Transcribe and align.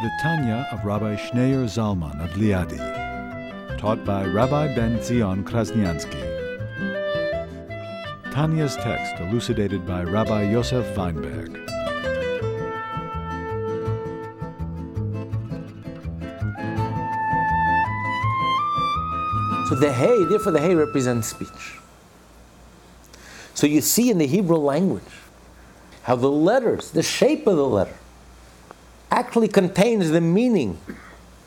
The 0.00 0.10
Tanya 0.22 0.66
of 0.72 0.82
Rabbi 0.86 1.14
Schneur 1.16 1.66
Zalman 1.66 2.24
of 2.24 2.30
Liadi, 2.30 2.78
taught 3.76 4.02
by 4.02 4.24
Rabbi 4.24 4.74
Ben 4.74 5.02
Zion 5.02 5.44
Krasniansky. 5.44 6.22
Tanya's 8.32 8.76
text 8.76 9.20
elucidated 9.20 9.86
by 9.86 10.04
Rabbi 10.04 10.44
Yosef 10.44 10.96
Weinberg. 10.96 11.54
So 19.68 19.74
the 19.74 19.92
hey, 19.92 20.24
therefore 20.24 20.52
the 20.52 20.60
hey 20.60 20.74
represents 20.74 21.28
speech. 21.28 21.78
So 23.52 23.66
you 23.66 23.82
see 23.82 24.10
in 24.10 24.16
the 24.16 24.26
Hebrew 24.26 24.56
language 24.56 25.02
how 26.04 26.16
the 26.16 26.30
letters, 26.30 26.92
the 26.92 27.02
shape 27.02 27.46
of 27.46 27.58
the 27.58 27.68
letter, 27.68 27.96
actually 29.10 29.48
contains 29.48 30.10
the 30.10 30.20
meaning 30.20 30.78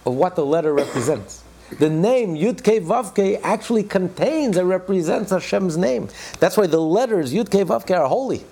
of 0.06 0.16
what 0.16 0.36
the 0.36 0.46
letter 0.46 0.74
represents. 0.74 1.44
The 1.80 1.90
name 1.90 2.36
Yud 2.36 2.64
Kei 2.64 2.80
Vav 2.80 3.16
Kei 3.16 3.38
actually 3.38 3.84
contains 3.84 4.58
and 4.58 4.70
represents 4.70 5.32
Hashem's 5.32 5.78
name. 5.78 6.10
That's 6.40 6.58
why 6.58 6.68
the 6.68 6.80
letters 6.80 7.34
Yud 7.34 7.50
Kei 7.50 7.64
Vav 7.64 7.88
Kei 7.88 7.96
are 7.96 8.08
holy. 8.08 8.44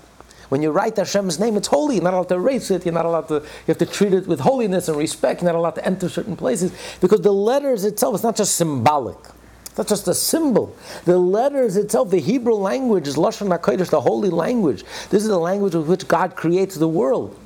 When 0.50 0.62
you 0.62 0.72
write 0.72 0.98
Hashem's 0.98 1.40
name, 1.40 1.56
it's 1.56 1.68
holy. 1.68 1.96
You're 1.96 2.04
not 2.04 2.14
allowed 2.14 2.30
to 2.30 2.36
erase 2.36 2.72
it. 2.72 2.86
You're 2.86 2.94
not 2.94 3.06
allowed 3.06 3.28
to. 3.30 3.36
You 3.36 3.68
have 3.68 3.78
to 3.78 3.86
treat 3.86 4.14
it 4.14 4.28
with 4.28 4.40
holiness 4.40 4.88
and 4.90 4.98
respect. 4.98 5.42
You're 5.42 5.52
not 5.52 5.58
allowed 5.58 5.76
to 5.76 5.86
enter 5.86 6.10
certain 6.10 6.36
places 6.36 6.74
because 7.00 7.22
the 7.22 7.32
letters 7.32 7.86
itself 7.86 8.16
is 8.16 8.24
not 8.24 8.36
just 8.36 8.56
symbolic. 8.56 9.18
It's 9.66 9.78
not 9.78 9.88
just 9.88 10.08
a 10.10 10.14
symbol. 10.14 10.76
The 11.06 11.18
letters 11.18 11.78
itself, 11.78 12.10
the 12.10 12.20
Hebrew 12.20 12.56
language 12.56 13.08
is 13.08 13.16
Lashon 13.16 13.58
HaKodesh, 13.58 13.90
the 13.90 14.02
holy 14.02 14.30
language. 14.30 14.84
This 15.10 15.24
is 15.24 15.30
the 15.30 15.40
language 15.40 15.76
with 15.76 15.88
which 15.88 16.08
God 16.08 16.36
creates 16.36 16.76
the 16.76 16.90
world. 16.90 17.40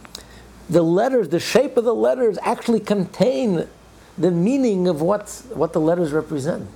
The 0.70 0.82
letters, 0.82 1.30
the 1.30 1.40
shape 1.40 1.78
of 1.78 1.84
the 1.84 1.96
letters 1.96 2.38
actually 2.42 2.80
contain 2.80 3.68
the 4.18 4.32
meaning 4.32 4.88
of 4.88 5.02
what, 5.02 5.30
what 5.54 5.74
the 5.74 5.82
letters 5.82 6.12
represent. 6.12 6.68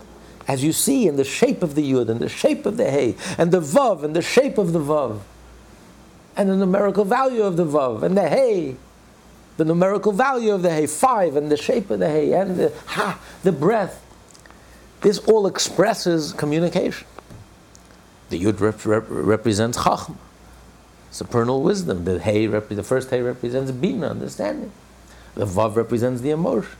As 0.48 0.64
you 0.64 0.74
see 0.74 1.08
in 1.08 1.16
the 1.16 1.24
shape 1.24 1.64
of 1.64 1.76
the 1.76 1.92
Yud 1.92 2.10
and 2.10 2.20
the 2.20 2.30
shape 2.30 2.66
of 2.66 2.78
the 2.78 2.90
Hey 2.90 3.16
and 3.38 3.52
the 3.52 3.62
Vav 3.62 4.04
and 4.04 4.16
the 4.16 4.22
shape 4.22 4.58
of 4.58 4.74
the 4.74 4.80
Vav 4.80 5.20
and 6.36 6.50
the 6.50 6.56
numerical 6.56 7.06
value 7.06 7.44
of 7.44 7.56
the 7.56 7.66
Vav 7.66 8.04
and 8.04 8.18
the 8.18 8.28
Hey 8.28 8.78
the 9.60 9.66
numerical 9.66 10.14
value 10.14 10.54
of 10.54 10.62
the 10.62 10.72
Hey, 10.72 10.88
five, 10.88 11.36
and 11.36 11.52
the 11.52 11.58
shape 11.58 11.90
of 11.90 12.00
the 12.00 12.10
Hey, 12.10 12.32
and 12.32 12.56
the 12.56 12.74
Ha, 12.88 13.20
the 13.44 13.52
breath. 13.52 14.02
This 15.02 15.20
all 15.20 15.48
expresses 15.48 16.32
communication. 16.32 17.06
The 18.30 18.42
Yud 18.42 18.62
rep- 18.62 18.86
rep- 18.86 19.06
represents 19.10 19.80
Chachma, 19.80 20.16
supernal 21.12 21.62
wisdom. 21.62 22.06
The 22.06 22.20
Hey, 22.20 22.48
rep- 22.48 22.70
the 22.70 22.84
first 22.84 23.10
Hey 23.10 23.22
represents 23.22 23.72
Bina, 23.72 24.08
understanding. 24.08 24.72
The 25.36 25.46
Vav 25.46 25.76
represents 25.76 26.22
the 26.22 26.32
emotions. 26.32 26.76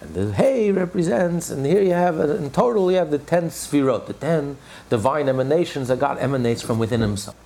And 0.00 0.14
the 0.14 0.32
Hey 0.32 0.70
represents, 0.72 1.50
and 1.50 1.64
here 1.64 1.82
you 1.82 1.92
have, 1.92 2.20
in 2.20 2.50
total, 2.50 2.90
you 2.90 2.98
have 2.98 3.10
the 3.10 3.18
ten 3.18 3.50
Sfirot, 3.50 4.06
the 4.06 4.12
ten 4.12 4.58
divine 4.90 5.28
emanations 5.28 5.88
that 5.88 5.98
God 5.98 6.18
emanates 6.18 6.62
from 6.62 6.78
within 6.78 7.00
Himself. 7.00 7.36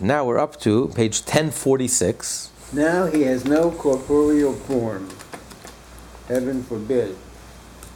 Now 0.00 0.24
we're 0.24 0.38
up 0.38 0.58
to 0.60 0.88
page 0.94 1.20
1046. 1.20 2.50
Now 2.72 3.06
he 3.06 3.22
has 3.22 3.44
no 3.44 3.70
corporeal 3.70 4.54
form. 4.54 5.10
Heaven 6.26 6.62
forbid. 6.62 7.16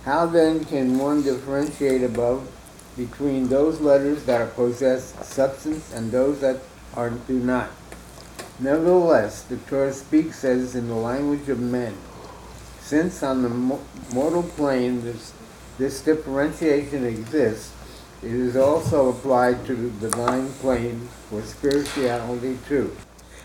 How 0.04 0.26
then 0.26 0.64
can 0.66 0.98
one 0.98 1.22
differentiate 1.22 2.03
above 2.03 2.50
between 2.97 3.49
those 3.49 3.81
letters 3.81 4.25
that 4.25 4.55
possess 4.55 5.15
substance 5.27 5.93
and 5.93 6.10
those 6.10 6.41
that 6.41 6.59
are, 6.94 7.10
do 7.10 7.38
not? 7.38 7.71
Nevertheless, 8.59 9.43
the 9.43 9.56
Torah 9.56 9.93
speaks 9.93 10.44
as 10.44 10.77
in 10.77 10.88
the 10.88 10.94
language 10.94 11.49
of 11.49 11.59
men. 11.59 11.94
Since 12.81 13.22
on 13.22 13.43
the 13.43 13.49
mo- 13.49 13.81
mortal 14.12 14.43
plane 14.43 15.03
this, 15.03 15.32
this 15.78 16.00
differentiation 16.03 17.05
exists, 17.05 17.72
it 18.22 18.31
is 18.31 18.56
also 18.56 19.11
applied 19.11 19.66
to 19.66 19.75
the 19.75 20.09
divine 20.09 20.49
plane 20.55 21.09
for 21.28 21.43
spirituality 21.43 22.59
too. 22.69 22.97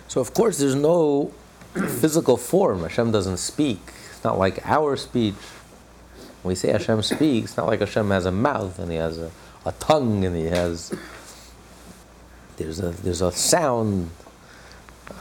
So, 0.07 0.21
of 0.21 0.33
course, 0.33 0.57
there's 0.57 0.75
no 0.75 1.33
physical 1.73 2.37
form. 2.37 2.81
Hashem 2.83 3.11
doesn't 3.11 3.37
speak. 3.37 3.79
It's 4.11 4.23
not 4.23 4.37
like 4.37 4.65
our 4.65 4.95
speech. 4.95 5.35
When 6.41 6.51
we 6.51 6.55
say 6.55 6.71
Hashem 6.71 7.01
speaks, 7.01 7.57
not 7.57 7.67
like 7.67 7.81
Hashem 7.81 8.09
has 8.11 8.25
a 8.25 8.31
mouth 8.31 8.79
and 8.79 8.91
he 8.91 8.97
has 8.97 9.17
a, 9.17 9.31
a 9.65 9.73
tongue 9.73 10.23
and 10.23 10.35
he 10.35 10.45
has. 10.45 10.93
There's 12.57 12.79
a, 12.79 12.89
there's 12.89 13.21
a 13.21 13.31
sound. 13.31 14.09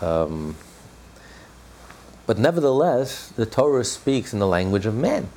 Um, 0.00 0.56
but 2.26 2.38
nevertheless, 2.38 3.28
the 3.30 3.46
Torah 3.46 3.84
speaks 3.84 4.32
in 4.32 4.38
the 4.38 4.46
language 4.46 4.86
of 4.86 4.94
man. 4.94 5.28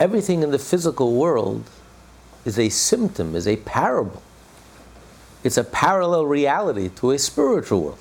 Everything 0.00 0.42
in 0.42 0.50
the 0.50 0.58
physical 0.58 1.14
world 1.14 1.68
is 2.44 2.58
a 2.58 2.70
symptom, 2.70 3.36
is 3.36 3.46
a 3.46 3.56
parable. 3.56 4.22
It's 5.44 5.56
a 5.56 5.64
parallel 5.64 6.26
reality 6.26 6.88
to 6.96 7.10
a 7.12 7.18
spiritual 7.18 7.82
world. 7.82 7.98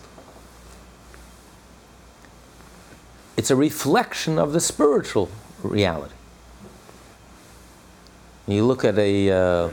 It's 3.37 3.51
a 3.51 3.55
reflection 3.55 4.39
of 4.39 4.53
the 4.53 4.59
spiritual 4.59 5.29
reality. 5.63 6.13
You 8.47 8.65
look 8.65 8.83
at 8.83 8.97
a, 8.97 9.31
uh, 9.31 9.69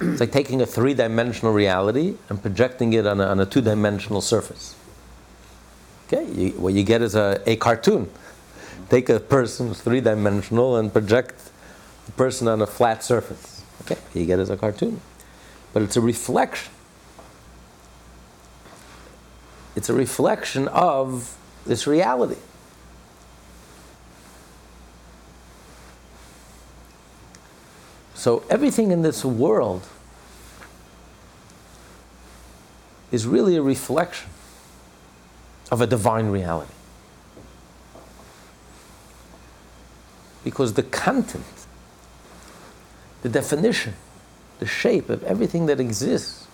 it's 0.00 0.20
like 0.20 0.32
taking 0.32 0.62
a 0.62 0.66
three 0.66 0.94
dimensional 0.94 1.52
reality 1.52 2.14
and 2.28 2.40
projecting 2.40 2.92
it 2.92 3.06
on 3.06 3.20
a, 3.20 3.26
on 3.26 3.40
a 3.40 3.46
two 3.46 3.60
dimensional 3.60 4.20
surface. 4.20 4.76
Okay, 6.06 6.30
you, 6.32 6.50
what 6.52 6.74
you 6.74 6.84
get 6.84 7.02
is 7.02 7.14
a, 7.14 7.42
a 7.46 7.56
cartoon. 7.56 8.08
Take 8.88 9.08
a 9.08 9.20
person 9.20 9.74
three 9.74 10.00
dimensional 10.00 10.76
and 10.76 10.92
project 10.92 11.50
the 12.06 12.12
person 12.12 12.48
on 12.48 12.60
a 12.62 12.66
flat 12.66 13.04
surface. 13.04 13.62
Okay, 13.82 13.96
you 14.14 14.26
get 14.26 14.38
is 14.38 14.50
a 14.50 14.56
cartoon. 14.56 15.00
But 15.72 15.82
it's 15.82 15.96
a 15.96 16.00
reflection. 16.00 16.72
It's 19.76 19.88
a 19.88 19.94
reflection 19.94 20.68
of 20.68 21.36
this 21.64 21.86
reality. 21.86 22.40
So 28.20 28.42
everything 28.50 28.90
in 28.90 29.00
this 29.00 29.24
world 29.24 29.86
is 33.10 33.26
really 33.26 33.56
a 33.56 33.62
reflection 33.62 34.28
of 35.72 35.80
a 35.80 35.86
divine 35.86 36.26
reality. 36.26 36.74
Because 40.44 40.74
the 40.74 40.82
content, 40.82 41.46
the 43.22 43.30
definition, 43.30 43.94
the 44.58 44.66
shape 44.66 45.08
of 45.08 45.24
everything 45.24 45.64
that 45.64 45.80
exists 45.80 46.46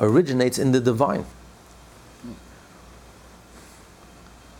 originates 0.00 0.58
in 0.58 0.72
the 0.72 0.80
divine. 0.80 1.26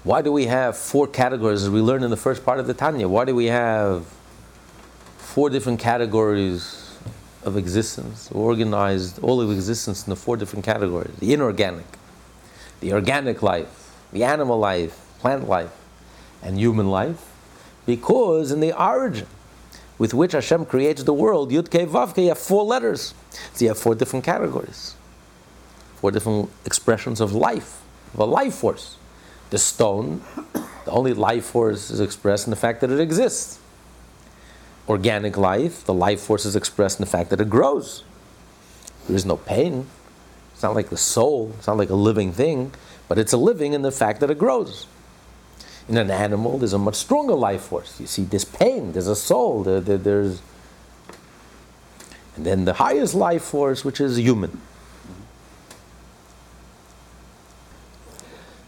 Why 0.04 0.20
do 0.20 0.32
we 0.32 0.48
have 0.48 0.76
four 0.76 1.06
categories 1.06 1.62
as 1.62 1.70
we 1.70 1.80
learned 1.80 2.04
in 2.04 2.10
the 2.10 2.18
first 2.18 2.44
part 2.44 2.60
of 2.60 2.66
the 2.66 2.74
Tanya? 2.74 3.08
Why 3.08 3.24
do 3.24 3.34
we 3.34 3.46
have 3.46 4.19
four 5.30 5.48
different 5.48 5.78
categories 5.78 6.98
of 7.44 7.56
existence, 7.56 8.28
organized 8.32 9.22
all 9.22 9.40
of 9.40 9.48
existence 9.52 10.04
in 10.04 10.10
the 10.10 10.16
four 10.16 10.36
different 10.36 10.64
categories 10.64 11.14
the 11.20 11.32
inorganic, 11.32 11.86
the 12.80 12.92
organic 12.92 13.40
life, 13.40 13.94
the 14.12 14.24
animal 14.24 14.58
life, 14.58 15.06
plant 15.20 15.48
life, 15.48 15.70
and 16.42 16.58
human 16.58 16.88
life? 16.88 17.30
Because 17.86 18.50
in 18.50 18.58
the 18.58 18.72
origin 18.76 19.28
with 19.98 20.12
which 20.12 20.32
Hashem 20.32 20.66
creates 20.66 21.04
the 21.04 21.14
world, 21.14 21.52
Yud 21.52 21.70
Kei 21.70 21.86
Vav 21.86 22.12
Kei, 22.12 22.22
you 22.22 22.28
have 22.30 22.38
four 22.38 22.64
letters. 22.64 23.14
So 23.52 23.64
you 23.64 23.68
have 23.68 23.78
four 23.78 23.94
different 23.94 24.24
categories, 24.24 24.96
four 25.96 26.10
different 26.10 26.50
expressions 26.66 27.20
of 27.20 27.32
life, 27.32 27.80
of 28.14 28.20
a 28.20 28.24
life 28.24 28.54
force. 28.54 28.96
The 29.50 29.58
stone, 29.58 30.22
the 30.84 30.90
only 30.90 31.14
life 31.14 31.44
force 31.44 31.88
is 31.90 32.00
expressed 32.00 32.48
in 32.48 32.50
the 32.50 32.56
fact 32.56 32.80
that 32.80 32.90
it 32.90 32.98
exists. 32.98 33.60
Organic 34.90 35.36
life, 35.36 35.84
the 35.84 35.94
life 35.94 36.20
force 36.20 36.44
is 36.44 36.56
expressed 36.56 36.98
in 36.98 37.04
the 37.04 37.10
fact 37.10 37.30
that 37.30 37.40
it 37.40 37.48
grows. 37.48 38.02
There 39.06 39.14
is 39.14 39.24
no 39.24 39.36
pain. 39.36 39.86
It's 40.52 40.64
not 40.64 40.74
like 40.74 40.90
the 40.90 40.96
soul, 40.96 41.52
it's 41.56 41.68
not 41.68 41.76
like 41.76 41.90
a 41.90 41.94
living 41.94 42.32
thing, 42.32 42.72
but 43.06 43.16
it's 43.16 43.32
a 43.32 43.36
living 43.36 43.72
in 43.72 43.82
the 43.82 43.92
fact 43.92 44.18
that 44.18 44.30
it 44.30 44.38
grows. 44.38 44.88
In 45.88 45.96
an 45.96 46.10
animal, 46.10 46.58
there's 46.58 46.72
a 46.72 46.78
much 46.78 46.96
stronger 46.96 47.34
life 47.34 47.62
force. 47.62 48.00
You 48.00 48.08
see, 48.08 48.24
there's 48.24 48.44
pain, 48.44 48.90
there's 48.90 49.06
a 49.06 49.14
soul, 49.14 49.62
there, 49.62 49.80
there, 49.80 49.96
there's. 49.96 50.42
And 52.34 52.44
then 52.44 52.64
the 52.64 52.74
highest 52.74 53.14
life 53.14 53.44
force, 53.44 53.84
which 53.84 54.00
is 54.00 54.18
human. 54.18 54.60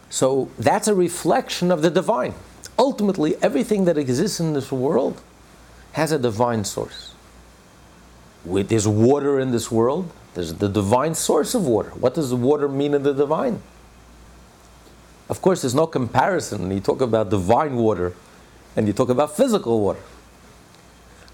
So 0.09 0.49
that's 0.57 0.87
a 0.87 0.95
reflection 0.95 1.69
of 1.69 1.81
the 1.81 1.89
divine. 1.89 2.33
Ultimately, 2.79 3.35
everything 3.41 3.83
that 3.85 3.97
exists 3.97 4.39
in 4.39 4.53
this 4.53 4.71
world 4.71 5.21
has 5.93 6.11
a 6.11 6.19
divine 6.19 6.63
source. 6.63 7.13
With 8.45 8.69
there's 8.69 8.87
water 8.87 9.39
in 9.39 9.51
this 9.51 9.71
world, 9.71 10.11
there's 10.33 10.53
the 10.55 10.67
divine 10.67 11.15
source 11.15 11.55
of 11.55 11.65
water. 11.65 11.91
What 11.91 12.13
does 12.13 12.29
the 12.29 12.35
water 12.35 12.67
mean 12.67 12.93
in 12.93 13.03
the 13.03 13.13
divine? 13.13 13.61
Of 15.29 15.41
course, 15.41 15.61
there's 15.61 15.75
no 15.75 15.87
comparison. 15.87 16.69
You 16.69 16.79
talk 16.79 17.01
about 17.01 17.29
divine 17.29 17.75
water 17.75 18.13
and 18.75 18.87
you 18.87 18.93
talk 18.93 19.09
about 19.09 19.37
physical 19.37 19.79
water. 19.79 20.01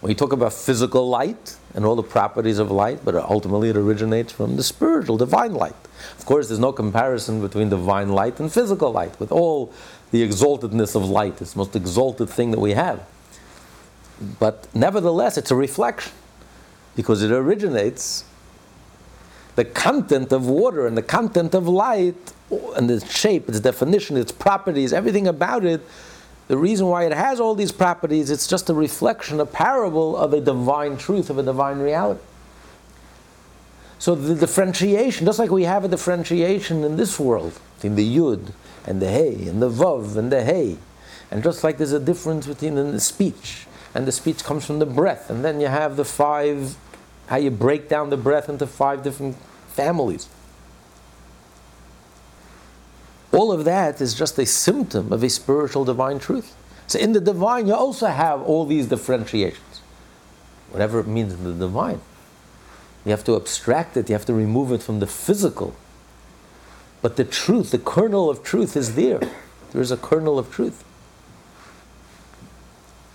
When 0.01 0.09
you 0.09 0.15
talk 0.15 0.31
about 0.31 0.53
physical 0.53 1.09
light 1.09 1.57
and 1.73 1.83
all 1.83 1.95
the 1.95 2.03
properties 2.03 2.59
of 2.59 2.71
light, 2.71 3.03
but 3.03 3.15
ultimately 3.15 3.69
it 3.69 3.75
originates 3.75 4.31
from 4.31 4.55
the 4.55 4.63
spiritual, 4.63 5.17
divine 5.17 5.53
light. 5.53 5.75
Of 6.17 6.25
course, 6.25 6.47
there's 6.47 6.59
no 6.59 6.71
comparison 6.71 7.41
between 7.41 7.69
divine 7.69 8.09
light 8.09 8.39
and 8.39 8.51
physical 8.51 8.91
light, 8.91 9.19
with 9.19 9.31
all 9.31 9.73
the 10.11 10.25
exaltedness 10.25 10.95
of 10.95 11.09
light. 11.09 11.37
The 11.37 11.51
most 11.57 11.75
exalted 11.75 12.29
thing 12.29 12.51
that 12.51 12.59
we 12.61 12.71
have. 12.71 13.05
But 14.39 14.67
nevertheless, 14.73 15.37
it's 15.37 15.51
a 15.51 15.55
reflection 15.55 16.11
because 16.95 17.23
it 17.23 17.31
originates 17.31 18.25
the 19.55 19.65
content 19.65 20.31
of 20.31 20.47
water 20.47 20.87
and 20.87 20.97
the 20.97 21.01
content 21.01 21.53
of 21.53 21.67
light 21.67 22.33
and 22.75 22.89
its 22.89 23.15
shape, 23.15 23.47
its 23.49 23.59
definition, 23.59 24.17
its 24.17 24.31
properties, 24.31 24.93
everything 24.93 25.27
about 25.27 25.65
it. 25.65 25.81
The 26.47 26.57
reason 26.57 26.87
why 26.87 27.05
it 27.05 27.13
has 27.13 27.39
all 27.39 27.55
these 27.55 27.71
properties, 27.71 28.31
it's 28.31 28.47
just 28.47 28.69
a 28.69 28.73
reflection, 28.73 29.39
a 29.39 29.45
parable 29.45 30.17
of 30.17 30.33
a 30.33 30.41
divine 30.41 30.97
truth, 30.97 31.29
of 31.29 31.37
a 31.37 31.43
divine 31.43 31.79
reality. 31.79 32.21
So 33.99 34.15
the 34.15 34.33
differentiation, 34.33 35.25
just 35.25 35.39
like 35.39 35.51
we 35.51 35.63
have 35.63 35.83
a 35.83 35.87
differentiation 35.87 36.83
in 36.83 36.95
this 36.95 37.19
world, 37.19 37.59
between 37.75 37.95
the 37.95 38.17
Yud 38.17 38.53
and 38.85 39.01
the 39.01 39.09
Hey, 39.09 39.47
and 39.47 39.61
the 39.61 39.69
Vav 39.69 40.15
and 40.15 40.31
the 40.31 40.43
Hey, 40.43 40.77
and 41.29 41.43
just 41.43 41.63
like 41.63 41.77
there's 41.77 41.91
a 41.91 41.99
difference 41.99 42.47
between 42.47 42.75
the 42.75 42.99
speech, 42.99 43.67
and 43.93 44.05
the 44.05 44.11
speech 44.11 44.43
comes 44.43 44.65
from 44.65 44.79
the 44.79 44.85
breath, 44.85 45.29
and 45.29 45.43
then 45.43 45.59
you 45.59 45.67
have 45.67 45.95
the 45.95 46.05
five, 46.05 46.75
how 47.27 47.37
you 47.37 47.49
break 47.49 47.89
down 47.89 48.09
the 48.09 48.17
breath 48.17 48.49
into 48.49 48.67
five 48.67 49.03
different 49.03 49.35
families. 49.67 50.29
All 53.31 53.51
of 53.51 53.65
that 53.65 54.01
is 54.01 54.13
just 54.13 54.37
a 54.39 54.45
symptom 54.45 55.13
of 55.13 55.23
a 55.23 55.29
spiritual 55.29 55.85
divine 55.85 56.19
truth. 56.19 56.55
So 56.87 56.99
in 56.99 57.13
the 57.13 57.21
divine, 57.21 57.67
you 57.67 57.73
also 57.73 58.07
have 58.07 58.41
all 58.41 58.65
these 58.65 58.87
differentiations, 58.87 59.81
whatever 60.71 60.99
it 60.99 61.07
means 61.07 61.33
in 61.33 61.43
the 61.43 61.53
divine. 61.53 62.01
You 63.05 63.11
have 63.11 63.23
to 63.25 63.35
abstract 63.35 63.95
it, 63.97 64.09
you 64.09 64.13
have 64.13 64.25
to 64.25 64.33
remove 64.33 64.71
it 64.71 64.81
from 64.81 64.99
the 64.99 65.07
physical. 65.07 65.75
But 67.01 67.15
the 67.15 67.23
truth, 67.23 67.71
the 67.71 67.79
kernel 67.79 68.29
of 68.29 68.43
truth 68.43 68.75
is 68.75 68.95
there. 68.95 69.21
There 69.71 69.81
is 69.81 69.91
a 69.91 69.97
kernel 69.97 70.37
of 70.37 70.51
truth 70.51 70.83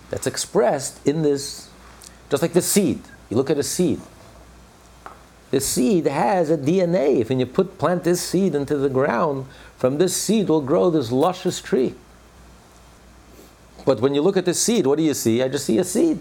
that's 0.09 0.27
expressed 0.27 1.05
in 1.05 1.21
this, 1.21 1.69
just 2.29 2.41
like 2.41 2.53
the 2.53 2.61
seed. 2.61 3.01
You 3.29 3.37
look 3.37 3.49
at 3.49 3.57
a 3.57 3.63
seed 3.63 3.99
the 5.55 5.61
seed 5.61 6.05
has 6.05 6.49
a 6.49 6.57
DNA. 6.57 7.21
If 7.21 7.29
you 7.29 7.45
put 7.45 7.77
plant 7.77 8.03
this 8.03 8.21
seed 8.21 8.55
into 8.55 8.75
the 8.75 8.89
ground, 8.89 9.45
from 9.77 9.99
this 9.99 10.13
seed 10.13 10.49
will 10.49 10.59
grow 10.59 10.89
this 10.89 11.13
luscious 11.13 11.61
tree. 11.61 11.95
But 13.85 14.01
when 14.01 14.13
you 14.13 14.21
look 14.21 14.35
at 14.35 14.43
the 14.43 14.53
seed, 14.53 14.85
what 14.85 14.97
do 14.97 15.03
you 15.03 15.13
see? 15.13 15.41
I 15.41 15.47
just 15.47 15.65
see 15.65 15.77
a 15.77 15.85
seed. 15.85 16.19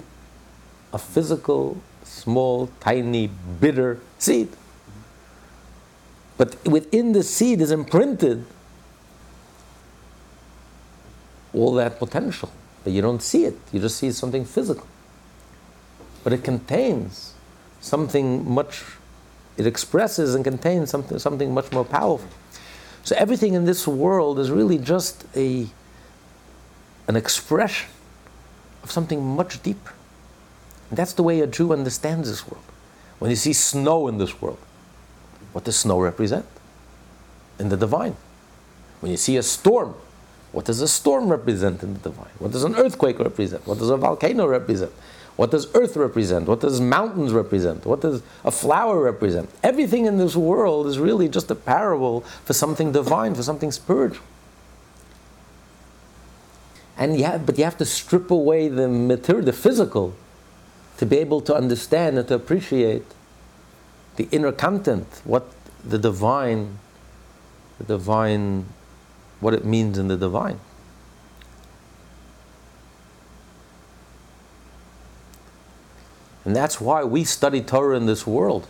A 0.93 0.99
physical, 0.99 1.83
small, 2.05 2.71
tiny, 2.79 3.29
bitter 3.61 3.99
seed. 4.19 4.51
But 6.37 6.65
within 6.65 7.11
the 7.11 7.25
seed 7.25 7.61
is 7.61 7.73
imprinted 7.73 8.45
all 11.53 11.75
that 11.75 11.99
potential. 11.99 12.53
But 12.85 12.93
you 12.93 13.03
don't 13.03 13.23
see 13.23 13.45
it, 13.45 13.59
you 13.73 13.81
just 13.81 13.97
see 13.97 14.13
something 14.13 14.45
physical. 14.45 14.87
But 16.23 16.33
it 16.33 16.45
contains 16.45 17.35
something 17.81 18.49
much 18.49 18.85
it 19.57 19.67
expresses 19.67 20.35
and 20.35 20.45
contains 20.45 20.91
something, 20.91 21.19
something 21.19 21.55
much 21.55 21.71
more 21.73 21.85
powerful. 21.85 22.29
So 23.05 23.15
everything 23.17 23.55
in 23.55 23.65
this 23.65 23.87
world 23.87 24.39
is 24.39 24.51
really 24.51 24.79
just 24.79 25.25
a, 25.37 25.67
an 27.07 27.17
expression 27.17 27.89
of 28.83 28.91
something 28.91 29.25
much 29.25 29.63
deeper. 29.63 29.93
And 30.91 30.99
that's 30.99 31.13
the 31.13 31.23
way 31.23 31.41
a 31.41 31.47
Jew 31.47 31.73
understands 31.73 32.29
this 32.29 32.49
world. 32.49 32.65
When 33.19 33.31
you 33.31 33.37
see 33.37 33.53
snow 33.53 34.09
in 34.09 34.19
this 34.19 34.41
world, 34.41 34.59
what 35.53 35.65
does 35.65 35.77
snow 35.77 36.01
represent? 36.01 36.47
In 37.59 37.69
the 37.69 37.77
divine. 37.77 38.17
When 39.01 39.11
you 39.11 39.17
see 39.17 39.37
a 39.37 39.43
storm, 39.43 39.95
what 40.55 40.67
does 40.67 40.81
a 40.81 40.89
storm 40.89 41.29
represent 41.29 41.83
in 41.83 41.95
the 41.95 42.01
divine? 42.01 42.31
What 42.39 42.53
does 42.53 42.63
an 42.63 42.77
earthquake 42.77 43.19
represent? 43.19 43.67
What 43.67 43.79
does 43.79 43.91
a 43.91 43.97
volcano 43.97 44.47
represent? 44.47 44.93
What 45.37 45.51
does 45.51 45.67
earth 45.75 45.97
represent? 45.97 46.47
What 46.47 46.61
does 46.61 46.81
mountains 46.81 47.33
represent? 47.33 47.85
What 47.85 48.01
does 48.01 48.23
a 48.45 48.53
flower 48.53 49.01
represent? 49.01 49.51
Everything 49.65 50.07
in 50.07 50.17
this 50.17 50.37
world 50.37 50.87
is 50.87 50.99
really 50.99 51.29
just 51.29 51.51
a 51.51 51.57
parable 51.57 52.21
for 52.45 52.53
something 52.53 52.93
divine, 52.93 53.35
for 53.35 53.43
something 53.43 53.73
spiritual. 53.73 54.25
And 56.97 57.19
you 57.19 57.25
have, 57.25 57.45
but 57.45 57.59
you 57.59 57.65
have 57.65 57.79
to 57.79 57.85
strip 57.85 58.31
away 58.31 58.69
the 58.69 58.87
material, 58.87 59.45
the 59.45 59.53
physical, 59.53 60.15
to 60.99 61.07
be 61.07 61.17
able 61.19 61.41
to 61.41 61.55
understand 61.55 62.17
and 62.17 62.29
to 62.29 62.35
appreciate 62.35 63.05
the 64.15 64.29
inner 64.31 64.53
content, 64.53 65.21
what 65.25 65.51
the 65.85 65.99
divine, 65.99 66.79
the 67.79 67.85
divine, 67.85 68.67
what 69.41 69.55
it 69.55 69.65
means 69.65 69.99
in 69.99 70.09
the 70.09 70.17
divine. 70.17 70.61
And 76.45 76.55
that's 76.55 76.81
why 76.81 77.05
we 77.05 77.25
study 77.25 77.63
Torah 77.63 77.97
in 77.97 78.07
this 78.07 78.27
world. 78.27 78.67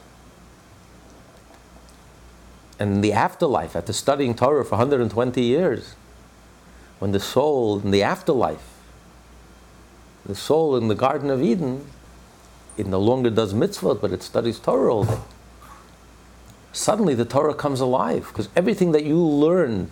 And 2.78 2.94
in 2.94 3.00
the 3.00 3.12
afterlife, 3.12 3.76
after 3.76 3.92
studying 3.92 4.34
Torah 4.34 4.64
for 4.64 4.72
120 4.72 5.40
years, 5.40 5.94
when 6.98 7.12
the 7.12 7.20
soul 7.20 7.80
in 7.80 7.90
the 7.90 8.02
afterlife, 8.02 8.74
the 10.24 10.34
soul 10.34 10.76
in 10.76 10.88
the 10.88 10.94
Garden 10.94 11.30
of 11.30 11.42
Eden, 11.42 11.86
it 12.76 12.86
no 12.86 12.98
longer 12.98 13.30
does 13.30 13.54
mitzvot, 13.54 14.00
but 14.00 14.12
it 14.12 14.22
studies 14.22 14.58
Torah 14.58 14.94
all 14.94 15.04
day. 15.04 15.18
Suddenly 16.72 17.14
the 17.14 17.24
Torah 17.24 17.54
comes 17.54 17.80
alive 17.80 18.26
because 18.28 18.48
everything 18.56 18.92
that 18.92 19.04
you 19.04 19.18
learned 19.20 19.90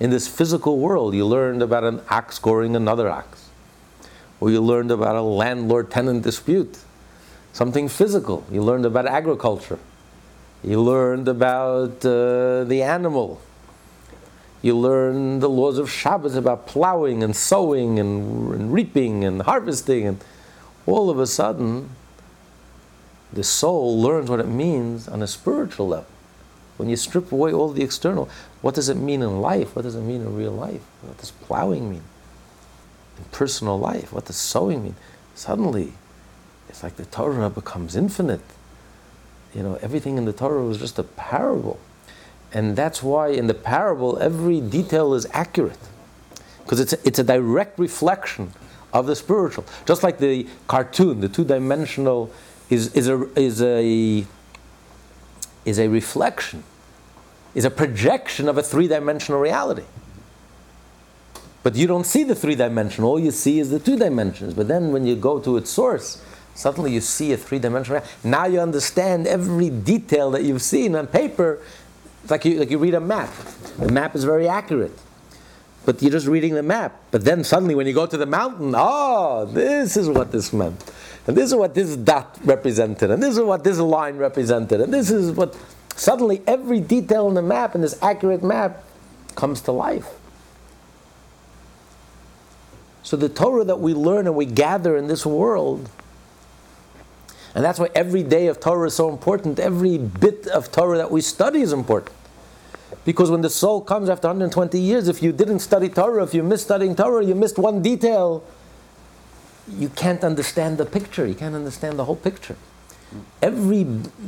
in 0.00 0.10
this 0.10 0.28
physical 0.28 0.78
world, 0.78 1.14
you 1.14 1.26
learned 1.26 1.62
about 1.62 1.84
an 1.84 2.00
ox 2.08 2.36
scoring 2.36 2.76
another 2.76 3.08
ox, 3.08 3.48
or 4.40 4.50
you 4.50 4.60
learned 4.60 4.90
about 4.90 5.16
a 5.16 5.22
landlord 5.22 5.90
tenant 5.90 6.22
dispute 6.22 6.78
something 7.58 7.88
physical. 7.88 8.44
You 8.52 8.62
learned 8.62 8.86
about 8.86 9.06
agriculture. 9.06 9.80
You 10.62 10.80
learned 10.80 11.26
about 11.26 12.04
uh, 12.04 12.62
the 12.64 12.82
animal. 12.82 13.40
You 14.62 14.76
learned 14.76 15.40
the 15.40 15.48
laws 15.48 15.78
of 15.78 15.90
Shabbos 15.90 16.36
about 16.36 16.68
plowing 16.68 17.22
and 17.22 17.34
sowing 17.34 17.98
and, 17.98 18.54
and 18.54 18.72
reaping 18.72 19.24
and 19.24 19.42
harvesting. 19.42 20.06
And 20.06 20.24
all 20.86 21.10
of 21.10 21.18
a 21.18 21.26
sudden, 21.26 21.90
the 23.32 23.42
soul 23.42 24.00
learns 24.00 24.30
what 24.30 24.38
it 24.38 24.48
means 24.48 25.08
on 25.08 25.20
a 25.20 25.26
spiritual 25.26 25.88
level. 25.88 26.06
When 26.78 26.88
you 26.88 26.96
strip 26.96 27.32
away 27.32 27.52
all 27.52 27.68
the 27.70 27.82
external, 27.82 28.28
what 28.62 28.74
does 28.74 28.88
it 28.88 28.96
mean 28.96 29.20
in 29.20 29.40
life? 29.40 29.76
What 29.76 29.82
does 29.82 29.96
it 29.96 30.00
mean 30.00 30.22
in 30.22 30.36
real 30.36 30.52
life? 30.52 30.80
What 31.02 31.18
does 31.18 31.32
plowing 31.32 31.90
mean? 31.90 32.04
In 33.18 33.24
personal 33.32 33.78
life, 33.78 34.12
what 34.12 34.26
does 34.26 34.36
sowing 34.36 34.84
mean? 34.84 34.94
Suddenly, 35.34 35.92
it's 36.68 36.82
like 36.84 36.96
the 36.96 37.04
Torah 37.06 37.50
becomes 37.50 37.96
infinite. 37.96 38.40
You 39.54 39.64
know, 39.64 39.78
everything 39.82 40.18
in 40.18 40.24
the 40.24 40.32
Torah 40.32 40.62
was 40.62 40.78
just 40.78 40.98
a 40.98 41.02
parable. 41.02 41.80
And 42.52 42.76
that's 42.76 43.02
why 43.02 43.28
in 43.28 43.48
the 43.48 43.54
parable, 43.54 44.18
every 44.18 44.60
detail 44.60 45.14
is 45.14 45.26
accurate. 45.32 45.78
Because 46.62 46.78
it's, 46.80 46.92
a, 46.92 46.98
it's 47.06 47.18
a 47.18 47.24
direct 47.24 47.78
reflection 47.78 48.52
of 48.92 49.06
the 49.06 49.16
spiritual. 49.16 49.64
Just 49.84 50.02
like 50.04 50.18
the 50.18 50.46
cartoon, 50.68 51.20
the 51.20 51.28
two 51.28 51.44
dimensional, 51.44 52.30
is, 52.70 52.94
is, 52.94 53.08
a, 53.08 53.28
is, 53.38 53.62
a, 53.62 54.24
is 55.68 55.78
a 55.78 55.88
reflection, 55.88 56.64
is 57.54 57.64
a 57.64 57.70
projection 57.70 58.48
of 58.48 58.58
a 58.58 58.62
three 58.62 58.88
dimensional 58.88 59.40
reality. 59.40 59.84
But 61.62 61.74
you 61.74 61.86
don't 61.86 62.06
see 62.06 62.24
the 62.24 62.34
three 62.34 62.54
dimension, 62.54 63.04
all 63.04 63.18
you 63.18 63.30
see 63.30 63.58
is 63.58 63.70
the 63.70 63.78
two 63.78 63.96
dimensions. 63.96 64.54
But 64.54 64.68
then 64.68 64.92
when 64.92 65.06
you 65.06 65.16
go 65.16 65.38
to 65.40 65.56
its 65.56 65.70
source, 65.70 66.22
Suddenly 66.58 66.92
you 66.92 67.00
see 67.00 67.32
a 67.32 67.36
three 67.36 67.60
dimensional. 67.60 68.02
Now 68.24 68.46
you 68.46 68.58
understand 68.58 69.28
every 69.28 69.70
detail 69.70 70.32
that 70.32 70.42
you've 70.42 70.60
seen 70.60 70.96
on 70.96 71.06
paper. 71.06 71.60
It's 72.22 72.32
like 72.32 72.44
you, 72.44 72.58
like 72.58 72.68
you 72.68 72.78
read 72.78 72.94
a 72.94 73.00
map. 73.00 73.32
The 73.78 73.92
map 73.92 74.16
is 74.16 74.24
very 74.24 74.48
accurate. 74.48 74.90
but 75.84 76.02
you're 76.02 76.10
just 76.10 76.26
reading 76.26 76.54
the 76.54 76.62
map. 76.64 77.00
But 77.12 77.24
then 77.24 77.44
suddenly, 77.44 77.76
when 77.76 77.86
you 77.86 77.94
go 77.94 78.06
to 78.06 78.16
the 78.16 78.26
mountain, 78.26 78.74
oh, 78.76 79.44
this 79.44 79.96
is 79.96 80.08
what 80.08 80.32
this 80.32 80.52
meant. 80.52 80.82
And 81.28 81.36
this 81.36 81.50
is 81.50 81.54
what 81.54 81.74
this 81.74 81.94
dot 81.94 82.38
represented. 82.42 83.10
And 83.10 83.22
this 83.22 83.36
is 83.36 83.40
what 83.40 83.62
this 83.62 83.78
line 83.78 84.16
represented. 84.16 84.80
And 84.80 84.92
this 84.92 85.10
is 85.10 85.30
what. 85.32 85.56
Suddenly, 85.94 86.42
every 86.46 86.80
detail 86.80 87.28
in 87.28 87.34
the 87.34 87.42
map, 87.42 87.74
in 87.74 87.80
this 87.80 88.00
accurate 88.02 88.42
map, 88.42 88.84
comes 89.34 89.60
to 89.62 89.72
life. 89.72 90.06
So, 93.02 93.16
the 93.16 93.28
Torah 93.28 93.64
that 93.64 93.80
we 93.80 93.94
learn 93.94 94.26
and 94.26 94.36
we 94.36 94.46
gather 94.46 94.96
in 94.96 95.08
this 95.08 95.26
world, 95.26 95.90
and 97.54 97.64
that's 97.64 97.78
why 97.78 97.88
every 97.94 98.22
day 98.22 98.46
of 98.46 98.60
Torah 98.60 98.86
is 98.86 98.94
so 98.94 99.10
important, 99.10 99.58
every 99.58 99.98
bit 99.98 100.46
of 100.46 100.70
Torah 100.70 100.98
that 100.98 101.10
we 101.10 101.20
study 101.20 101.60
is 101.60 101.72
important. 101.72 102.14
Because 103.04 103.30
when 103.30 103.42
the 103.42 103.50
soul 103.50 103.80
comes 103.80 104.08
after 104.08 104.28
120 104.28 104.78
years, 104.78 105.08
if 105.08 105.22
you 105.22 105.32
didn't 105.32 105.58
study 105.58 105.88
Torah, 105.88 106.22
if 106.22 106.32
you 106.32 106.42
missed 106.42 106.64
studying 106.64 106.94
Torah, 106.94 107.24
you 107.24 107.34
missed 107.34 107.58
one 107.58 107.82
detail, 107.82 108.44
you 109.76 109.88
can't 109.88 110.24
understand 110.24 110.78
the 110.78 110.86
picture. 110.86 111.26
You 111.26 111.34
can't 111.34 111.54
understand 111.54 111.98
the 111.98 112.04
whole 112.04 112.16
picture. 112.16 112.56
Every 113.40 113.86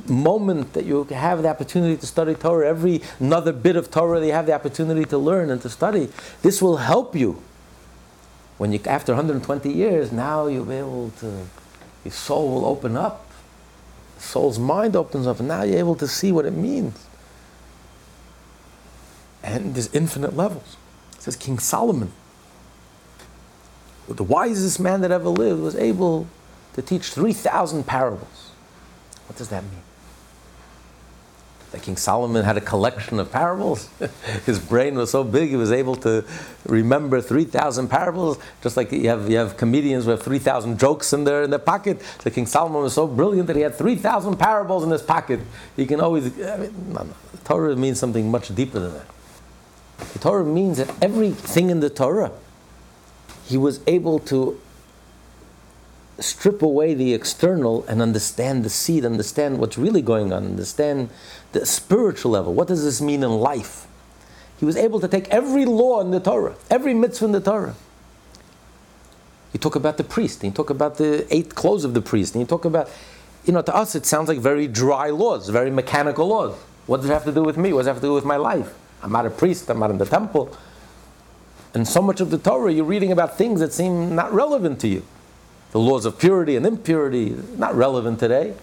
moment 0.08 0.72
that 0.72 0.84
you 0.84 1.04
have 1.04 1.42
the 1.42 1.48
opportunity 1.48 1.96
to 1.98 2.06
study 2.06 2.34
Torah, 2.34 2.68
every 2.68 3.02
another 3.18 3.52
bit 3.52 3.76
of 3.76 3.90
Torah 3.90 4.20
that 4.20 4.26
you 4.26 4.32
have 4.32 4.46
the 4.46 4.54
opportunity 4.54 5.04
to 5.04 5.18
learn 5.18 5.50
and 5.50 5.60
to 5.62 5.68
study, 5.68 6.08
this 6.42 6.62
will 6.62 6.78
help 6.78 7.14
you. 7.14 7.42
When 8.56 8.72
you, 8.72 8.80
after 8.86 9.12
120 9.12 9.70
years, 9.70 10.12
now 10.12 10.46
you'll 10.46 10.64
be 10.64 10.74
able 10.74 11.10
to, 11.20 11.46
your 12.04 12.12
soul 12.12 12.50
will 12.50 12.64
open 12.64 12.96
up. 12.96 13.26
Soul's 14.18 14.58
mind 14.58 14.96
opens 14.96 15.26
up, 15.26 15.38
and 15.38 15.48
now 15.48 15.62
you're 15.62 15.78
able 15.78 15.96
to 15.96 16.06
see 16.06 16.30
what 16.30 16.44
it 16.44 16.52
means. 16.52 17.06
And 19.42 19.74
there's 19.74 19.92
infinite 19.94 20.36
levels. 20.36 20.76
It 21.14 21.22
says 21.22 21.36
King 21.36 21.58
Solomon, 21.58 22.12
the 24.16 24.24
wisest 24.24 24.80
man 24.80 25.00
that 25.02 25.10
ever 25.10 25.28
lived, 25.28 25.60
was 25.60 25.76
able 25.76 26.26
to 26.74 26.82
teach 26.82 27.10
3,000 27.10 27.86
parables. 27.86 28.50
What 29.26 29.36
does 29.36 29.48
that 29.50 29.62
mean? 29.62 29.82
That 31.72 31.82
King 31.82 31.96
Solomon 31.96 32.44
had 32.44 32.56
a 32.56 32.60
collection 32.60 33.20
of 33.20 33.30
parables. 33.30 33.88
His 34.46 34.58
brain 34.58 34.96
was 34.96 35.12
so 35.12 35.22
big 35.22 35.50
he 35.50 35.56
was 35.56 35.70
able 35.70 35.94
to 35.96 36.24
remember 36.66 37.20
3,000 37.20 37.86
parables, 37.86 38.38
just 38.60 38.76
like 38.76 38.90
you 38.90 39.08
have, 39.08 39.30
you 39.30 39.36
have 39.36 39.56
comedians 39.56 40.04
with 40.06 40.22
3,000 40.22 40.80
jokes 40.80 41.12
in 41.12 41.22
their, 41.22 41.44
in 41.44 41.50
their 41.50 41.60
pocket. 41.60 42.02
The 42.24 42.30
King 42.32 42.46
Solomon 42.46 42.82
was 42.82 42.94
so 42.94 43.06
brilliant 43.06 43.46
that 43.46 43.54
he 43.54 43.62
had 43.62 43.76
3,000 43.76 44.36
parables 44.36 44.82
in 44.82 44.90
his 44.90 45.02
pocket. 45.02 45.38
He 45.76 45.86
can 45.86 46.00
always, 46.00 46.26
I 46.42 46.56
mean, 46.56 46.92
no, 46.92 47.04
no. 47.04 47.14
Torah 47.44 47.76
means 47.76 48.00
something 48.00 48.30
much 48.30 48.52
deeper 48.54 48.80
than 48.80 48.92
that. 48.94 49.06
The 50.12 50.18
Torah 50.18 50.44
means 50.44 50.78
that 50.78 50.90
everything 51.00 51.70
in 51.70 51.80
the 51.80 51.90
Torah, 51.90 52.32
he 53.50 53.56
was 53.56 53.80
able 53.88 54.20
to 54.20 54.60
strip 56.20 56.62
away 56.62 56.94
the 56.94 57.12
external 57.14 57.84
and 57.88 58.00
understand 58.00 58.64
the 58.64 58.70
seed, 58.70 59.04
understand 59.04 59.58
what's 59.58 59.76
really 59.76 60.02
going 60.02 60.32
on, 60.32 60.44
understand 60.44 61.10
the 61.52 61.66
spiritual 61.66 62.30
level. 62.30 62.54
What 62.54 62.68
does 62.68 62.84
this 62.84 63.00
mean 63.00 63.24
in 63.24 63.30
life? 63.30 63.86
He 64.58 64.64
was 64.64 64.76
able 64.76 65.00
to 65.00 65.08
take 65.08 65.28
every 65.30 65.64
law 65.64 66.00
in 66.00 66.10
the 66.10 66.20
Torah, 66.20 66.54
every 66.70 66.94
mitzvah 66.94 67.24
in 67.24 67.32
the 67.32 67.40
Torah. 67.40 67.74
You 69.52 69.58
talk 69.58 69.74
about 69.74 69.96
the 69.96 70.04
priest, 70.04 70.44
and 70.44 70.52
you 70.52 70.54
talk 70.54 70.70
about 70.70 70.98
the 70.98 71.26
eight 71.34 71.54
clothes 71.56 71.84
of 71.84 71.92
the 71.92 72.02
priest, 72.02 72.34
and 72.34 72.42
you 72.42 72.46
talk 72.46 72.64
about, 72.64 72.88
you 73.44 73.52
know, 73.52 73.62
to 73.62 73.74
us 73.74 73.96
it 73.96 74.06
sounds 74.06 74.28
like 74.28 74.38
very 74.38 74.68
dry 74.68 75.10
laws, 75.10 75.48
very 75.48 75.70
mechanical 75.70 76.28
laws. 76.28 76.54
What 76.86 76.98
does 76.98 77.10
it 77.10 77.12
have 77.12 77.24
to 77.24 77.32
do 77.32 77.42
with 77.42 77.56
me? 77.56 77.72
What 77.72 77.80
does 77.80 77.86
it 77.88 77.90
have 77.90 78.00
to 78.00 78.06
do 78.06 78.14
with 78.14 78.24
my 78.24 78.36
life? 78.36 78.72
I'm 79.02 79.10
not 79.10 79.26
a 79.26 79.30
priest, 79.30 79.68
I'm 79.70 79.80
not 79.80 79.90
in 79.90 79.98
the 79.98 80.04
temple. 80.06 80.56
And 81.74 81.86
so 81.86 82.02
much 82.02 82.20
of 82.20 82.30
the 82.30 82.38
Torah, 82.38 82.72
you're 82.72 82.84
reading 82.84 83.12
about 83.12 83.38
things 83.38 83.60
that 83.60 83.72
seem 83.72 84.14
not 84.14 84.32
relevant 84.32 84.80
to 84.80 84.88
you. 84.88 85.04
The 85.72 85.78
laws 85.78 86.04
of 86.04 86.18
purity 86.18 86.56
and 86.56 86.66
impurity, 86.66 87.36
not 87.56 87.74
relevant 87.74 88.18
today. 88.18 88.54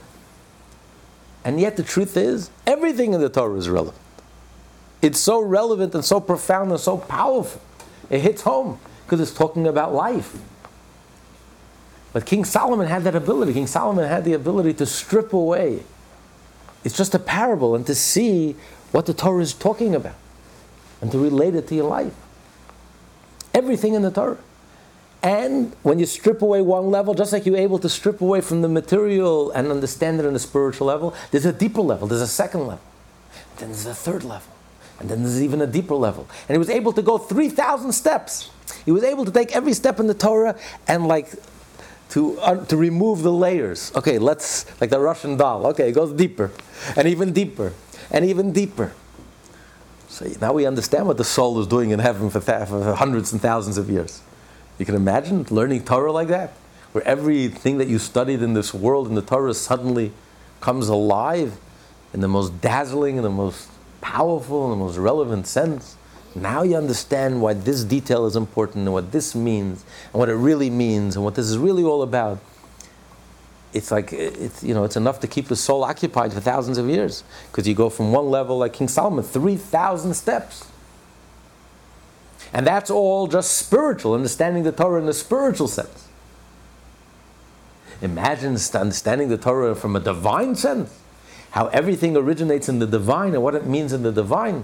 And 1.46 1.60
yet 1.60 1.78
the 1.78 1.84
truth 1.84 2.18
is, 2.18 2.52
everything 2.66 3.14
in 3.14 3.22
the 3.22 3.30
Torah 3.30 3.56
is 3.56 3.70
relevant. 3.70 4.04
It's 5.02 5.20
so 5.20 5.40
relevant 5.40 5.96
and 5.96 6.04
so 6.04 6.20
profound 6.20 6.72
and 6.72 6.80
so 6.80 6.98
powerful. 6.98 7.62
It 8.10 8.20
hits 8.20 8.42
home 8.42 8.80
because 9.06 9.22
it's 9.22 9.34
talking 9.34 9.68
about 9.68 9.94
life. 9.94 10.36
But 12.12 12.26
King 12.26 12.44
Solomon 12.44 12.88
had 12.88 13.04
that 13.04 13.16
ability. 13.16 13.54
King 13.54 13.68
Solomon 13.68 14.08
had 14.08 14.26
the 14.26 14.34
ability 14.34 14.74
to 14.76 14.86
strip 14.86 15.32
away. 15.32 15.84
It's 16.84 16.98
just 16.98 17.16
a 17.16 17.20
parable 17.20 17.76
and 17.76 17.86
to 17.88 17.96
see 17.96 18.56
what 18.92 19.06
the 19.06 19.14
Torah 19.14 19.42
is 19.42 19.54
talking 19.54 19.96
about 19.96 20.16
and 21.02 21.12
to 21.12 21.18
relate 21.18 21.56
it 21.56 21.68
to 21.68 21.76
your 21.76 21.88
life. 21.88 22.14
Everything 23.58 23.96
in 23.96 24.04
the 24.04 24.12
Torah. 24.12 24.38
And 25.24 25.76
when 25.82 25.98
you 25.98 26.06
strip 26.06 26.44
away 26.44 26.62
one 26.62 26.92
level, 26.92 27.16
just 27.16 27.34
like 27.34 27.48
you're 27.48 27.58
able 27.58 27.80
to 27.80 27.90
strip 27.90 28.22
away 28.22 28.40
from 28.40 28.62
the 28.62 28.68
material 28.70 29.50
and 29.50 29.72
understand 29.72 30.20
it 30.20 30.28
on 30.28 30.34
the 30.34 30.40
spiritual 30.40 30.86
level, 30.86 31.16
there's 31.32 31.46
a 31.46 31.52
deeper 31.52 31.82
level, 31.82 32.08
there's 32.08 32.22
a 32.22 32.28
second 32.28 32.68
level, 32.68 32.86
then 33.58 33.70
there's 33.70 33.88
a 33.88 33.96
third 33.96 34.24
level, 34.24 34.54
and 35.00 35.10
then 35.10 35.24
there's 35.24 35.42
even 35.42 35.60
a 35.60 35.66
deeper 35.66 35.96
level. 35.96 36.28
And 36.48 36.54
he 36.54 36.60
was 36.60 36.70
able 36.70 36.94
to 36.94 37.02
go 37.02 37.18
3,000 37.18 37.92
steps. 37.94 38.52
He 38.86 38.92
was 38.92 39.04
able 39.04 39.26
to 39.26 39.32
take 39.32 39.56
every 39.56 39.74
step 39.74 40.00
in 40.00 40.06
the 40.06 40.14
Torah 40.14 40.56
and 40.88 41.08
like 41.08 41.34
to, 42.12 42.40
uh, 42.40 42.64
to 42.66 42.78
remove 42.78 43.24
the 43.24 43.34
layers. 43.34 43.92
Okay, 43.96 44.20
let's, 44.20 44.68
like 44.80 44.92
the 44.92 45.00
Russian 45.00 45.36
doll. 45.36 45.66
Okay, 45.68 45.90
it 45.90 45.94
goes 45.94 46.14
deeper 46.14 46.52
and 46.96 47.08
even 47.08 47.34
deeper 47.34 47.74
and 48.12 48.24
even 48.24 48.54
deeper. 48.54 48.94
So 50.18 50.26
now 50.42 50.52
we 50.52 50.66
understand 50.66 51.06
what 51.06 51.18
the 51.18 51.24
soul 51.24 51.60
is 51.62 51.68
doing 51.68 51.92
in 51.92 52.00
heaven 52.00 52.32
for, 52.32 52.40
th- 52.40 52.70
for 52.70 52.96
hundreds 52.96 53.32
and 53.32 53.40
thousands 53.40 53.78
of 53.78 53.88
years. 53.88 54.24
You 54.80 54.86
can 54.88 54.96
imagine 54.96 55.46
learning 55.52 55.86
Torah 55.86 56.12
like 56.12 56.30
that, 56.30 56.54
where 56.92 57.08
everything 57.08 57.78
that 57.78 57.88
you 57.88 58.00
studied 58.00 58.42
in 58.42 58.56
this 58.56 58.74
world 58.74 59.08
in 59.08 59.14
the 59.14 59.22
Torah 59.22 59.54
suddenly 59.54 60.12
comes 60.60 60.88
alive 60.88 61.60
in 62.16 62.22
the 62.22 62.28
most 62.28 62.62
dazzling 62.62 63.18
and 63.18 63.26
the 63.26 63.30
most 63.30 63.70
powerful 64.02 64.64
and 64.64 64.72
the 64.72 64.84
most 64.84 64.98
relevant 64.98 65.46
sense. 65.46 65.98
Now 66.34 66.64
you 66.64 66.78
understand 66.78 67.40
why 67.40 67.54
this 67.54 67.84
detail 67.84 68.26
is 68.26 68.36
important 68.36 68.86
and 68.86 68.94
what 68.94 69.12
this 69.12 69.36
means 69.36 69.86
and 70.06 70.14
what 70.14 70.30
it 70.30 70.36
really 70.36 70.72
means 70.72 71.16
and 71.16 71.24
what 71.24 71.36
this 71.36 71.46
is 71.46 71.60
really 71.60 71.84
all 71.84 72.02
about. 72.02 72.40
It's 73.74 73.92
like 73.92 74.14
it's 74.14 74.64
you 74.64 74.74
know 74.74 74.84
it's 74.86 74.96
enough 74.96 75.20
to 75.20 75.28
keep 75.28 75.48
the 75.48 75.56
soul 75.56 75.84
occupied 75.84 76.34
for 76.34 76.40
thousands 76.40 76.78
of 76.78 76.90
years 76.90 77.24
because 77.52 77.68
you 77.68 77.76
go 77.76 77.90
from 77.90 78.12
one 78.12 78.30
level 78.30 78.58
like 78.58 78.74
King 78.74 78.88
Solomon, 78.88 79.24
three 79.24 79.58
thousand 79.58 80.14
steps. 80.14 80.72
And 82.54 82.66
that's 82.66 82.90
all 82.90 83.28
just 83.28 83.58
spiritual, 83.58 84.14
understanding 84.14 84.64
the 84.64 84.72
Torah 84.72 85.00
in 85.00 85.06
the 85.06 85.14
spiritual 85.14 85.68
sense. 85.68 86.08
Imagine 88.02 88.58
understanding 88.74 89.28
the 89.28 89.38
Torah 89.38 89.76
from 89.76 89.96
a 89.96 90.00
divine 90.00 90.56
sense, 90.56 90.98
how 91.52 91.68
everything 91.68 92.16
originates 92.16 92.70
in 92.70 92.80
the 92.80 92.88
divine 92.88 93.34
and 93.34 93.44
what 93.44 93.56
it 93.56 93.66
means 93.66 93.92
in 93.92 94.04
the 94.04 94.12
divine. 94.12 94.64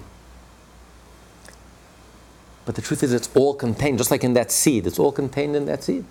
But 2.66 2.76
the 2.76 2.82
truth 2.82 3.04
is, 3.04 3.12
it's 3.12 3.30
all 3.36 3.54
contained, 3.54 3.98
just 3.98 4.12
like 4.12 4.24
in 4.24 4.34
that 4.36 4.52
seed, 4.52 4.88
it's 4.88 5.00
all 5.00 5.12
contained 5.12 5.56
in 5.56 5.66
that 5.66 5.84
seed. 5.84 6.06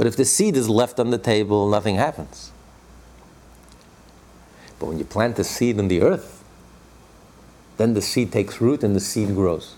But 0.00 0.06
if 0.06 0.16
the 0.16 0.24
seed 0.24 0.56
is 0.56 0.66
left 0.66 0.98
on 0.98 1.10
the 1.10 1.18
table, 1.18 1.68
nothing 1.68 1.96
happens. 1.96 2.52
But 4.78 4.86
when 4.86 4.98
you 4.98 5.04
plant 5.04 5.36
the 5.36 5.44
seed 5.44 5.78
in 5.78 5.88
the 5.88 6.00
earth, 6.00 6.42
then 7.76 7.92
the 7.92 8.00
seed 8.00 8.32
takes 8.32 8.62
root 8.62 8.82
and 8.82 8.96
the 8.96 9.00
seed 9.00 9.34
grows. 9.34 9.74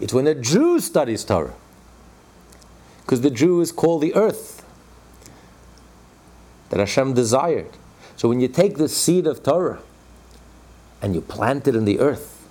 It's 0.00 0.14
when 0.14 0.26
a 0.26 0.34
Jew 0.34 0.80
studies 0.80 1.22
Torah, 1.22 1.52
because 3.02 3.20
the 3.20 3.28
Jew 3.28 3.60
is 3.60 3.72
called 3.72 4.00
the 4.00 4.14
earth 4.14 4.64
that 6.70 6.80
Hashem 6.80 7.12
desired. 7.12 7.72
So 8.16 8.30
when 8.30 8.40
you 8.40 8.48
take 8.48 8.78
the 8.78 8.88
seed 8.88 9.26
of 9.26 9.42
Torah 9.42 9.82
and 11.02 11.14
you 11.14 11.20
plant 11.20 11.68
it 11.68 11.76
in 11.76 11.84
the 11.84 12.00
earth, 12.00 12.48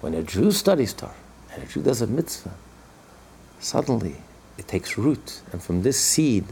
when 0.00 0.14
a 0.14 0.22
Jew 0.22 0.52
studies 0.52 0.94
Torah 0.94 1.12
and 1.52 1.64
a 1.64 1.66
Jew 1.66 1.82
does 1.82 2.00
a 2.00 2.06
mitzvah, 2.06 2.54
suddenly 3.60 4.16
it 4.58 4.68
takes 4.68 4.98
root, 4.98 5.40
and 5.52 5.62
from 5.62 5.82
this 5.82 5.98
seed, 5.98 6.44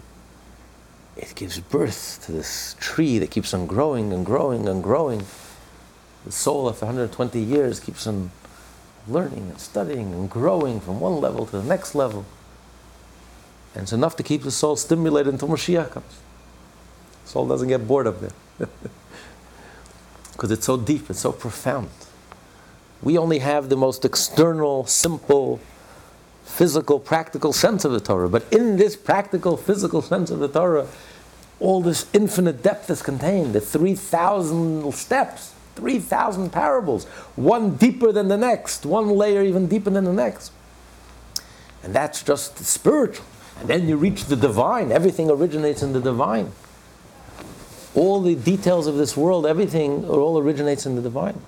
it 1.17 1.35
gives 1.35 1.59
birth 1.61 2.23
to 2.27 2.33
this 2.33 2.77
tree 2.79 3.19
that 3.19 3.31
keeps 3.31 3.53
on 3.53 3.67
growing 3.67 4.13
and 4.13 4.25
growing 4.25 4.69
and 4.69 4.83
growing. 4.83 5.25
The 6.25 6.33
soul, 6.33 6.69
after 6.69 6.87
120 6.87 7.41
years, 7.41 7.81
keeps 7.81 8.07
on 8.07 8.31
learning 9.09 9.49
and 9.51 9.59
studying 9.59 10.13
and 10.13 10.31
growing 10.31 10.81
from 10.81 11.01
one 11.01 11.21
level 11.21 11.47
to 11.47 11.59
the 11.59 11.65
next 11.65 11.95
level. 11.95 12.25
And 13.75 13.83
it's 13.83 13.93
enough 13.93 14.17
to 14.17 14.23
keep 14.23 14.43
the 14.43 14.51
soul 14.51 14.77
stimulated 14.77 15.33
until 15.33 15.49
Mashiach 15.49 15.91
comes. 15.91 16.21
The 17.25 17.29
soul 17.29 17.47
doesn't 17.47 17.69
get 17.69 17.87
bored 17.87 18.07
of 18.07 18.21
there. 18.21 18.69
Because 20.33 20.51
it's 20.51 20.67
so 20.67 20.77
deep, 20.77 21.09
it's 21.09 21.21
so 21.21 21.33
profound. 21.33 21.89
We 23.03 23.17
only 23.17 23.39
have 23.39 23.71
the 23.71 23.77
most 23.77 24.05
external, 24.05 24.85
simple, 24.85 25.61
physical, 26.47 26.99
practical 26.99 27.53
sense 27.53 27.85
of 27.85 27.93
the 27.93 28.01
Torah. 28.01 28.31
But 28.31 28.51
in 28.51 28.79
this 28.79 28.97
practical, 28.97 29.59
physical 29.59 30.01
sense 30.01 30.31
of 30.31 30.39
the 30.39 30.49
Torah, 30.49 30.87
all 31.61 31.83
this 31.83 32.07
infinite 32.15 32.63
depth 32.63 32.89
is 32.89 33.03
contained, 33.03 33.53
the 33.53 33.61
3,000 33.61 34.95
steps. 34.95 35.53
3,000 35.77 36.51
parables, 36.51 37.05
one 37.37 37.77
deeper 37.77 38.11
than 38.11 38.29
the 38.29 38.37
next, 38.39 38.87
one 38.87 39.11
layer 39.11 39.43
even 39.43 39.67
deeper 39.67 39.91
than 39.91 40.05
the 40.05 40.13
next. 40.13 40.51
And 41.83 41.95
that's 41.95 42.23
just 42.23 42.59
spiritual. 42.65 43.27
And 43.61 43.69
then 43.69 43.87
you 43.87 43.97
reach 43.97 44.25
the 44.25 44.37
divine. 44.37 44.91
Everything 44.91 45.31
originates 45.31 45.83
in 45.83 45.93
the 45.93 46.01
divine. 46.01 46.53
All 47.95 48.23
the 48.23 48.35
details 48.35 48.87
of 48.87 48.97
this 48.97 49.17
world, 49.17 49.47
everything, 49.47 50.09
all 50.09 50.39
originates 50.39 50.87
in 50.87 50.97
the 50.97 51.03
divine. 51.03 51.41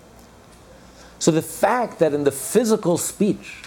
So 1.19 1.31
the 1.31 1.43
fact 1.43 1.99
that 1.99 2.15
in 2.15 2.25
the 2.25 2.31
physical 2.31 2.99
speech, 2.99 3.63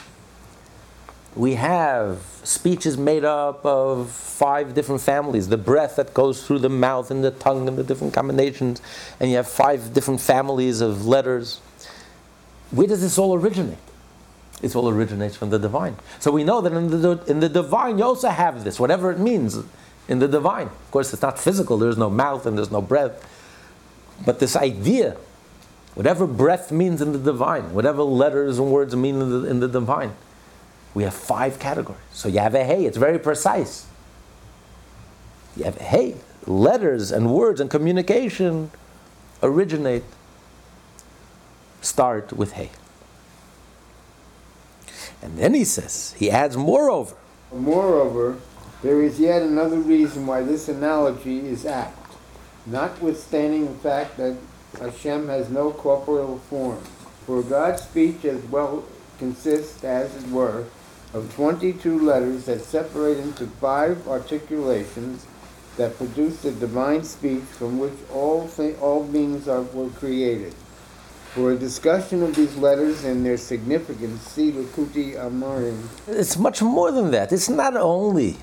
we 1.35 1.55
have 1.55 2.21
speech 2.43 2.85
is 2.85 2.97
made 2.97 3.23
up 3.23 3.65
of 3.65 4.09
five 4.09 4.73
different 4.73 5.01
families. 5.01 5.47
The 5.47 5.57
breath 5.57 5.95
that 5.95 6.13
goes 6.13 6.45
through 6.45 6.59
the 6.59 6.69
mouth 6.69 7.09
and 7.09 7.23
the 7.23 7.31
tongue 7.31 7.67
and 7.67 7.77
the 7.77 7.83
different 7.83 8.13
combinations. 8.13 8.81
And 9.19 9.29
you 9.29 9.38
have 9.38 9.47
five 9.47 9.93
different 9.93 10.19
families 10.19 10.81
of 10.81 11.05
letters. 11.05 11.59
Where 12.71 12.88
does 12.88 13.01
this 13.01 13.17
all 13.17 13.33
originate? 13.33 13.77
It 14.61 14.75
all 14.75 14.89
originates 14.89 15.35
from 15.35 15.50
the 15.50 15.57
divine. 15.57 15.95
So 16.19 16.31
we 16.31 16.43
know 16.43 16.61
that 16.61 16.73
in 16.73 16.89
the, 16.89 17.23
in 17.27 17.39
the 17.39 17.50
divine 17.50 17.97
you 17.97 18.03
also 18.03 18.29
have 18.29 18.63
this 18.63 18.79
whatever 18.79 19.11
it 19.11 19.19
means 19.19 19.57
in 20.07 20.19
the 20.19 20.27
divine. 20.27 20.67
Of 20.67 20.91
course 20.91 21.13
it's 21.13 21.21
not 21.21 21.39
physical. 21.39 21.77
There's 21.77 21.97
no 21.97 22.09
mouth 22.09 22.45
and 22.45 22.57
there's 22.57 22.71
no 22.71 22.81
breath. 22.81 23.27
But 24.25 24.39
this 24.39 24.55
idea 24.55 25.17
whatever 25.95 26.27
breath 26.27 26.71
means 26.71 27.01
in 27.01 27.13
the 27.13 27.19
divine 27.19 27.73
whatever 27.73 28.03
letters 28.03 28.59
and 28.59 28.69
words 28.69 28.95
mean 28.95 29.21
in 29.21 29.29
the, 29.29 29.50
in 29.50 29.59
the 29.61 29.67
divine 29.67 30.13
we 30.93 31.03
have 31.03 31.13
five 31.13 31.60
categories. 31.60 32.01
So 32.12 32.27
you 32.27 32.39
have 32.39 32.55
a 32.55 32.63
hey, 32.63 32.86
it's 32.86 32.98
very 32.98 33.19
precise. 33.19 33.88
You 35.55 35.65
have 35.65 35.77
hey, 35.77 36.15
letters 36.45 37.12
and 37.12 37.33
words 37.33 37.60
and 37.60 37.69
communication 37.69 38.71
originate, 39.43 40.03
start 41.81 42.33
with 42.33 42.53
hey. 42.53 42.69
And 45.21 45.38
then 45.38 45.53
he 45.53 45.63
says, 45.63 46.15
he 46.17 46.31
adds, 46.31 46.57
moreover. 46.57 47.15
Moreover, 47.51 48.39
there 48.81 49.01
is 49.01 49.19
yet 49.19 49.41
another 49.43 49.77
reason 49.77 50.25
why 50.25 50.41
this 50.41 50.67
analogy 50.67 51.39
is 51.39 51.65
apt, 51.65 52.15
notwithstanding 52.65 53.65
the 53.65 53.79
fact 53.79 54.17
that 54.17 54.36
Hashem 54.79 55.27
has 55.27 55.50
no 55.50 55.71
corporeal 55.71 56.39
form. 56.39 56.81
For 57.25 57.43
God's 57.43 57.83
speech 57.83 58.25
as 58.25 58.41
well 58.45 58.83
consists, 59.19 59.83
as 59.83 60.15
it 60.15 60.29
were, 60.31 60.65
of 61.13 61.34
22 61.36 62.00
letters 62.00 62.46
that 62.46 62.62
separate 62.62 63.18
into 63.18 63.46
five 63.46 64.08
articulations 64.08 65.25
that 65.77 65.98
produce 65.98 66.41
the 66.41 66.51
divine 66.51 67.03
speech 67.03 67.44
from 67.44 67.80
which 67.80 67.94
all, 68.13 68.50
all 68.82 69.03
beings 69.03 69.48
are, 69.48 69.62
were 69.62 69.89
created. 69.89 70.53
For 71.34 71.53
a 71.53 71.56
discussion 71.56 72.24
of 72.24 72.36
these 72.36 72.56
letters 72.58 73.06
and 73.06 73.25
their 73.25 73.38
significance, 73.38 74.22
see 74.22 74.51
Likutei 74.51 75.15
Amarim. 75.15 75.88
It's 76.08 76.38
much 76.38 76.62
more 76.62 76.91
than 76.91 77.12
that. 77.12 77.32
It's 77.32 77.50
not 77.50 77.75
only 77.77 78.38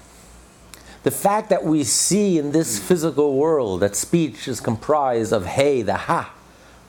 the 1.02 1.10
fact 1.10 1.50
that 1.50 1.64
we 1.64 1.84
see 1.84 2.38
in 2.38 2.52
this 2.52 2.78
physical 2.78 3.36
world 3.36 3.80
that 3.80 3.94
speech 3.94 4.48
is 4.48 4.60
comprised 4.60 5.32
of 5.32 5.44
hey, 5.46 5.82
the 5.82 5.96
ha, 5.96 6.34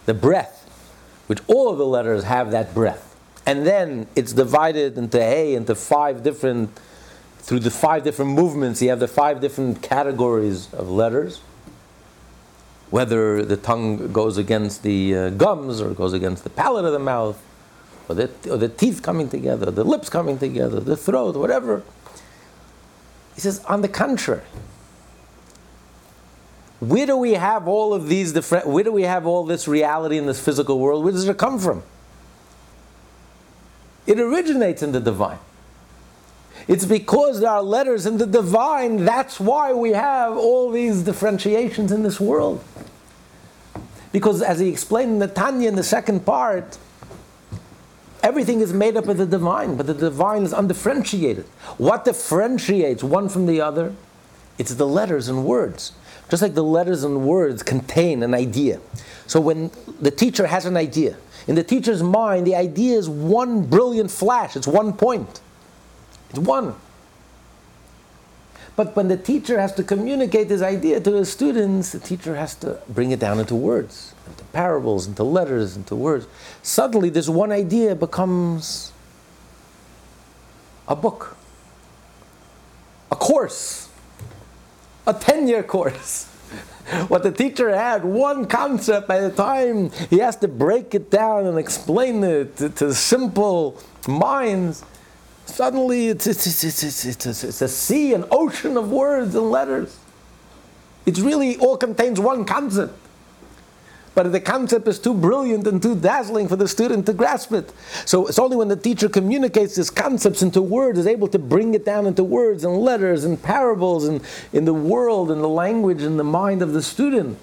the 0.06 0.14
breath, 0.14 0.66
which 1.28 1.40
all 1.48 1.70
of 1.70 1.78
the 1.78 1.86
letters 1.86 2.24
have 2.24 2.52
that 2.52 2.74
breath 2.74 3.09
and 3.50 3.65
then 3.65 4.06
it's 4.15 4.32
divided 4.32 4.96
into 4.96 5.20
hey 5.20 5.56
into 5.56 5.74
five 5.74 6.22
different 6.22 6.70
through 7.39 7.60
the 7.60 7.72
five 7.72 8.03
different 8.03 8.32
movements 8.32 8.79
you 8.79 8.89
have 8.89 9.00
the 9.00 9.08
five 9.08 9.41
different 9.41 9.82
categories 9.82 10.72
of 10.72 10.88
letters. 10.88 11.41
Whether 12.91 13.44
the 13.44 13.58
tongue 13.58 14.13
goes 14.13 14.38
against 14.38 14.84
the 14.84 15.15
uh, 15.15 15.29
gums 15.32 15.82
or 15.82 15.96
goes 15.96 16.13
against 16.13 16.44
the 16.44 16.51
palate 16.51 16.86
of 16.86 16.91
the 16.91 17.00
mouth 17.00 17.41
or 18.08 18.15
the, 18.15 18.29
or 18.50 18.58
the 18.58 18.70
teeth 18.70 19.01
coming 19.01 19.29
together 19.29 19.72
the 19.72 19.84
lips 19.84 20.10
coming 20.10 20.38
together 20.38 20.79
the 20.79 20.98
throat 20.98 21.36
whatever. 21.36 21.82
He 23.34 23.41
says 23.41 23.65
on 23.65 23.82
the 23.82 23.89
contrary 23.89 24.45
where 26.80 27.08
do 27.08 27.17
we 27.17 27.34
have 27.34 27.67
all 27.67 27.95
of 27.95 28.10
these 28.10 28.32
different 28.32 28.67
where 28.67 28.84
do 28.84 28.91
we 28.91 29.04
have 29.04 29.26
all 29.26 29.43
this 29.43 29.67
reality 29.67 30.19
in 30.19 30.28
this 30.28 30.39
physical 30.39 30.78
world? 30.78 31.04
Where 31.04 31.13
does 31.13 31.28
it 31.28 31.38
come 31.39 31.58
from 31.58 31.82
it 34.10 34.19
originates 34.19 34.82
in 34.82 34.91
the 34.91 35.00
divine. 35.00 35.38
It's 36.67 36.86
because 36.86 37.39
there 37.39 37.52
are 37.52 37.62
letters 37.62 38.06
in 38.06 38.17
the 38.17 38.26
divine, 38.26 39.06
that's 39.06 39.39
why 39.39 39.72
we 39.74 39.91
have 39.91 40.36
all 40.36 40.72
these 40.72 41.04
differentiations 41.04 41.91
in 41.91 42.04
this 42.04 42.19
world. 42.19 42.63
Because 44.12 44.41
as 44.41 44.60
he 44.60 44.67
explained 44.67 45.13
in 45.13 45.19
the 45.19 45.28
Tanya 45.28 45.69
in 45.69 45.76
the 45.76 45.84
second 45.84 46.26
part, 46.26 46.80
everything 48.24 48.62
is 48.62 48.74
made 48.74 48.98
up 48.98 49.08
of 49.08 49.17
the 49.17 49.26
divine, 49.26 49.78
but 49.78 49.86
the 49.86 49.93
divine 49.93 50.43
is 50.43 50.54
undifferentiated. 50.54 51.45
What 51.78 52.06
differentiates 52.06 53.04
one 53.04 53.30
from 53.30 53.45
the 53.45 53.62
other? 53.62 53.93
It's 54.58 54.74
the 54.74 54.88
letters 54.88 55.30
and 55.30 55.45
words. 55.45 55.93
Just 56.30 56.41
like 56.41 56.56
the 56.56 56.63
letters 56.63 57.04
and 57.04 57.26
words 57.26 57.63
contain 57.63 58.24
an 58.24 58.34
idea. 58.34 58.80
So 59.28 59.39
when 59.39 59.72
the 60.02 60.12
teacher 60.12 60.48
has 60.48 60.65
an 60.65 60.78
idea, 60.78 61.17
in 61.47 61.56
the 61.56 61.63
teacher's 61.63 62.04
mind, 62.04 62.45
the 62.45 62.56
idea 62.56 62.97
is 62.97 63.10
one 63.10 63.65
brilliant 63.65 64.12
flash, 64.12 64.56
it's 64.56 64.67
one 64.67 64.93
point. 64.93 65.41
It's 66.30 66.39
one. 66.39 66.75
But 68.75 68.95
when 68.95 69.10
the 69.10 69.17
teacher 69.17 69.60
has 69.60 69.73
to 69.75 69.84
communicate 69.84 70.47
this 70.47 70.62
idea 70.62 71.02
to 71.02 71.13
his 71.15 71.30
students, 71.30 71.91
the 71.91 71.99
teacher 71.99 72.36
has 72.36 72.56
to 72.56 72.80
bring 72.88 73.12
it 73.12 73.19
down 73.19 73.38
into 73.38 73.54
words, 73.54 74.13
into 74.25 74.45
parables, 74.45 75.06
into 75.06 75.23
letters, 75.23 75.75
into 75.75 75.95
words. 75.95 76.28
Suddenly, 76.63 77.10
this 77.10 77.28
one 77.28 77.52
idea 77.52 77.93
becomes 77.93 78.93
a 80.88 80.95
book, 80.95 81.36
a 83.12 83.17
course, 83.17 83.89
a 85.06 85.13
10 85.13 85.49
year 85.49 85.62
course. 85.63 86.29
What 87.08 87.23
the 87.23 87.32
teacher 87.32 87.75
had, 87.75 88.04
one 88.04 88.45
concept 88.45 89.08
by 89.08 89.19
the 89.19 89.32
time. 89.32 89.91
He 90.10 90.19
has 90.19 90.36
to 90.38 90.47
break 90.47 90.95
it 90.95 91.10
down 91.10 91.45
and 91.45 91.58
explain 91.58 92.23
it 92.23 92.58
to, 92.58 92.69
to 92.69 92.93
simple 92.93 93.78
minds, 94.08 94.84
suddenly 95.45 96.08
it's, 96.08 96.28
it's, 96.28 96.45
it's, 96.47 96.63
it's, 96.63 97.06
it's, 97.06 97.25
it's, 97.25 97.43
it's 97.43 97.62
a 97.62 97.67
sea, 97.67 98.13
an 98.13 98.25
ocean 98.32 98.78
of 98.78 98.91
words 98.91 99.36
and 99.36 99.52
letters. 99.52 99.97
It 101.06 101.17
really 101.17 101.58
all 101.58 101.78
contains 101.78 102.19
one 102.19 102.45
concept 102.45 102.93
but 104.15 104.32
the 104.32 104.39
concept 104.39 104.88
is 104.88 105.00
too 105.00 105.13
brilliant 105.13 105.67
and 105.67 105.82
too 105.82 105.95
dazzling 105.95 106.48
for 106.48 106.56
the 106.56 106.67
student 106.67 107.06
to 107.06 107.13
grasp 107.13 107.52
it. 107.54 107.72
So 108.06 108.28
it's 108.28 108.39
only 108.39 108.58
when 108.58 108.67
the 108.67 108.76
teacher 108.76 109.08
communicates 109.08 109.76
these 109.76 109.89
concepts 109.89 110.41
into 110.41 110.62
words, 110.62 111.00
is 111.00 111.08
able 111.08 111.28
to 111.30 111.39
bring 111.39 111.74
it 111.74 111.86
down 111.86 112.06
into 112.06 112.24
words 112.24 112.63
and 112.63 112.78
letters 112.78 113.24
and 113.24 113.41
parables 113.41 114.08
and 114.08 114.22
in 114.52 114.65
the 114.65 114.74
world 114.74 115.32
and 115.32 115.41
the 115.41 115.50
language 115.50 116.02
and 116.02 116.19
the 116.19 116.24
mind 116.24 116.62
of 116.62 116.74
the 116.74 116.82
student. 116.82 117.38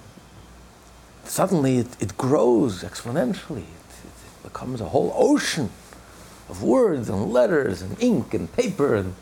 Suddenly 1.25 1.79
it, 1.79 2.03
it 2.03 2.17
grows 2.17 2.83
exponentially. 2.83 3.59
It, 3.59 4.05
it 4.05 4.43
becomes 4.43 4.81
a 4.81 4.89
whole 4.89 5.13
ocean 5.17 5.71
of 6.49 6.63
words 6.63 7.09
and 7.09 7.33
letters 7.33 7.83
and 7.83 8.01
ink 8.01 8.35
and 8.35 8.53
paper 8.53 8.95
and 8.95 9.15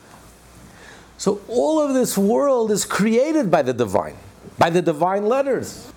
so 1.17 1.41
all 1.49 1.81
of 1.81 1.95
this 1.95 2.19
world 2.19 2.71
is 2.71 2.85
created 2.85 3.51
by 3.51 3.63
the 3.63 3.73
divine, 3.73 4.17
by 4.59 4.69
the 4.69 4.83
divine 4.83 5.27
letters 5.27 5.94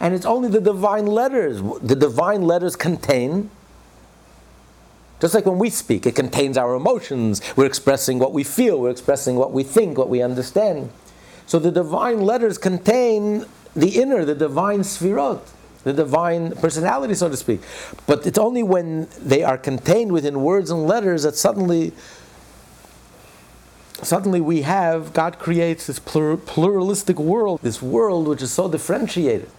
and 0.00 0.14
it's 0.14 0.26
only 0.26 0.48
the 0.48 0.60
divine 0.60 1.06
letters. 1.06 1.62
The 1.82 1.96
divine 1.96 2.42
letters 2.42 2.76
contain, 2.76 3.50
just 5.20 5.34
like 5.34 5.46
when 5.46 5.58
we 5.58 5.70
speak, 5.70 6.06
it 6.06 6.14
contains 6.14 6.56
our 6.56 6.74
emotions. 6.74 7.40
We're 7.56 7.66
expressing 7.66 8.18
what 8.18 8.32
we 8.32 8.44
feel, 8.44 8.80
we're 8.80 8.90
expressing 8.90 9.36
what 9.36 9.52
we 9.52 9.62
think, 9.62 9.96
what 9.96 10.08
we 10.08 10.22
understand. 10.22 10.90
So 11.46 11.58
the 11.58 11.70
divine 11.70 12.22
letters 12.22 12.58
contain 12.58 13.44
the 13.76 14.00
inner, 14.00 14.24
the 14.24 14.34
divine 14.34 14.80
sphirot, 14.80 15.40
the 15.84 15.92
divine 15.92 16.52
personality, 16.52 17.14
so 17.14 17.28
to 17.28 17.36
speak. 17.36 17.60
But 18.06 18.26
it's 18.26 18.38
only 18.38 18.62
when 18.62 19.08
they 19.20 19.42
are 19.42 19.58
contained 19.58 20.12
within 20.12 20.42
words 20.42 20.70
and 20.70 20.86
letters 20.86 21.24
that 21.24 21.36
suddenly 21.36 21.92
suddenly 24.02 24.40
we 24.40 24.62
have 24.62 25.12
God 25.12 25.38
creates 25.38 25.86
this 25.86 25.98
pluralistic 25.98 27.18
world, 27.18 27.60
this 27.62 27.80
world 27.80 28.26
which 28.28 28.42
is 28.42 28.52
so 28.52 28.68
differentiated. 28.68 29.50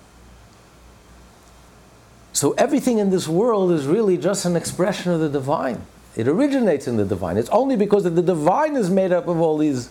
So 2.35 2.51
everything 2.57 2.97
in 2.97 3.11
this 3.11 3.29
world 3.29 3.71
is 3.71 3.87
really 3.87 4.17
just 4.17 4.43
an 4.43 4.57
expression 4.57 5.13
of 5.13 5.21
the 5.21 5.29
divine. 5.29 5.81
It 6.17 6.27
originates 6.27 6.85
in 6.85 6.97
the 6.97 7.05
divine. 7.05 7.37
It's 7.37 7.49
only 7.49 7.77
because 7.77 8.03
the 8.03 8.21
divine 8.21 8.75
is 8.75 8.89
made 8.89 9.13
up 9.13 9.29
of 9.29 9.39
all 9.39 9.57
these, 9.57 9.89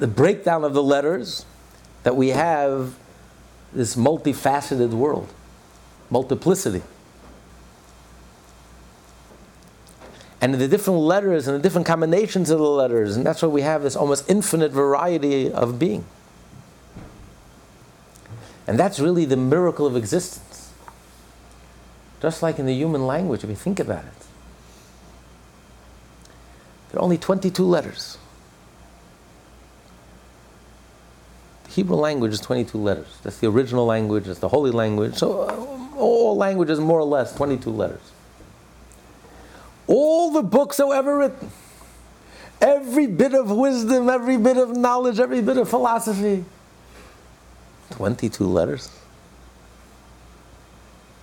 the 0.00 0.08
breakdown 0.08 0.64
of 0.64 0.74
the 0.74 0.82
letters, 0.82 1.46
that 2.02 2.16
we 2.16 2.30
have 2.30 2.96
this 3.72 3.94
multifaceted 3.94 4.90
world, 4.90 5.28
multiplicity. 6.10 6.82
And 10.40 10.54
the 10.54 10.66
different 10.66 10.98
letters 10.98 11.46
and 11.46 11.56
the 11.56 11.62
different 11.62 11.86
combinations 11.86 12.50
of 12.50 12.58
the 12.58 12.64
letters, 12.64 13.16
and 13.16 13.24
that's 13.24 13.42
why 13.42 13.48
we 13.48 13.62
have 13.62 13.84
this 13.84 13.94
almost 13.94 14.28
infinite 14.28 14.72
variety 14.72 15.52
of 15.52 15.78
being. 15.78 16.04
And 18.66 18.76
that's 18.76 18.98
really 18.98 19.24
the 19.24 19.36
miracle 19.36 19.86
of 19.86 19.94
existence. 19.94 20.47
Just 22.20 22.42
like 22.42 22.58
in 22.58 22.66
the 22.66 22.74
human 22.74 23.06
language, 23.06 23.44
if 23.44 23.50
you 23.50 23.56
think 23.56 23.78
about 23.78 24.04
it. 24.04 24.26
There 26.90 27.00
are 27.00 27.02
only 27.02 27.18
22 27.18 27.64
letters. 27.64 28.18
The 31.64 31.70
Hebrew 31.70 31.96
language 31.96 32.32
is 32.32 32.40
22 32.40 32.78
letters. 32.78 33.18
That's 33.22 33.38
the 33.38 33.48
original 33.48 33.84
language, 33.84 34.24
that's 34.24 34.38
the 34.38 34.48
holy 34.48 34.70
language. 34.70 35.14
So 35.14 35.42
uh, 35.42 35.96
all 35.96 36.36
languages, 36.36 36.80
more 36.80 36.98
or 36.98 37.04
less, 37.04 37.34
22 37.34 37.70
letters. 37.70 38.00
All 39.86 40.32
the 40.32 40.42
books 40.42 40.80
ever 40.80 41.18
written, 41.18 41.50
every 42.60 43.06
bit 43.06 43.34
of 43.34 43.50
wisdom, 43.50 44.08
every 44.08 44.36
bit 44.36 44.56
of 44.56 44.76
knowledge, 44.76 45.18
every 45.18 45.40
bit 45.40 45.56
of 45.56 45.68
philosophy, 45.68 46.44
22 47.90 48.44
letters. 48.44 48.97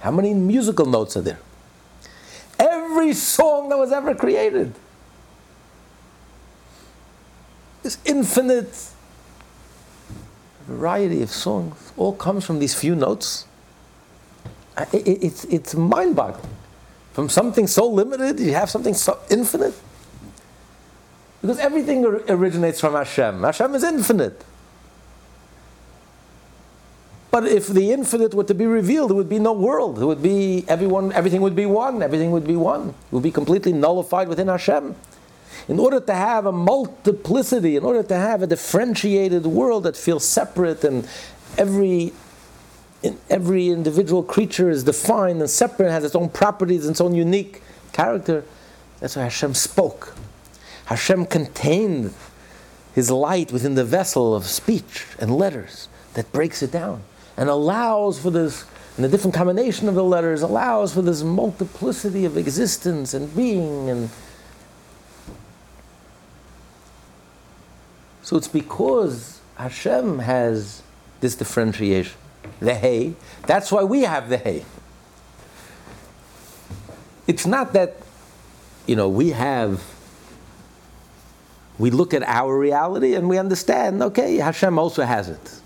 How 0.05 0.11
many 0.11 0.35
musical 0.35 0.85
notes 0.85 1.17
are 1.17 1.21
there? 1.21 1.39
Every 2.59 3.11
song 3.13 3.69
that 3.69 3.77
was 3.79 3.91
ever 3.91 4.13
created. 4.13 4.71
This 7.81 7.97
infinite 8.05 8.91
variety 10.67 11.23
of 11.23 11.31
songs 11.31 11.91
all 11.97 12.13
comes 12.13 12.45
from 12.45 12.59
these 12.59 12.75
few 12.75 12.93
notes. 12.93 13.47
It's, 14.93 15.43
it's 15.45 15.73
mind 15.73 16.15
boggling. 16.15 16.53
From 17.13 17.27
something 17.27 17.65
so 17.65 17.87
limited, 17.89 18.39
you 18.39 18.53
have 18.53 18.69
something 18.69 18.93
so 18.93 19.17
infinite. 19.31 19.73
Because 21.41 21.57
everything 21.57 22.05
originates 22.05 22.79
from 22.79 22.93
Hashem. 22.93 23.41
Hashem 23.41 23.73
is 23.73 23.83
infinite. 23.83 24.45
But 27.35 27.47
if 27.47 27.67
the 27.67 27.91
infinite 27.91 28.33
were 28.33 28.45
to 28.45 28.53
be 28.53 28.65
revealed, 28.65 29.09
there 29.09 29.17
would 29.17 29.27
be 29.27 29.39
no 29.39 29.51
world. 29.51 29.99
It 30.01 30.05
would 30.05 30.23
be 30.23 30.63
everyone, 30.69 31.11
everything 31.11 31.41
would 31.41 31.53
be 31.53 31.65
one. 31.65 32.01
Everything 32.01 32.31
would 32.31 32.47
be 32.47 32.55
one. 32.55 32.91
It 32.91 33.11
would 33.11 33.23
be 33.23 33.31
completely 33.31 33.73
nullified 33.73 34.29
within 34.29 34.47
Hashem. 34.47 34.95
In 35.67 35.77
order 35.77 35.99
to 35.99 36.13
have 36.13 36.45
a 36.45 36.53
multiplicity, 36.53 37.75
in 37.75 37.83
order 37.83 38.03
to 38.03 38.15
have 38.15 38.41
a 38.41 38.47
differentiated 38.47 39.45
world 39.45 39.83
that 39.83 39.97
feels 39.97 40.23
separate 40.23 40.85
and 40.85 41.05
every 41.57 42.13
every 43.29 43.67
individual 43.67 44.23
creature 44.23 44.69
is 44.69 44.85
defined 44.85 45.41
and 45.41 45.49
separate, 45.49 45.91
has 45.91 46.05
its 46.05 46.15
own 46.15 46.29
properties, 46.29 46.87
its 46.87 47.01
own 47.01 47.15
unique 47.15 47.61
character. 47.91 48.45
That's 49.01 49.17
why 49.17 49.23
Hashem 49.23 49.55
spoke. 49.55 50.15
Hashem 50.85 51.25
contained 51.25 52.13
His 52.93 53.11
light 53.11 53.51
within 53.51 53.75
the 53.75 53.83
vessel 53.83 54.33
of 54.33 54.45
speech 54.45 55.05
and 55.19 55.35
letters 55.35 55.89
that 56.13 56.31
breaks 56.31 56.63
it 56.63 56.71
down 56.71 57.03
and 57.37 57.49
allows 57.49 58.19
for 58.19 58.31
this, 58.31 58.65
and 58.95 59.03
the 59.03 59.09
different 59.09 59.33
combination 59.33 59.87
of 59.87 59.95
the 59.95 60.03
letters 60.03 60.41
allows 60.41 60.93
for 60.93 61.01
this 61.01 61.23
multiplicity 61.23 62.25
of 62.25 62.37
existence 62.37 63.13
and 63.13 63.35
being 63.35 63.89
and 63.89 64.09
so 68.21 68.37
it's 68.37 68.47
because 68.47 69.39
Hashem 69.55 70.19
has 70.19 70.81
this 71.19 71.35
differentiation, 71.35 72.17
the 72.59 72.73
hay. 72.73 73.13
That's 73.45 73.71
why 73.71 73.83
we 73.83 74.01
have 74.01 74.29
the 74.29 74.37
hay. 74.37 74.65
It's 77.27 77.45
not 77.45 77.73
that, 77.73 77.97
you 78.87 78.95
know, 78.95 79.09
we 79.09 79.29
have 79.29 79.83
we 81.77 81.91
look 81.91 82.13
at 82.13 82.23
our 82.23 82.57
reality 82.57 83.15
and 83.15 83.27
we 83.27 83.37
understand, 83.37 84.01
okay, 84.01 84.37
Hashem 84.37 84.79
also 84.79 85.03
has 85.03 85.29
it. 85.29 85.61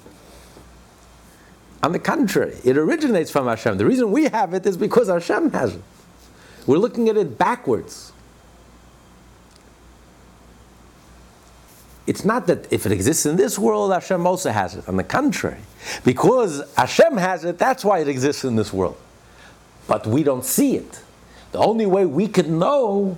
On 1.81 1.93
the 1.93 1.99
contrary, 1.99 2.57
it 2.63 2.77
originates 2.77 3.31
from 3.31 3.47
Hashem. 3.47 3.77
The 3.77 3.85
reason 3.85 4.11
we 4.11 4.25
have 4.25 4.53
it 4.53 4.65
is 4.65 4.75
because 4.75 5.07
Hashem 5.07 5.51
has 5.51 5.75
it. 5.75 5.81
We're 6.67 6.77
looking 6.77 7.07
at 7.07 7.15
it 7.15 7.37
backwards. 7.37 8.11
It's 12.05 12.25
not 12.25 12.47
that 12.47 12.71
if 12.71 12.85
it 12.85 12.91
exists 12.91 13.25
in 13.25 13.37
this 13.37 13.57
world, 13.57 13.93
Hashem 13.93 14.25
also 14.25 14.51
has 14.51 14.75
it. 14.75 14.87
On 14.89 14.97
the 14.97 15.03
contrary, 15.03 15.59
because 16.03 16.63
Hashem 16.75 17.17
has 17.17 17.45
it, 17.45 17.57
that's 17.57 17.85
why 17.85 17.99
it 17.99 18.07
exists 18.07 18.43
in 18.43 18.55
this 18.55 18.73
world. 18.73 18.97
But 19.87 20.05
we 20.05 20.23
don't 20.23 20.43
see 20.43 20.75
it. 20.75 21.01
The 21.51 21.59
only 21.59 21.85
way 21.85 22.05
we 22.05 22.27
can 22.27 22.59
know 22.59 23.17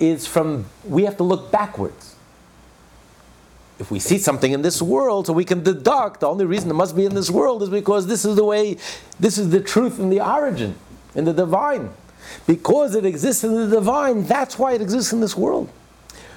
is 0.00 0.26
from, 0.26 0.66
we 0.84 1.04
have 1.04 1.16
to 1.18 1.24
look 1.24 1.50
backwards 1.50 2.14
if 3.78 3.90
we 3.90 3.98
see 3.98 4.18
something 4.18 4.52
in 4.52 4.62
this 4.62 4.82
world, 4.82 5.26
so 5.26 5.32
we 5.32 5.44
can 5.44 5.62
deduct 5.62 6.20
the 6.20 6.28
only 6.28 6.44
reason 6.44 6.70
it 6.70 6.74
must 6.74 6.96
be 6.96 7.04
in 7.04 7.14
this 7.14 7.30
world 7.30 7.62
is 7.62 7.68
because 7.68 8.06
this 8.06 8.24
is 8.24 8.34
the 8.34 8.44
way, 8.44 8.76
this 9.20 9.38
is 9.38 9.50
the 9.50 9.60
truth 9.60 9.98
in 9.98 10.10
the 10.10 10.20
origin, 10.20 10.74
in 11.14 11.24
the 11.24 11.32
divine. 11.32 11.90
Because 12.46 12.94
it 12.94 13.04
exists 13.04 13.44
in 13.44 13.54
the 13.54 13.68
divine, 13.68 14.24
that's 14.24 14.58
why 14.58 14.72
it 14.72 14.82
exists 14.82 15.12
in 15.12 15.20
this 15.20 15.36
world. 15.36 15.70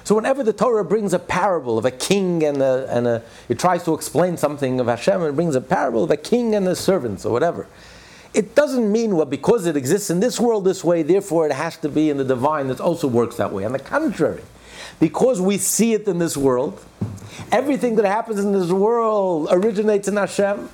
So 0.04 0.14
whenever 0.14 0.42
the 0.42 0.52
Torah 0.52 0.84
brings 0.84 1.12
a 1.12 1.18
parable 1.18 1.78
of 1.78 1.84
a 1.84 1.90
king 1.90 2.42
and 2.42 2.60
a, 2.60 2.86
and 2.90 3.06
a 3.06 3.22
it 3.48 3.58
tries 3.58 3.84
to 3.84 3.94
explain 3.94 4.36
something 4.36 4.80
of 4.80 4.86
Hashem 4.88 5.22
and 5.22 5.36
brings 5.36 5.54
a 5.54 5.60
parable 5.60 6.02
of 6.02 6.10
a 6.10 6.16
king 6.16 6.54
and 6.54 6.66
his 6.66 6.80
servants 6.80 7.24
or 7.24 7.32
whatever, 7.32 7.66
it 8.34 8.54
doesn't 8.54 8.90
mean 8.90 9.14
well 9.14 9.26
because 9.26 9.66
it 9.66 9.76
exists 9.76 10.10
in 10.10 10.20
this 10.20 10.40
world 10.40 10.64
this 10.64 10.82
way, 10.82 11.02
therefore 11.02 11.46
it 11.46 11.52
has 11.52 11.76
to 11.78 11.88
be 11.88 12.08
in 12.10 12.16
the 12.16 12.24
divine 12.24 12.68
that 12.68 12.80
also 12.80 13.06
works 13.06 13.36
that 13.36 13.52
way. 13.52 13.64
On 13.64 13.72
the 13.72 13.78
contrary, 13.78 14.42
because 14.98 15.40
we 15.40 15.58
see 15.58 15.94
it 15.94 16.08
in 16.08 16.18
this 16.18 16.36
world, 16.36 16.82
everything 17.50 17.96
that 17.96 18.04
happens 18.04 18.40
in 18.40 18.52
this 18.52 18.70
world 18.70 19.48
originates 19.50 20.08
in 20.08 20.16
Hashem. 20.16 20.68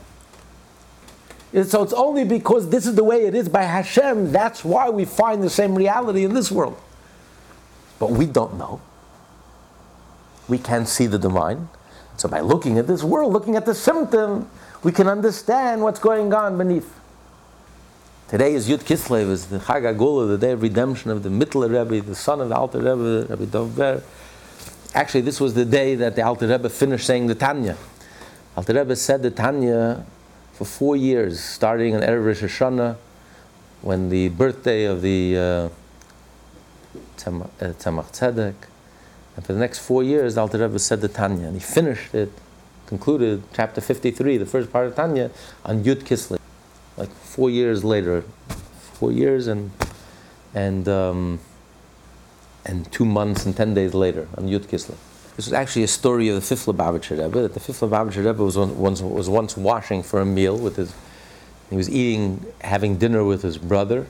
So 1.65 1.83
it's 1.83 1.93
only 1.93 2.25
because 2.25 2.69
this 2.69 2.87
is 2.87 2.95
the 2.95 3.05
way 3.05 3.25
it 3.27 3.35
is 3.35 3.49
by 3.49 3.63
Hashem, 3.63 4.33
that's 4.33 4.65
why 4.65 4.91
we 4.91 5.05
find 5.05 5.43
the 5.43 5.51
same 5.51 5.75
reality 5.75 6.25
in 6.25 6.35
this 6.35 6.51
world. 6.51 6.79
But 7.99 8.11
we 8.11 8.27
don't 8.27 8.59
know. 8.59 8.81
We 10.47 10.59
can't 10.59 10.87
see 10.87 11.07
the 11.07 11.19
divine. 11.19 11.69
So 12.17 12.29
by 12.29 12.41
looking 12.41 12.79
at 12.79 12.87
this 12.87 13.03
world, 13.03 13.33
looking 13.33 13.57
at 13.57 13.65
the 13.65 13.75
symptom, 13.75 14.51
we 14.83 14.93
can 14.93 15.09
understand 15.09 15.83
what's 15.83 16.01
going 16.01 16.33
on 16.35 16.59
beneath. 16.59 16.95
Today 18.29 18.53
is 18.53 18.69
Yud 18.69 18.81
Kislev, 18.81 19.31
is 19.31 19.47
the 19.47 19.59
Chag 19.59 19.83
HaGula, 19.83 20.29
the 20.29 20.37
day 20.37 20.53
of 20.53 20.61
redemption 20.61 21.11
of 21.11 21.23
the 21.23 21.31
Mittler 21.31 21.71
Rebbe, 21.71 22.05
the 22.05 22.15
son 22.15 22.43
of 22.43 22.51
the 22.51 22.57
Alter 22.57 22.79
Rebbe, 22.79 23.27
Rebbe 23.31 23.47
DovBer. 23.47 24.03
Actually, 24.99 25.21
this 25.21 25.39
was 25.39 25.55
the 25.55 25.65
day 25.65 25.95
that 25.95 26.17
the 26.17 26.23
Alter 26.23 26.49
Rebbe 26.49 26.69
finished 26.69 27.07
saying 27.07 27.29
the 27.29 27.35
Tanya. 27.37 27.77
Alter 28.57 28.75
Rebbe 28.75 28.97
said 28.97 29.23
the 29.23 29.31
Tanya 29.31 30.05
for 30.55 30.65
four 30.65 30.97
years, 30.97 31.39
starting 31.39 31.95
on 31.95 32.03
Erev 32.03 32.27
Rosh 32.27 32.43
Hashanah, 32.43 32.97
when 33.81 34.09
the 34.09 34.29
birthday 34.31 34.87
of 34.87 35.01
the 35.01 35.37
uh, 35.37 35.69
uh, 37.29 37.43
Tzedek, 37.61 38.55
and 39.37 39.47
for 39.47 39.53
the 39.53 39.61
next 39.61 39.79
four 39.79 40.03
years, 40.03 40.35
the 40.35 40.41
Alter 40.41 40.59
Rebbe 40.59 40.81
said 40.81 41.01
the 41.01 41.07
Tanya, 41.07 41.47
and 41.47 41.55
he 41.55 41.61
finished 41.61 42.13
it, 42.13 42.33
concluded 42.87 43.45
chapter 43.53 43.81
53, 43.81 44.37
the 44.37 44.47
first 44.47 44.73
part 44.73 44.89
of 44.89 44.97
Tanya, 44.97 45.31
on 45.65 45.85
Yud 45.85 46.03
Kislev. 46.03 46.41
Like 46.97 47.11
four 47.11 47.51
years 47.51 47.85
later, 47.85 48.25
four 48.95 49.13
years 49.13 49.47
and 49.47 49.71
and 50.55 50.89
um, 50.89 51.39
and 52.69 52.91
two 52.93 53.05
months 53.05 53.45
and 53.45 53.57
ten 53.57 53.75
days 53.75 53.95
later 53.95 54.29
on 54.37 54.47
Yud 54.47 54.67
Kislev. 54.67 54.97
This 55.37 55.47
was 55.47 55.53
actually 55.53 55.85
a 55.85 55.89
story 55.89 56.29
of 56.29 56.35
the 56.35 56.41
fifth 56.41 56.67
Lubavitcher 56.67 57.21
Rebbe. 57.21 57.43
That 57.43 57.55
the 57.55 57.61
fifth 57.61 57.81
Lubavitcher 57.81 58.25
Rebbe 58.25 58.43
was 58.43 58.57
once 58.57 59.01
was 59.01 59.29
once 59.29 59.57
washing 59.57 60.03
for 60.03 60.21
a 60.21 60.27
meal 60.27 60.57
with 60.57 60.77
his. 60.77 60.95
He 61.71 61.77
was 61.77 61.91
eating, 61.91 62.47
having 62.63 62.97
dinner 62.97 63.25
with 63.25 63.43
his 63.43 63.59
brother, 63.59 64.07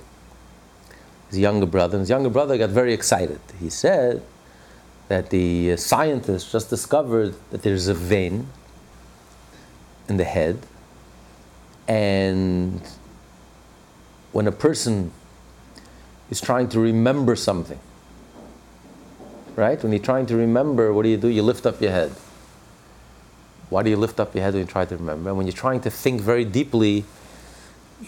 his 1.28 1.38
younger 1.38 1.66
brother. 1.66 1.96
And 1.96 2.02
his 2.02 2.10
younger 2.10 2.30
brother 2.30 2.56
got 2.56 2.70
very 2.70 2.92
excited. 2.92 3.40
He 3.58 3.68
said 3.70 4.22
that 5.08 5.30
the 5.30 5.72
uh, 5.72 5.76
scientists 5.76 6.52
just 6.52 6.70
discovered 6.70 7.34
that 7.50 7.62
there's 7.62 7.88
a 7.88 7.94
vein 7.94 8.48
in 10.08 10.18
the 10.18 10.24
head 10.24 10.60
and 11.88 12.82
when 14.32 14.46
a 14.46 14.52
person 14.52 15.10
is 16.30 16.40
trying 16.40 16.68
to 16.68 16.78
remember 16.78 17.34
something, 17.34 17.80
right? 19.58 19.82
When 19.82 19.90
you're 19.90 20.00
trying 20.00 20.26
to 20.26 20.36
remember, 20.36 20.92
what 20.92 21.02
do 21.02 21.08
you 21.08 21.16
do? 21.16 21.26
You 21.26 21.42
lift 21.42 21.66
up 21.66 21.80
your 21.80 21.90
head. 21.90 22.12
Why 23.70 23.82
do 23.82 23.90
you 23.90 23.96
lift 23.96 24.20
up 24.20 24.32
your 24.32 24.44
head 24.44 24.54
when 24.54 24.62
you 24.62 24.68
try 24.68 24.84
to 24.84 24.96
remember? 24.96 25.30
And 25.30 25.36
when 25.36 25.48
you're 25.48 25.52
trying 25.52 25.80
to 25.80 25.90
think 25.90 26.20
very 26.20 26.44
deeply, 26.44 27.04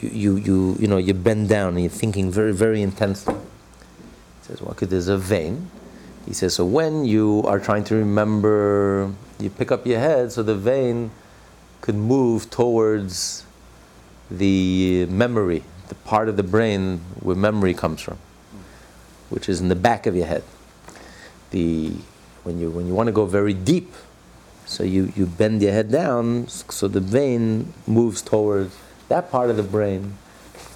you, 0.00 0.08
you, 0.10 0.36
you, 0.36 0.76
you 0.78 0.86
know, 0.86 0.96
you 0.96 1.12
bend 1.12 1.48
down 1.48 1.70
and 1.70 1.80
you're 1.80 1.90
thinking 1.90 2.30
very, 2.30 2.54
very 2.54 2.80
intensely. 2.80 3.34
He 3.34 4.46
says, 4.46 4.62
well, 4.62 4.76
there's 4.78 5.08
a 5.08 5.18
vein. 5.18 5.68
He 6.24 6.34
says, 6.34 6.54
so 6.54 6.64
when 6.64 7.04
you 7.04 7.42
are 7.44 7.58
trying 7.58 7.82
to 7.84 7.96
remember, 7.96 9.12
you 9.40 9.50
pick 9.50 9.72
up 9.72 9.84
your 9.84 9.98
head 9.98 10.30
so 10.30 10.44
the 10.44 10.54
vein 10.54 11.10
could 11.80 11.96
move 11.96 12.48
towards 12.48 13.44
the 14.30 15.06
memory, 15.06 15.64
the 15.88 15.96
part 15.96 16.28
of 16.28 16.36
the 16.36 16.44
brain 16.44 16.98
where 17.18 17.34
memory 17.34 17.74
comes 17.74 18.00
from, 18.00 18.18
which 19.30 19.48
is 19.48 19.60
in 19.60 19.68
the 19.68 19.74
back 19.74 20.06
of 20.06 20.14
your 20.14 20.26
head. 20.26 20.44
The, 21.50 21.92
when, 22.44 22.58
you, 22.58 22.70
when 22.70 22.86
you 22.86 22.94
want 22.94 23.08
to 23.08 23.12
go 23.12 23.26
very 23.26 23.54
deep, 23.54 23.92
So 24.70 24.84
you, 24.84 25.12
you 25.16 25.26
bend 25.26 25.62
your 25.62 25.72
head 25.72 25.90
down 25.90 26.46
so 26.46 26.86
the 26.86 27.00
vein 27.00 27.74
moves 27.88 28.22
towards 28.22 28.76
that 29.08 29.28
part 29.28 29.50
of 29.50 29.56
the 29.56 29.64
brain 29.64 30.14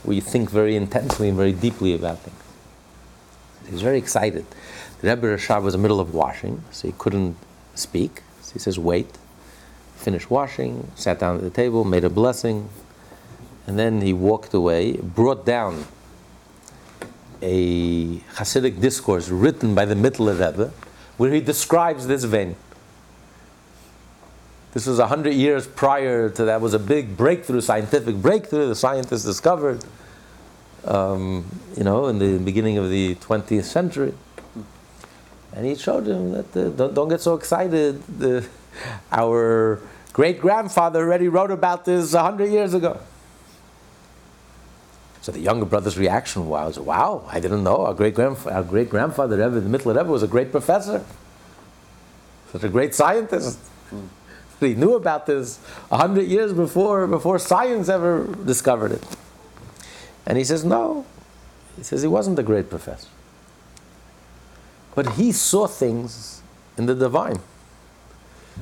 where 0.02 0.16
you 0.16 0.20
think 0.20 0.50
very 0.50 0.74
intensely 0.74 1.28
and 1.28 1.36
very 1.36 1.52
deeply 1.52 1.94
about 1.94 2.18
things. 2.18 2.42
He's 3.70 3.82
very 3.82 3.98
excited. 3.98 4.46
The 5.00 5.10
Rebbe 5.10 5.28
Rashab 5.28 5.62
was 5.62 5.74
in 5.76 5.80
the 5.80 5.82
middle 5.82 6.00
of 6.00 6.12
washing, 6.12 6.64
so 6.72 6.88
he 6.88 6.94
couldn't 6.98 7.36
speak. 7.76 8.22
So 8.42 8.54
he 8.54 8.58
says, 8.58 8.80
wait. 8.80 9.16
Finished 9.94 10.28
washing, 10.28 10.90
sat 10.96 11.20
down 11.20 11.36
at 11.36 11.42
the 11.42 11.50
table, 11.50 11.84
made 11.84 12.02
a 12.02 12.10
blessing, 12.10 12.68
and 13.64 13.78
then 13.78 14.02
he 14.02 14.12
walked 14.12 14.52
away, 14.52 14.96
brought 14.96 15.46
down 15.46 15.86
a 17.42 18.18
Hasidic 18.36 18.80
discourse 18.80 19.28
written 19.28 19.74
by 19.74 19.84
the 19.84 19.94
Mittler 19.94 20.32
Rebbe, 20.32 20.72
where 21.16 21.32
he 21.32 21.40
describes 21.40 22.06
this 22.06 22.24
vein. 22.24 22.56
This 24.72 24.86
was 24.86 24.98
a 24.98 25.06
hundred 25.06 25.34
years 25.34 25.68
prior 25.68 26.28
to 26.30 26.44
that. 26.46 26.60
Was 26.60 26.74
a 26.74 26.80
big 26.80 27.16
breakthrough, 27.16 27.60
scientific 27.60 28.16
breakthrough. 28.16 28.66
The 28.66 28.74
scientists 28.74 29.24
discovered, 29.24 29.84
um, 30.84 31.44
you 31.76 31.84
know, 31.84 32.08
in 32.08 32.18
the 32.18 32.38
beginning 32.38 32.78
of 32.78 32.90
the 32.90 33.14
20th 33.16 33.64
century. 33.64 34.14
And 35.52 35.64
he 35.64 35.76
showed 35.76 36.08
him 36.08 36.32
that 36.32 36.52
the, 36.52 36.70
don't, 36.70 36.92
don't, 36.92 37.08
get 37.08 37.20
so 37.20 37.34
excited. 37.34 38.02
The, 38.18 38.44
our 39.12 39.80
great 40.12 40.40
grandfather 40.40 41.04
already 41.04 41.28
wrote 41.28 41.52
about 41.52 41.84
this 41.84 42.12
a 42.12 42.22
hundred 42.22 42.50
years 42.50 42.74
ago. 42.74 42.98
So 45.24 45.32
the 45.32 45.40
younger 45.40 45.64
brother's 45.64 45.96
reaction 45.96 46.48
was, 46.48 46.78
"Wow, 46.78 47.22
I 47.32 47.40
didn't 47.40 47.64
know 47.64 47.86
our 47.86 47.94
great 47.94 48.18
our 48.18 48.62
great 48.62 48.90
grandfather 48.90 49.38
Rebbe, 49.38 49.58
the 49.58 49.70
Mittler 49.70 49.96
Rebbe, 49.96 50.10
was 50.10 50.22
a 50.22 50.26
great 50.26 50.50
professor, 50.50 51.02
such 52.52 52.62
a 52.62 52.68
great 52.68 52.94
scientist. 52.94 53.58
Mm. 53.90 54.08
He 54.60 54.74
knew 54.74 54.94
about 54.96 55.24
this 55.24 55.60
a 55.90 55.96
hundred 55.96 56.26
years 56.26 56.52
before 56.52 57.06
before 57.06 57.38
science 57.38 57.88
ever 57.88 58.28
discovered 58.44 58.92
it." 58.92 59.02
And 60.26 60.36
he 60.36 60.44
says, 60.44 60.62
"No," 60.62 61.06
he 61.78 61.82
says 61.82 62.02
he 62.02 62.08
wasn't 62.08 62.38
a 62.38 62.42
great 62.42 62.68
professor, 62.68 63.08
but 64.94 65.12
he 65.12 65.32
saw 65.32 65.66
things 65.66 66.42
in 66.76 66.84
the 66.84 66.94
divine. 66.94 67.40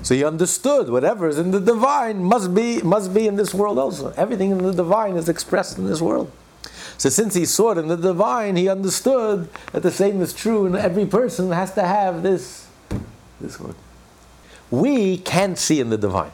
So 0.03 0.14
he 0.14 0.22
understood 0.22 0.90
whatever 0.90 1.27
is 1.27 1.40
in 1.40 1.51
the 1.51 1.59
divine 1.59 2.22
must 2.22 2.55
be 2.55 2.81
must 2.83 3.12
be 3.12 3.27
in 3.27 3.35
this 3.35 3.53
world 3.53 3.81
also. 3.81 4.14
Everything 4.16 4.53
in 4.53 4.59
the 4.59 4.72
divine 4.72 5.16
is 5.16 5.29
expressed 5.29 5.77
in 5.77 5.87
this 5.88 6.01
world. 6.01 6.31
So 7.02 7.08
since 7.08 7.34
he 7.34 7.46
saw 7.46 7.72
it 7.72 7.78
in 7.78 7.88
the 7.88 7.96
divine, 7.96 8.54
he 8.54 8.68
understood 8.68 9.48
that 9.72 9.82
the 9.82 9.90
same 9.90 10.22
is 10.22 10.32
true, 10.32 10.66
and 10.66 10.76
every 10.76 11.04
person 11.04 11.50
has 11.50 11.74
to 11.74 11.82
have 11.82 12.22
this, 12.22 12.68
this 13.40 13.58
word. 13.58 13.74
We 14.70 15.18
can't 15.18 15.58
see 15.58 15.80
in 15.80 15.90
the 15.90 15.98
divine. 15.98 16.30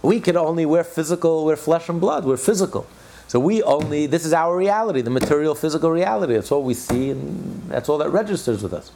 We 0.00 0.20
can 0.20 0.38
only, 0.38 0.64
we're 0.64 0.84
physical, 0.84 1.44
we're 1.44 1.56
flesh 1.56 1.90
and 1.90 2.00
blood, 2.00 2.24
we're 2.24 2.38
physical. 2.38 2.86
So 3.28 3.38
we 3.38 3.62
only, 3.62 4.06
this 4.06 4.24
is 4.24 4.32
our 4.32 4.56
reality, 4.56 5.02
the 5.02 5.10
material 5.10 5.54
physical 5.54 5.90
reality. 5.90 6.32
That's 6.32 6.50
all 6.50 6.62
we 6.62 6.72
see, 6.72 7.10
and 7.10 7.62
that's 7.68 7.90
all 7.90 7.98
that 7.98 8.08
registers 8.08 8.62
with 8.62 8.72
us. 8.72 8.90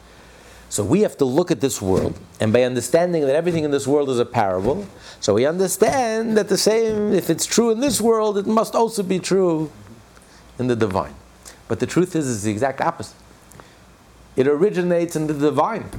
So 0.69 0.83
we 0.83 1.01
have 1.01 1.17
to 1.17 1.25
look 1.25 1.51
at 1.51 1.61
this 1.61 1.83
world, 1.83 2.19
and 2.39 2.51
by 2.51 2.63
understanding 2.63 3.21
that 3.27 3.35
everything 3.35 3.63
in 3.63 3.69
this 3.69 3.85
world 3.85 4.09
is 4.09 4.17
a 4.17 4.25
parable, 4.25 4.87
so 5.19 5.35
we 5.35 5.45
understand 5.45 6.35
that 6.35 6.49
the 6.49 6.57
same, 6.57 7.13
if 7.13 7.29
it's 7.29 7.45
true 7.45 7.69
in 7.69 7.79
this 7.79 8.01
world, 8.01 8.39
it 8.39 8.47
must 8.47 8.73
also 8.73 9.03
be 9.03 9.19
true 9.19 9.69
in 10.61 10.67
the 10.67 10.75
divine. 10.75 11.13
But 11.67 11.79
the 11.79 11.85
truth 11.85 12.15
is, 12.15 12.31
it's 12.31 12.43
the 12.43 12.51
exact 12.51 12.79
opposite. 12.79 13.17
It 14.37 14.47
originates 14.47 15.17
in 15.17 15.27
the 15.27 15.33
divine. 15.33 15.89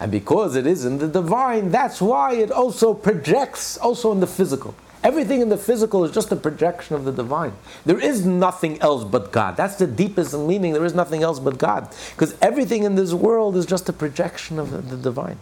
And 0.00 0.10
because 0.10 0.56
it 0.56 0.66
is 0.66 0.84
in 0.84 0.98
the 0.98 1.08
divine, 1.08 1.70
that's 1.70 2.00
why 2.00 2.34
it 2.34 2.50
also 2.50 2.94
projects 2.94 3.76
also 3.76 4.10
in 4.10 4.20
the 4.20 4.26
physical. 4.26 4.74
Everything 5.04 5.40
in 5.40 5.48
the 5.48 5.56
physical 5.56 6.04
is 6.04 6.10
just 6.10 6.32
a 6.32 6.36
projection 6.36 6.96
of 6.96 7.04
the 7.04 7.12
divine. 7.12 7.52
There 7.86 8.00
is 8.00 8.26
nothing 8.26 8.80
else 8.80 9.04
but 9.04 9.30
God. 9.30 9.56
That's 9.56 9.76
the 9.76 9.86
deepest 9.86 10.36
meaning. 10.36 10.72
There 10.72 10.84
is 10.84 10.94
nothing 10.94 11.22
else 11.22 11.38
but 11.38 11.56
God. 11.58 11.94
Because 12.10 12.36
everything 12.42 12.82
in 12.82 12.96
this 12.96 13.12
world 13.12 13.56
is 13.56 13.64
just 13.64 13.88
a 13.88 13.92
projection 13.92 14.58
of 14.58 14.70
the, 14.70 14.78
the 14.78 14.96
divine. 14.96 15.38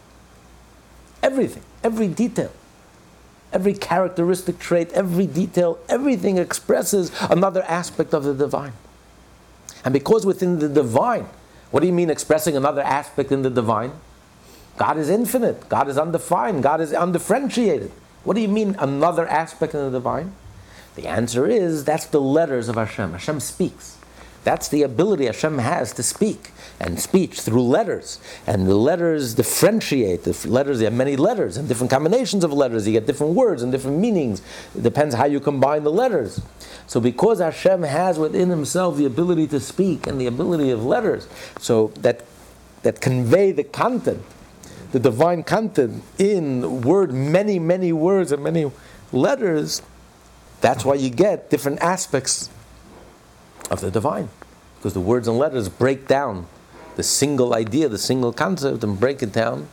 Everything, 1.22 1.62
every 1.82 2.08
detail. 2.08 2.52
Every 3.56 3.72
characteristic 3.72 4.58
trait, 4.58 4.92
every 4.92 5.26
detail, 5.26 5.78
everything 5.88 6.36
expresses 6.36 7.10
another 7.30 7.62
aspect 7.62 8.12
of 8.12 8.22
the 8.22 8.34
divine. 8.34 8.74
And 9.82 9.94
because 9.94 10.26
within 10.26 10.58
the 10.58 10.68
divine, 10.68 11.26
what 11.70 11.80
do 11.80 11.86
you 11.86 11.92
mean 11.94 12.10
expressing 12.10 12.54
another 12.54 12.82
aspect 12.82 13.32
in 13.32 13.40
the 13.40 13.48
divine? 13.48 13.92
God 14.76 14.98
is 14.98 15.08
infinite, 15.08 15.70
God 15.70 15.88
is 15.88 15.96
undefined, 15.96 16.62
God 16.62 16.82
is 16.82 16.92
undifferentiated. 16.92 17.92
What 18.24 18.34
do 18.34 18.42
you 18.42 18.48
mean 18.48 18.76
another 18.78 19.26
aspect 19.26 19.72
in 19.72 19.80
the 19.80 19.90
divine? 19.90 20.34
The 20.94 21.06
answer 21.06 21.46
is 21.46 21.82
that's 21.82 22.04
the 22.04 22.20
letters 22.20 22.68
of 22.68 22.74
Hashem. 22.74 23.12
Hashem 23.12 23.40
speaks. 23.40 23.96
That's 24.44 24.68
the 24.68 24.82
ability 24.82 25.24
Hashem 25.24 25.56
has 25.60 25.94
to 25.94 26.02
speak 26.02 26.50
and 26.78 27.00
speech 27.00 27.40
through 27.40 27.62
letters. 27.62 28.20
And 28.46 28.66
the 28.66 28.74
letters 28.74 29.34
differentiate. 29.34 30.24
The 30.24 30.48
letters, 30.48 30.80
you 30.80 30.84
have 30.84 30.94
many 30.94 31.16
letters 31.16 31.56
and 31.56 31.68
different 31.68 31.90
combinations 31.90 32.44
of 32.44 32.52
letters. 32.52 32.86
You 32.86 32.92
get 32.92 33.06
different 33.06 33.34
words 33.34 33.62
and 33.62 33.72
different 33.72 33.98
meanings. 33.98 34.42
It 34.74 34.82
depends 34.82 35.14
how 35.14 35.26
you 35.26 35.40
combine 35.40 35.84
the 35.84 35.92
letters. 35.92 36.40
So 36.86 37.00
because 37.00 37.40
Hashem 37.40 37.82
has 37.82 38.18
within 38.18 38.50
himself 38.50 38.96
the 38.96 39.06
ability 39.06 39.46
to 39.48 39.60
speak 39.60 40.06
and 40.06 40.20
the 40.20 40.26
ability 40.26 40.70
of 40.70 40.84
letters, 40.84 41.28
so 41.58 41.88
that 42.00 42.24
that 42.86 43.00
convey 43.00 43.50
the 43.50 43.64
content, 43.64 44.22
the 44.92 45.00
divine 45.00 45.42
content 45.42 46.04
in 46.18 46.82
word, 46.82 47.12
many, 47.12 47.58
many 47.58 47.92
words 47.92 48.30
and 48.30 48.44
many 48.44 48.70
letters, 49.10 49.82
that's 50.60 50.84
why 50.84 50.94
you 50.94 51.10
get 51.10 51.50
different 51.50 51.80
aspects 51.80 52.48
of 53.72 53.80
the 53.80 53.90
divine. 53.90 54.28
Because 54.76 54.94
the 54.94 55.00
words 55.00 55.26
and 55.26 55.36
letters 55.36 55.68
break 55.68 56.06
down 56.06 56.46
the 56.96 57.02
single 57.02 57.54
idea, 57.54 57.88
the 57.88 57.98
single 57.98 58.32
concept, 58.32 58.82
and 58.82 58.98
break 58.98 59.22
it 59.22 59.32
down 59.32 59.68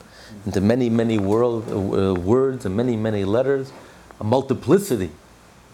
into 0.46 0.62
many, 0.62 0.90
many 0.90 1.18
world, 1.18 1.70
uh, 1.72 2.14
words 2.14 2.66
and 2.66 2.76
many, 2.76 2.96
many 2.96 3.24
letters, 3.24 3.72
a 4.20 4.24
multiplicity 4.24 5.10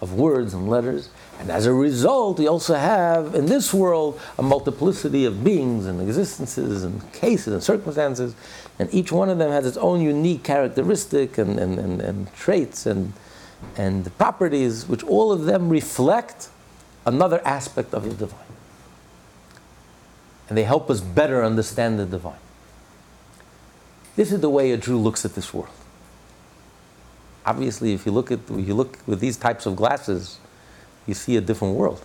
of 0.02 0.14
words 0.14 0.54
and 0.54 0.70
letters. 0.70 1.10
And 1.40 1.50
as 1.50 1.66
a 1.66 1.74
result, 1.74 2.40
we 2.40 2.48
also 2.48 2.76
have 2.76 3.36
in 3.36 3.48
this 3.48 3.74
world 3.74 4.20
a 4.38 4.44
multiplicity 4.44 5.26
of 5.26 5.44
beings 5.44 5.86
and 5.86 6.02
existences 6.02 6.84
and 6.84 7.12
cases 7.14 7.54
and 7.54 7.64
circumstances. 7.64 8.36
And 8.78 8.94
each 8.94 9.12
one 9.12 9.30
of 9.30 9.38
them 9.38 9.52
has 9.52 9.66
its 9.66 9.78
own 9.78 10.02
unique 10.02 10.44
characteristic 10.44 11.38
and, 11.38 11.60
and, 11.60 11.80
and, 11.80 12.02
and 12.02 12.34
traits 12.34 12.86
and, 12.86 13.14
and 13.76 14.16
properties, 14.18 14.88
which 14.88 15.04
all 15.04 15.32
of 15.32 15.46
them 15.46 15.70
reflect 15.70 16.50
another 17.06 17.42
aspect 17.46 17.94
of 17.94 18.04
the 18.04 18.14
divine. 18.14 18.49
And 20.50 20.58
they 20.58 20.64
help 20.64 20.90
us 20.90 21.00
better 21.00 21.44
understand 21.44 22.00
the 22.00 22.06
divine. 22.06 22.40
This 24.16 24.32
is 24.32 24.42
the 24.42 24.50
way 24.50 24.72
a 24.72 24.78
Jew 24.78 24.98
looks 24.98 25.24
at 25.24 25.36
this 25.36 25.54
world. 25.54 25.74
Obviously, 27.46 27.94
if 27.94 28.06
you 28.06 28.12
look 28.12 28.32
at 28.32 28.40
if 28.50 28.68
you 28.68 28.74
look 28.74 28.98
with 29.08 29.20
these 29.20 29.38
types 29.38 29.66
of 29.66 29.76
glasses, 29.76 30.40
you 31.08 31.14
see 31.14 31.38
a 31.38 31.42
different 31.42 31.76
world. 31.76 32.04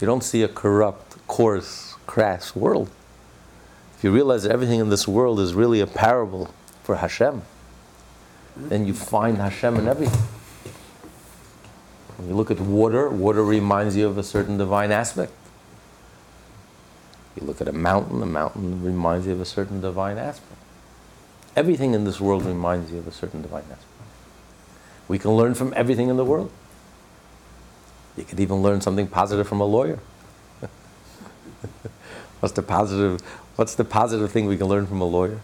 You 0.00 0.06
don't 0.06 0.22
see 0.22 0.42
a 0.42 0.48
corrupt, 0.48 1.26
coarse, 1.26 1.94
crass 2.06 2.54
world. 2.54 2.90
If 3.96 4.04
you 4.04 4.12
realize 4.12 4.42
that 4.42 4.52
everything 4.52 4.80
in 4.80 4.90
this 4.90 5.08
world 5.08 5.40
is 5.40 5.54
really 5.54 5.80
a 5.80 5.86
parable 5.86 6.52
for 6.82 6.96
Hashem, 6.96 7.42
then 8.56 8.86
you 8.86 8.92
find 8.92 9.38
Hashem 9.38 9.76
in 9.76 9.88
everything. 9.88 10.22
When 12.18 12.28
you 12.28 12.34
look 12.34 12.50
at 12.50 12.60
water, 12.60 13.08
water 13.08 13.42
reminds 13.42 13.96
you 13.96 14.06
of 14.06 14.18
a 14.18 14.22
certain 14.22 14.58
divine 14.58 14.92
aspect. 14.92 15.32
You 17.36 17.46
look 17.46 17.60
at 17.60 17.68
a 17.68 17.72
mountain, 17.72 18.22
a 18.22 18.26
mountain 18.26 18.82
reminds 18.84 19.26
you 19.26 19.32
of 19.32 19.40
a 19.40 19.44
certain 19.44 19.80
divine 19.80 20.18
aspect. 20.18 20.60
Everything 21.56 21.94
in 21.94 22.04
this 22.04 22.20
world 22.20 22.44
reminds 22.44 22.90
you 22.90 22.98
of 22.98 23.08
a 23.08 23.12
certain 23.12 23.42
divine 23.42 23.64
aspect. 23.64 23.86
We 25.08 25.18
can 25.18 25.32
learn 25.32 25.54
from 25.54 25.72
everything 25.76 26.08
in 26.08 26.16
the 26.16 26.24
world. 26.24 26.50
You 28.16 28.24
could 28.24 28.40
even 28.40 28.62
learn 28.62 28.80
something 28.80 29.06
positive 29.06 29.48
from 29.48 29.60
a 29.60 29.64
lawyer. 29.64 29.98
what's 32.40 32.54
the 32.54 32.62
positive 32.62 33.20
what's 33.56 33.74
the 33.74 33.84
positive 33.84 34.30
thing 34.30 34.46
we 34.46 34.56
can 34.56 34.66
learn 34.66 34.86
from 34.86 35.00
a 35.00 35.04
lawyer? 35.04 35.40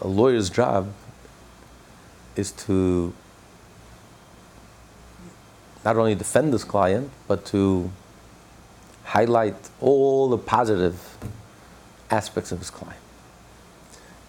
A 0.00 0.08
lawyer's 0.08 0.50
job 0.50 0.92
is 2.34 2.50
to 2.52 3.14
not 5.84 5.96
only 5.96 6.14
defend 6.14 6.52
this 6.52 6.64
client, 6.64 7.10
but 7.26 7.44
to 7.46 7.90
highlight 9.04 9.56
all 9.80 10.28
the 10.28 10.38
positive 10.38 11.16
aspects 12.10 12.52
of 12.52 12.58
his 12.58 12.70
client. 12.70 13.00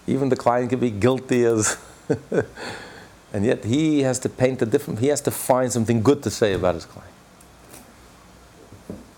Even 0.07 0.29
the 0.29 0.35
client 0.35 0.69
can 0.69 0.79
be 0.79 0.89
guilty 0.89 1.45
as, 1.45 1.77
and 3.33 3.45
yet 3.45 3.63
he 3.63 4.01
has 4.01 4.19
to 4.19 4.29
paint 4.29 4.61
a 4.61 4.65
different, 4.65 4.99
he 4.99 5.07
has 5.07 5.21
to 5.21 5.31
find 5.31 5.71
something 5.71 6.01
good 6.01 6.23
to 6.23 6.29
say 6.29 6.53
about 6.53 6.75
his 6.75 6.85
client. 6.85 7.11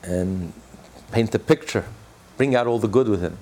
And 0.04 0.54
paint 1.12 1.32
the 1.32 1.40
picture, 1.40 1.86
bring 2.38 2.56
out 2.56 2.68
all 2.68 2.78
the 2.78 2.88
good 2.88 3.08
within. 3.08 3.38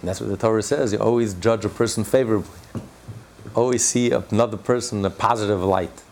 And 0.00 0.08
that's 0.08 0.20
what 0.20 0.28
the 0.30 0.36
Torah 0.36 0.62
says. 0.62 0.92
You 0.92 0.98
always 0.98 1.34
judge 1.34 1.64
a 1.64 1.68
person 1.68 2.04
favorably. 2.04 2.50
Always 3.54 3.84
see 3.84 4.10
another 4.10 4.56
person 4.56 4.98
in 5.00 5.04
a 5.04 5.10
positive 5.10 5.62
light. 5.62 6.02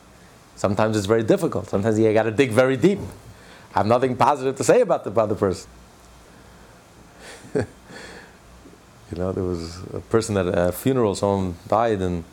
Sometimes 0.58 0.96
it's 0.96 1.06
very 1.06 1.22
difficult. 1.22 1.68
Sometimes 1.68 2.00
you 2.00 2.12
got 2.12 2.24
to 2.24 2.32
dig 2.32 2.50
very 2.50 2.76
deep. 2.76 2.98
I 3.76 3.78
have 3.78 3.86
nothing 3.86 4.16
positive 4.16 4.56
to 4.56 4.64
say 4.64 4.80
about 4.80 5.04
the 5.04 5.36
person. 5.36 5.70
you 7.54 7.64
know, 9.12 9.30
there 9.30 9.44
was 9.44 9.78
a 9.94 10.00
person 10.00 10.36
at 10.36 10.48
a 10.48 10.72
funeral, 10.72 11.14
someone 11.14 11.54
died, 11.68 12.02
and, 12.02 12.24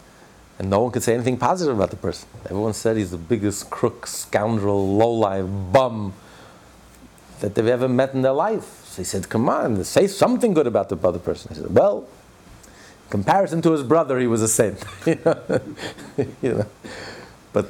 and 0.58 0.72
no 0.72 0.80
one 0.82 0.92
could 0.92 1.04
say 1.04 1.14
anything 1.14 1.38
positive 1.38 1.76
about 1.76 1.92
the 1.92 1.98
person. 1.98 2.28
Everyone 2.46 2.74
said 2.74 2.98
he's 2.98 3.12
the 3.12 3.18
biggest 3.18 3.70
crook, 3.70 4.08
scoundrel, 4.08 4.98
lowlife, 4.98 5.46
bum 5.72 6.14
that 7.42 7.54
they've 7.54 7.68
ever 7.68 7.88
met 7.88 8.16
in 8.16 8.24
their 8.24 8.32
life. 8.32 8.86
So 8.86 9.04
he 9.04 9.06
said, 9.06 9.30
Come 9.30 9.48
on, 9.50 9.84
say 9.84 10.08
something 10.08 10.56
good 10.56 10.66
about 10.66 10.90
the 10.90 10.98
other 10.98 11.20
person. 11.20 11.54
He 11.54 11.62
said, 11.62 11.76
Well, 11.76 12.08
in 13.04 13.10
comparison 13.12 13.62
to 13.62 13.72
his 13.72 13.84
brother, 13.84 14.20
he 14.20 14.26
was 14.26 14.42
a 14.42 14.48
saint. 14.48 14.84
you, 15.06 15.20
know? 15.24 15.62
you 16.42 16.54
know? 16.56 16.66
But 17.54 17.68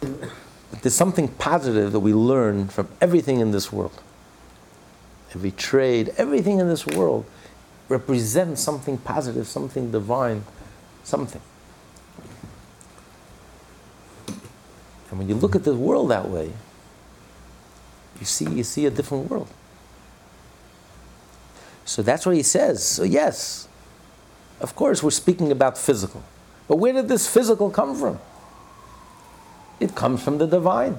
there's 0.00 0.94
something 0.94 1.28
positive 1.28 1.92
that 1.92 2.00
we 2.00 2.12
learn 2.12 2.68
from 2.68 2.88
everything 3.00 3.40
in 3.40 3.50
this 3.50 3.72
world. 3.72 4.02
Every 5.34 5.50
trade, 5.50 6.12
everything 6.16 6.60
in 6.60 6.68
this 6.68 6.86
world 6.86 7.26
represents 7.88 8.60
something 8.60 8.98
positive, 8.98 9.46
something 9.46 9.90
divine, 9.90 10.44
something. 11.04 11.40
And 15.10 15.18
when 15.18 15.28
you 15.28 15.34
look 15.34 15.54
at 15.54 15.64
the 15.64 15.74
world 15.74 16.10
that 16.10 16.28
way, 16.28 16.52
you 18.18 18.26
see, 18.26 18.48
you 18.48 18.64
see 18.64 18.86
a 18.86 18.90
different 18.90 19.30
world. 19.30 19.48
So 21.84 22.02
that's 22.02 22.26
what 22.26 22.34
he 22.34 22.42
says. 22.42 22.82
So, 22.82 23.04
yes, 23.04 23.68
of 24.60 24.74
course, 24.74 25.02
we're 25.02 25.10
speaking 25.10 25.52
about 25.52 25.78
physical. 25.78 26.22
But 26.66 26.76
where 26.76 26.92
did 26.92 27.08
this 27.08 27.28
physical 27.28 27.70
come 27.70 27.94
from? 27.94 28.18
It 29.80 29.94
comes 29.94 30.22
from 30.22 30.38
the 30.38 30.46
divine, 30.46 30.98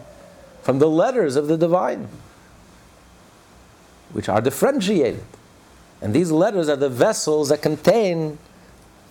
from 0.61 0.79
the 0.79 0.89
letters 0.89 1.35
of 1.35 1.47
the 1.47 1.57
divine, 1.57 2.07
which 4.11 4.29
are 4.29 4.41
differentiated. 4.41 5.23
And 6.01 6.13
these 6.13 6.31
letters 6.31 6.69
are 6.69 6.75
the 6.75 6.89
vessels 6.89 7.49
that 7.49 7.61
contain 7.61 8.37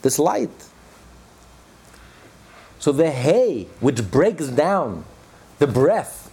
this 0.02 0.18
light. 0.18 0.50
So 2.79 2.92
the 2.92 3.11
hay, 3.11 3.64
which 3.81 4.09
breaks 4.11 4.46
down 4.48 5.05
the 5.59 5.66
breath, 5.66 6.31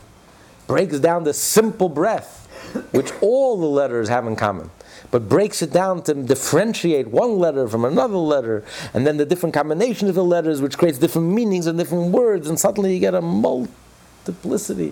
breaks 0.67 0.99
down 0.99 1.23
the 1.23 1.33
simple 1.33 1.89
breath, 1.89 2.47
which 2.91 3.11
all 3.21 3.59
the 3.59 3.65
letters 3.65 4.09
have 4.09 4.27
in 4.27 4.35
common 4.35 4.69
but 5.13 5.29
breaks 5.29 5.61
it 5.61 5.71
down 5.71 6.01
to 6.01 6.15
differentiate 6.15 7.07
one 7.09 7.37
letter 7.37 7.67
from 7.67 7.85
another 7.85 8.17
letter, 8.17 8.63
and 8.95 9.05
then 9.05 9.17
the 9.17 9.25
different 9.27 9.53
combinations 9.53 10.09
of 10.09 10.15
the 10.15 10.23
letters, 10.23 10.59
which 10.59 10.75
creates 10.75 10.97
different 10.97 11.27
meanings 11.27 11.67
and 11.67 11.77
different 11.77 12.11
words, 12.11 12.49
and 12.49 12.59
suddenly 12.59 12.95
you 12.95 12.99
get 12.99 13.13
a 13.13 13.21
multiplicity 13.21 14.91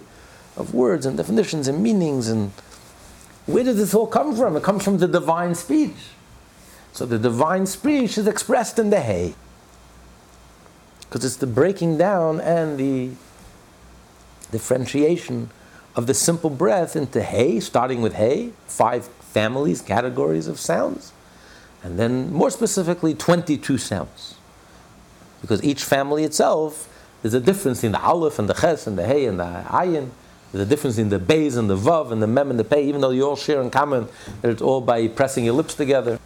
of 0.55 0.75
words 0.75 1.07
and 1.07 1.17
definitions 1.17 1.67
and 1.67 1.81
meanings. 1.81 2.27
And 2.27 2.51
where 3.47 3.63
did 3.63 3.77
this 3.77 3.95
all 3.95 4.05
come 4.05 4.35
from? 4.35 4.55
It 4.55 4.61
comes 4.61 4.83
from 4.83 4.99
the 4.99 5.07
divine 5.07 5.55
speech. 5.55 5.97
So 6.93 7.07
the 7.07 7.17
divine 7.17 7.65
speech 7.65 8.15
is 8.19 8.27
expressed 8.27 8.77
in 8.77 8.91
the 8.91 8.99
hay. 8.99 9.33
Because 10.99 11.25
it's 11.25 11.37
the 11.37 11.47
breaking 11.47 11.97
down 11.97 12.39
and 12.39 12.77
the 12.77 13.09
differentiation 14.51 15.49
of 15.95 16.05
the 16.05 16.13
simple 16.13 16.51
breath 16.51 16.95
into 16.95 17.23
hay, 17.23 17.59
starting 17.59 18.03
with 18.03 18.13
hay, 18.13 18.51
five 18.67 19.09
families, 19.31 19.81
categories 19.81 20.47
of 20.47 20.59
sounds, 20.59 21.13
and 21.83 21.97
then 21.97 22.31
more 22.31 22.51
specifically, 22.51 23.13
22 23.13 23.77
sounds. 23.77 24.35
Because 25.41 25.63
each 25.63 25.83
family 25.83 26.23
itself, 26.23 26.87
there's 27.21 27.33
a 27.33 27.39
difference 27.39 27.83
in 27.83 27.91
the 27.93 28.01
aleph 28.01 28.37
and 28.37 28.47
the 28.47 28.53
ches 28.53 28.85
and 28.85 28.97
the 28.97 29.05
hey 29.05 29.25
and 29.25 29.39
the 29.39 29.63
ayin. 29.67 30.09
There's 30.51 30.67
a 30.67 30.69
difference 30.69 30.97
in 30.97 31.09
the 31.09 31.17
bays 31.17 31.55
and 31.55 31.69
the 31.69 31.77
vav 31.77 32.11
and 32.11 32.21
the 32.21 32.27
mem 32.27 32.51
and 32.51 32.59
the 32.59 32.63
pei, 32.63 32.83
even 32.83 33.01
though 33.01 33.11
you 33.11 33.27
all 33.27 33.35
share 33.35 33.61
in 33.61 33.69
common 33.69 34.07
that 34.41 34.51
it's 34.51 34.61
all 34.61 34.81
by 34.81 35.07
pressing 35.07 35.45
your 35.45 35.53
lips 35.53 35.73
together. 35.73 36.19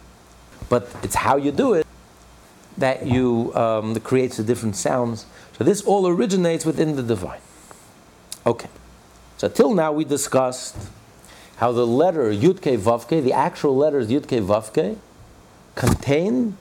But 0.68 0.94
it's 1.02 1.14
how 1.14 1.36
you 1.36 1.52
do 1.52 1.74
it 1.74 1.86
that 2.78 3.06
you 3.06 3.54
um, 3.54 3.94
that 3.94 4.04
creates 4.04 4.36
the 4.36 4.42
different 4.42 4.76
sounds. 4.76 5.26
So 5.56 5.64
this 5.64 5.80
all 5.82 6.06
originates 6.06 6.66
within 6.66 6.96
the 6.96 7.02
divine. 7.02 7.40
Okay. 8.44 8.68
So 9.38 9.48
till 9.48 9.74
now 9.74 9.92
we 9.92 10.04
discussed 10.04 10.76
how 11.56 11.72
the 11.72 11.86
letter 11.86 12.30
Yudke 12.32 12.78
Vavke, 12.78 13.22
the 13.22 13.32
actual 13.32 13.76
letters 13.76 14.08
Yudke 14.08 14.44
Vavke, 14.44 14.96
contain, 15.74 16.56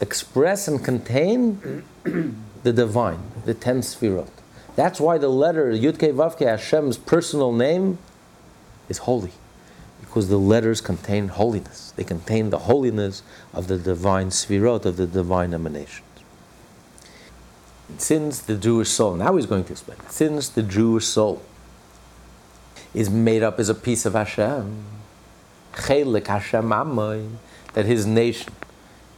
express 0.00 0.68
and 0.68 0.84
contain 0.84 1.84
the 2.62 2.72
divine, 2.72 3.20
the 3.44 3.54
ten 3.54 3.80
sfirot. 3.80 4.28
That's 4.74 5.00
why 5.00 5.16
the 5.16 5.28
letter 5.28 5.72
Yudke 5.72 6.12
Vavke, 6.12 6.46
Hashem's 6.46 6.98
personal 6.98 7.52
name, 7.52 7.98
is 8.88 8.98
holy. 8.98 9.32
Because 10.00 10.28
the 10.28 10.38
letters 10.38 10.82
contain 10.82 11.28
holiness. 11.28 11.92
They 11.96 12.04
contain 12.04 12.50
the 12.50 12.60
holiness 12.60 13.22
of 13.54 13.68
the 13.68 13.78
divine 13.78 14.28
sfirot, 14.28 14.84
of 14.84 14.98
the 14.98 15.06
divine 15.06 15.54
emanations. 15.54 16.02
Since 17.96 18.40
the 18.40 18.56
Jewish 18.56 18.90
soul, 18.90 19.14
now 19.14 19.36
he's 19.36 19.46
going 19.46 19.64
to 19.64 19.72
explain, 19.72 19.98
since 20.08 20.48
the 20.48 20.62
Jewish 20.62 21.06
soul 21.06 21.42
is 22.96 23.10
made 23.10 23.42
up 23.42 23.60
as 23.60 23.68
a 23.68 23.74
piece 23.74 24.06
of 24.06 24.14
Hashem. 24.14 24.74
Chelik 25.74 26.28
Hashem 26.28 26.64
Amoy, 26.72 27.28
that 27.74 27.84
his 27.84 28.06
nation 28.06 28.54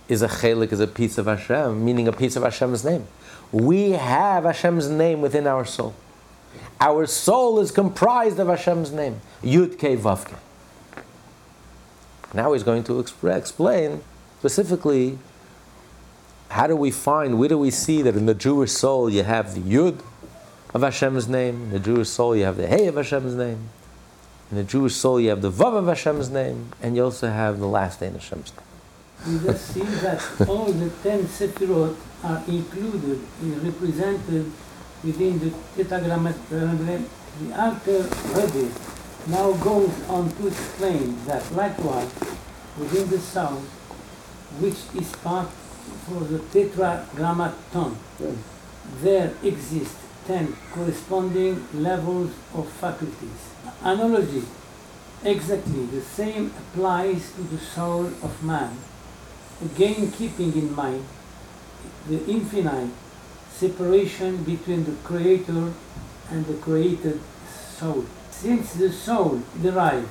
is 0.09 0.21
a 0.21 0.27
chelik, 0.27 0.73
is 0.73 0.81
a 0.81 0.89
piece 0.89 1.17
of 1.17 1.27
Hashem, 1.27 1.85
meaning 1.85 2.09
a 2.09 2.13
piece 2.13 2.35
of 2.35 2.43
Hashem's 2.43 2.85
name. 2.85 3.07
We 3.53 3.93
have 3.93 4.43
Hashem's 4.43 4.89
name 4.89 5.21
within 5.21 5.47
our 5.47 5.65
soul. 5.65 5.95
Our 6.81 7.07
soul 7.07 7.61
is 7.61 7.71
comprised 7.71 8.41
of 8.41 8.49
Hashem's 8.49 8.91
name, 8.91 9.21
Yud 9.45 9.77
Ke 9.77 9.97
Vav 9.97 10.37
Now 12.35 12.55
he's 12.55 12.65
going 12.65 12.83
to 12.85 13.01
exp- 13.01 13.37
explain 13.37 14.03
specifically 14.41 15.21
how 16.49 16.67
do 16.67 16.75
we 16.75 16.91
find, 16.91 17.39
where 17.39 17.49
do 17.49 17.59
we 17.59 17.71
see 17.71 18.03
that 18.03 18.17
in 18.17 18.27
the 18.27 18.35
Jewish 18.35 18.73
soul 18.73 19.09
you 19.09 19.23
have 19.23 19.55
the 19.55 19.61
Yud, 19.61 20.03
of 20.75 20.83
Hashem's 20.83 21.29
name. 21.29 21.65
In 21.65 21.71
the 21.71 21.79
Jewish 21.79 22.09
soul, 22.09 22.37
you 22.37 22.45
have 22.45 22.57
the 22.57 22.67
Hey 22.67 22.87
of 22.87 22.97
Hashem's 22.97 23.35
name. 23.35 23.71
In 24.51 24.57
the 24.57 24.65
Jewish 24.65 24.95
soul, 24.95 25.21
you 25.21 25.31
have 25.31 25.43
the 25.43 25.51
Vav 25.51 25.75
of 25.77 25.87
Hashem's 25.87 26.31
name, 26.31 26.73
and 26.83 26.97
you 26.97 27.05
also 27.05 27.29
have 27.29 27.59
the 27.59 27.67
last 27.67 28.01
day 28.01 28.09
of 28.09 28.15
Hashem's 28.15 28.53
name. 28.57 28.67
We 29.27 29.47
just 29.47 29.67
see 29.75 29.83
that 29.83 30.23
all 30.49 30.67
the 30.67 30.91
ten 31.03 31.25
Sefirot 31.25 31.97
are 32.23 32.43
included, 32.47 33.21
in 33.43 33.65
represented 33.65 34.51
within 35.05 35.39
the 35.39 35.53
Tetragrammaton. 35.77 37.07
The 37.41 37.61
Alter 37.61 38.03
Rebbe 38.35 38.73
now 39.29 39.53
goes 39.53 40.09
on 40.09 40.31
to 40.31 40.47
explain 40.49 41.25
that 41.27 41.51
likewise 41.53 42.13
within 42.79 43.09
the 43.11 43.19
sound, 43.19 43.65
which 44.61 44.79
is 45.01 45.11
part 45.17 45.49
for 46.07 46.21
the 46.21 46.39
Tetragrammaton, 46.39 47.97
there 49.03 49.33
exists 49.43 49.97
10 50.29 50.55
corresponding 50.73 51.67
levels 51.73 52.31
of 52.55 52.69
faculties. 52.69 53.41
Analogy. 53.83 54.43
Exactly 55.25 55.87
the 55.87 56.03
same 56.03 56.53
applies 56.59 57.33
to 57.33 57.43
the 57.43 57.59
soul 57.59 58.05
of 58.23 58.45
man. 58.45 58.77
Again, 59.65 60.13
keeping 60.13 60.53
in 60.53 60.77
mind 60.77 61.05
the 62.07 62.25
infinite 62.27 62.91
separation 63.51 64.45
between 64.45 64.85
the 64.85 64.97
creator 65.03 65.73
and 66.31 66.45
the 66.45 66.59
created 66.61 67.19
soul. 67.79 68.05
Since 68.31 68.75
the 68.75 68.93
soul 68.93 69.43
derives 69.63 70.11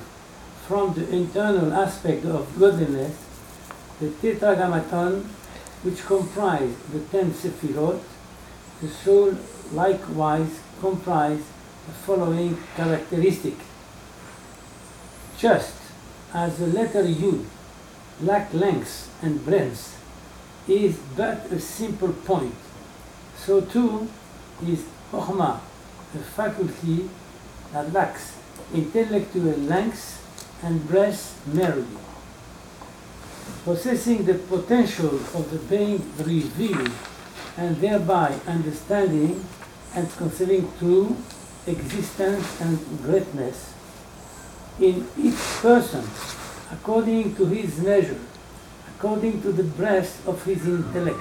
from 0.66 0.94
the 0.94 1.08
internal 1.08 1.72
aspect 1.72 2.24
of 2.26 2.58
godliness, 2.58 3.16
the 4.00 4.10
Tetragrammaton, 4.10 5.30
which 5.84 6.04
comprise 6.04 6.74
the 6.92 7.00
ten 7.12 7.30
Sephirot, 7.30 8.02
the 8.82 8.88
soul 8.88 9.38
likewise 9.72 10.60
comprise 10.80 11.42
the 11.86 11.92
following 11.92 12.58
characteristic. 12.76 13.54
Just 15.38 15.74
as 16.34 16.58
the 16.58 16.66
letter 16.66 17.04
Yud 17.04 17.44
lack 18.20 18.52
length 18.52 19.14
and 19.22 19.44
breadth, 19.44 19.94
is 20.66 20.98
but 21.16 21.50
a 21.50 21.58
simple 21.58 22.12
point, 22.12 22.54
so 23.36 23.60
too 23.60 24.08
is 24.66 24.84
Chokhmah, 25.10 25.60
a 26.14 26.18
faculty 26.18 27.08
that 27.72 27.92
lacks 27.92 28.36
intellectual 28.74 29.56
length 29.56 30.20
and 30.62 30.86
breadth 30.86 31.40
merely. 31.46 31.86
Possessing 33.64 34.24
the 34.24 34.34
potential 34.34 35.16
of 35.16 35.50
the 35.50 35.58
being 35.58 36.02
revealed 36.18 36.92
and 37.56 37.76
thereby 37.76 38.34
understanding 38.46 39.44
and 39.94 40.10
conceiving 40.16 40.70
true 40.78 41.16
existence 41.66 42.60
and 42.60 42.78
greatness. 43.02 43.74
in 44.80 45.06
each 45.18 45.38
person 45.60 46.04
according 46.70 47.34
to 47.34 47.46
his 47.46 47.78
measure, 47.80 48.20
according 48.94 49.42
to 49.42 49.52
the 49.52 49.64
breadth 49.64 50.26
of 50.26 50.44
his 50.44 50.66
intellect 50.66 51.20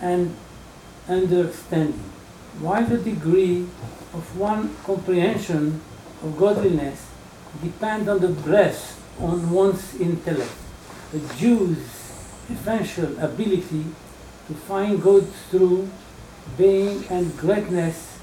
and 0.00 0.34
understanding. 1.08 2.12
While 2.60 2.84
the 2.84 2.98
degree 2.98 3.62
of 4.12 4.38
one 4.38 4.76
comprehension 4.84 5.80
of 6.22 6.38
godliness 6.38 7.06
depend 7.62 8.08
on 8.08 8.20
the 8.20 8.28
breadth 8.28 9.00
on 9.20 9.50
one's 9.50 9.94
intellect. 10.00 10.52
The 11.12 11.20
Jew's 11.36 11.78
essential 12.50 13.18
ability 13.18 13.86
to 14.48 14.54
find 14.54 15.02
God 15.02 15.26
through 15.50 15.88
being 16.56 17.04
and 17.08 17.36
greatness 17.38 18.18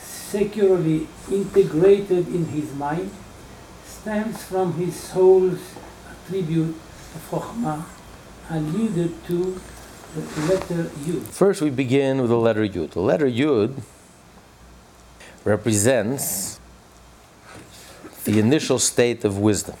securely 0.00 1.08
integrated 1.30 2.28
in 2.28 2.46
his 2.46 2.72
mind 2.74 3.10
stems 3.84 4.42
from 4.42 4.74
his 4.74 4.94
soul's 4.94 5.60
attribute 6.10 6.74
of 7.14 7.28
Chokhmah 7.30 7.84
alluded 8.50 9.24
to 9.26 9.60
the 10.14 10.20
letter 10.46 10.84
Yud. 11.06 11.22
First, 11.22 11.62
we 11.62 11.70
begin 11.70 12.20
with 12.20 12.30
the 12.30 12.36
letter 12.36 12.66
Yud. 12.66 12.90
The 12.90 13.00
letter 13.00 13.26
Yud 13.26 13.82
represents 15.44 16.60
the 18.24 18.38
initial 18.38 18.78
state 18.78 19.24
of 19.24 19.38
wisdom, 19.38 19.76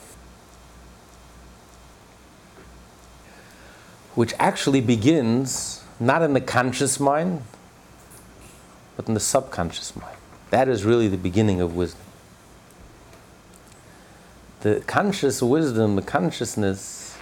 which 4.14 4.34
actually 4.38 4.80
begins 4.80 5.82
not 5.98 6.22
in 6.22 6.34
the 6.34 6.40
conscious 6.40 7.00
mind, 7.00 7.42
but 8.96 9.08
in 9.08 9.14
the 9.14 9.20
subconscious 9.20 9.96
mind. 9.96 10.16
That 10.50 10.68
is 10.68 10.84
really 10.84 11.08
the 11.08 11.16
beginning 11.16 11.60
of 11.60 11.74
wisdom. 11.74 12.00
The 14.60 14.82
conscious 14.86 15.42
wisdom, 15.42 15.96
the 15.96 16.02
consciousness, 16.02 17.18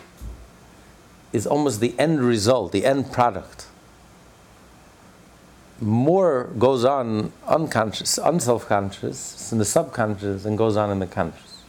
is 1.32 1.46
almost 1.46 1.80
the 1.80 1.98
end 1.98 2.20
result, 2.20 2.72
the 2.72 2.84
end 2.84 3.10
product. 3.10 3.66
More 5.80 6.50
goes 6.58 6.84
on 6.84 7.32
unconscious, 7.48 8.18
unself-conscious, 8.18 9.50
in 9.50 9.58
the 9.58 9.64
subconscious, 9.64 10.44
and 10.44 10.56
goes 10.56 10.76
on 10.76 10.90
in 10.90 11.00
the 11.00 11.06
conscious. 11.06 11.62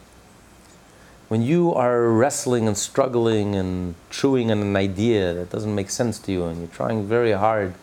When 1.28 1.42
you 1.42 1.74
are 1.74 2.08
wrestling 2.10 2.68
and 2.68 2.76
struggling 2.76 3.56
and 3.56 3.94
chewing 4.10 4.52
on 4.52 4.60
an 4.60 4.76
idea 4.76 5.34
that 5.34 5.50
doesn't 5.50 5.74
make 5.74 5.90
sense 5.90 6.18
to 6.20 6.32
you, 6.32 6.44
and 6.44 6.58
you're 6.58 6.68
trying 6.68 7.08
very 7.08 7.32
hard 7.32 7.74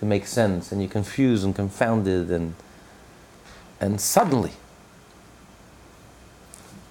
to 0.00 0.06
make 0.06 0.26
sense, 0.26 0.72
and 0.72 0.80
you're 0.80 0.90
confused 0.90 1.44
and 1.44 1.54
confounded, 1.54 2.30
and 2.30 2.54
and 3.80 4.00
suddenly, 4.00 4.52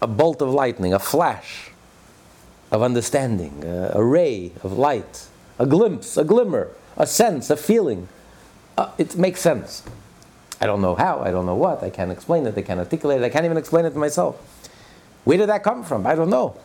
a 0.01 0.07
bolt 0.07 0.41
of 0.41 0.49
lightning, 0.49 0.93
a 0.93 0.99
flash 0.99 1.69
of 2.71 2.81
understanding, 2.81 3.63
a, 3.63 3.91
a 3.95 4.03
ray 4.03 4.51
of 4.63 4.77
light, 4.77 5.27
a 5.59 5.65
glimpse, 5.65 6.17
a 6.17 6.23
glimmer, 6.23 6.69
a 6.97 7.05
sense, 7.05 7.49
a 7.49 7.57
feeling. 7.57 8.07
Uh, 8.77 8.91
it 8.97 9.15
makes 9.15 9.41
sense. 9.41 9.83
I 10.61 10.65
don't 10.65 10.81
know 10.81 10.95
how, 10.95 11.19
I 11.19 11.31
don't 11.31 11.45
know 11.45 11.55
what, 11.55 11.83
I 11.83 11.89
can't 11.89 12.11
explain 12.11 12.45
it, 12.45 12.57
I 12.57 12.61
can't 12.61 12.79
articulate 12.79 13.21
it, 13.21 13.25
I 13.25 13.29
can't 13.29 13.45
even 13.45 13.57
explain 13.57 13.85
it 13.85 13.91
to 13.91 13.99
myself. 13.99 14.35
Where 15.25 15.37
did 15.37 15.49
that 15.49 15.63
come 15.63 15.83
from? 15.83 16.07
I 16.07 16.15
don't 16.15 16.29
know. 16.29 16.57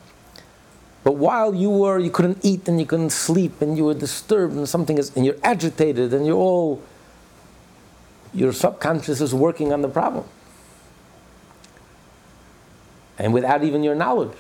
But 1.05 1.17
while 1.17 1.55
you 1.55 1.69
were, 1.69 1.99
you 1.99 2.11
couldn't 2.11 2.39
eat 2.43 2.67
and 2.67 2.81
you 2.81 2.87
couldn't 2.87 3.11
sleep 3.11 3.61
and 3.61 3.77
you 3.77 3.85
were 3.85 3.95
disturbed 3.95 4.57
and 4.57 4.67
something 4.67 4.97
is, 4.97 5.15
and 5.15 5.25
you're 5.25 5.37
agitated 5.45 6.15
and 6.15 6.27
you're 6.27 6.39
all, 6.39 6.83
your 8.33 8.55
subconscious 8.55 9.21
is 9.21 9.35
working 9.35 9.71
on 9.71 9.83
the 9.83 9.89
problem. 9.89 10.25
And 13.19 13.35
without 13.35 13.63
even 13.63 13.85
your 13.85 13.95
knowledge. 13.95 14.33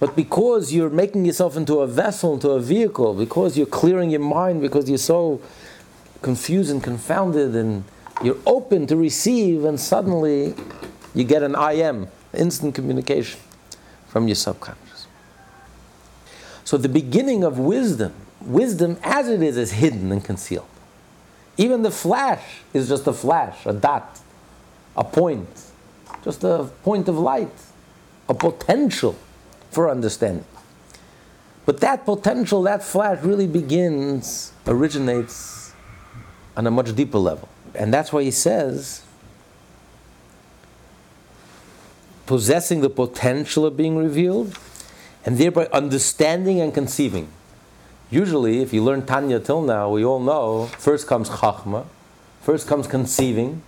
But 0.00 0.16
because 0.16 0.72
you're 0.72 0.90
making 0.90 1.24
yourself 1.24 1.56
into 1.56 1.78
a 1.78 1.86
vessel, 1.86 2.34
into 2.34 2.50
a 2.50 2.60
vehicle, 2.60 3.14
because 3.14 3.56
you're 3.56 3.66
clearing 3.66 4.10
your 4.10 4.20
mind, 4.20 4.60
because 4.60 4.88
you're 4.88 4.98
so 4.98 5.40
confused 6.20 6.70
and 6.70 6.82
confounded, 6.82 7.54
and 7.54 7.84
you're 8.24 8.38
open 8.44 8.86
to 8.88 8.96
receive, 8.96 9.64
and 9.64 9.78
suddenly 9.78 10.54
you 11.14 11.24
get 11.24 11.42
an 11.42 11.54
IM, 11.54 12.08
instant 12.32 12.74
communication 12.74 13.38
from 14.10 14.28
your 14.28 14.34
subconscious. 14.34 15.06
So 16.64 16.76
the 16.76 16.88
beginning 16.88 17.42
of 17.44 17.58
wisdom, 17.58 18.12
wisdom 18.40 18.98
as 19.02 19.28
it 19.28 19.42
is, 19.42 19.56
is 19.56 19.72
hidden 19.72 20.12
and 20.12 20.24
concealed. 20.24 20.66
Even 21.56 21.82
the 21.82 21.90
flash 21.90 22.42
is 22.72 22.88
just 22.88 23.06
a 23.06 23.12
flash, 23.12 23.66
a 23.66 23.72
dot, 23.72 24.20
a 24.96 25.04
point, 25.04 25.48
just 26.22 26.44
a 26.44 26.70
point 26.82 27.08
of 27.08 27.18
light, 27.18 27.52
a 28.28 28.34
potential 28.34 29.16
for 29.70 29.90
understanding. 29.90 30.44
But 31.66 31.80
that 31.80 32.04
potential, 32.04 32.62
that 32.62 32.82
flash 32.82 33.22
really 33.22 33.46
begins, 33.46 34.52
originates 34.66 35.72
on 36.56 36.66
a 36.66 36.70
much 36.70 36.94
deeper 36.94 37.18
level. 37.18 37.48
And 37.74 37.94
that's 37.94 38.12
why 38.12 38.24
he 38.24 38.30
says, 38.30 39.04
possessing 42.30 42.80
the 42.80 42.88
potential 42.88 43.66
of 43.66 43.76
being 43.76 43.96
revealed, 43.96 44.56
and 45.26 45.36
thereby 45.36 45.66
understanding 45.72 46.60
and 46.60 46.72
conceiving. 46.72 47.26
Usually, 48.08 48.62
if 48.62 48.72
you 48.72 48.84
learn 48.84 49.04
Tanya 49.04 49.40
till 49.40 49.62
now, 49.62 49.90
we 49.90 50.04
all 50.04 50.20
know 50.20 50.66
first 50.78 51.08
comes 51.08 51.28
Chachma, 51.28 51.86
first 52.40 52.68
comes 52.68 52.86
conceiving, 52.86 53.62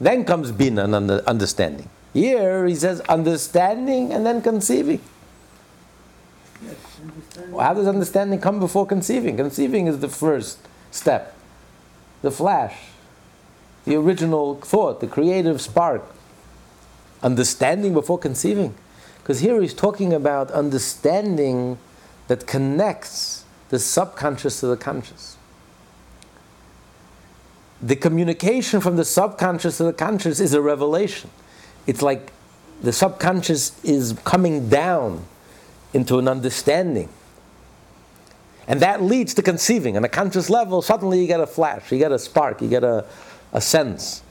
then 0.00 0.24
comes 0.24 0.50
Bina 0.50 0.82
and 0.82 1.10
understanding. 1.10 1.88
Here 2.12 2.66
he 2.66 2.74
says 2.74 3.00
understanding 3.02 4.12
and 4.12 4.26
then 4.26 4.42
conceiving. 4.42 5.00
Yes. 6.60 6.74
How 7.56 7.72
does 7.72 7.86
understanding 7.86 8.40
come 8.40 8.58
before 8.58 8.84
conceiving? 8.84 9.36
Conceiving 9.36 9.86
is 9.86 10.00
the 10.00 10.08
first 10.08 10.58
step, 10.90 11.36
the 12.20 12.32
flash, 12.32 12.74
the 13.84 13.94
original 13.94 14.56
thought, 14.56 14.98
the 14.98 15.06
creative 15.06 15.60
spark. 15.60 16.02
Understanding 17.22 17.92
before 17.92 18.18
conceiving. 18.18 18.74
Because 19.18 19.40
here 19.40 19.60
he's 19.60 19.74
talking 19.74 20.12
about 20.12 20.50
understanding 20.50 21.78
that 22.28 22.46
connects 22.46 23.44
the 23.68 23.78
subconscious 23.78 24.60
to 24.60 24.66
the 24.66 24.76
conscious. 24.76 25.36
The 27.80 27.96
communication 27.96 28.80
from 28.80 28.96
the 28.96 29.04
subconscious 29.04 29.78
to 29.78 29.84
the 29.84 29.92
conscious 29.92 30.40
is 30.40 30.54
a 30.54 30.60
revelation. 30.60 31.30
It's 31.86 32.02
like 32.02 32.32
the 32.82 32.92
subconscious 32.92 33.82
is 33.84 34.18
coming 34.24 34.68
down 34.68 35.24
into 35.92 36.18
an 36.18 36.28
understanding. 36.28 37.08
And 38.66 38.80
that 38.80 39.02
leads 39.02 39.34
to 39.34 39.42
conceiving. 39.42 39.96
On 39.96 40.04
a 40.04 40.08
conscious 40.08 40.48
level, 40.48 40.82
suddenly 40.82 41.20
you 41.20 41.26
get 41.26 41.40
a 41.40 41.46
flash, 41.46 41.90
you 41.90 41.98
get 41.98 42.12
a 42.12 42.18
spark, 42.18 42.62
you 42.62 42.68
get 42.68 42.84
a, 42.84 43.04
a 43.52 43.60
sense. 43.60 44.22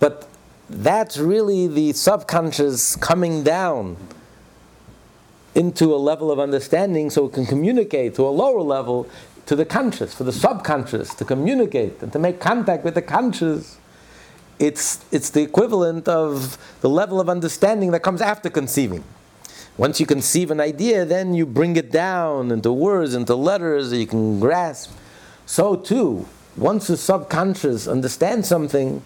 But 0.00 0.28
that's 0.72 1.18
really 1.18 1.66
the 1.66 1.92
subconscious 1.92 2.96
coming 2.96 3.42
down 3.42 3.96
into 5.54 5.94
a 5.94 5.96
level 5.96 6.30
of 6.30 6.40
understanding 6.40 7.10
so 7.10 7.26
it 7.26 7.32
can 7.32 7.46
communicate 7.46 8.14
to 8.14 8.26
a 8.26 8.30
lower 8.30 8.62
level 8.62 9.08
to 9.46 9.56
the 9.56 9.64
conscious, 9.64 10.14
for 10.14 10.24
the 10.24 10.32
subconscious 10.32 11.14
to 11.14 11.24
communicate 11.24 12.00
and 12.02 12.12
to 12.12 12.18
make 12.18 12.40
contact 12.40 12.84
with 12.84 12.94
the 12.94 13.02
conscious. 13.02 13.78
It's, 14.58 15.04
it's 15.12 15.30
the 15.30 15.42
equivalent 15.42 16.08
of 16.08 16.56
the 16.80 16.88
level 16.88 17.20
of 17.20 17.28
understanding 17.28 17.90
that 17.90 18.00
comes 18.00 18.22
after 18.22 18.48
conceiving. 18.48 19.04
Once 19.76 19.98
you 19.98 20.06
conceive 20.06 20.50
an 20.50 20.60
idea, 20.60 21.04
then 21.04 21.34
you 21.34 21.44
bring 21.46 21.76
it 21.76 21.90
down 21.90 22.50
into 22.50 22.72
words, 22.72 23.14
into 23.14 23.34
letters 23.34 23.90
that 23.90 23.98
you 23.98 24.06
can 24.06 24.38
grasp. 24.38 24.92
So 25.46 25.76
too, 25.76 26.26
once 26.56 26.86
the 26.86 26.96
subconscious 26.96 27.88
understands 27.88 28.48
something, 28.48 29.02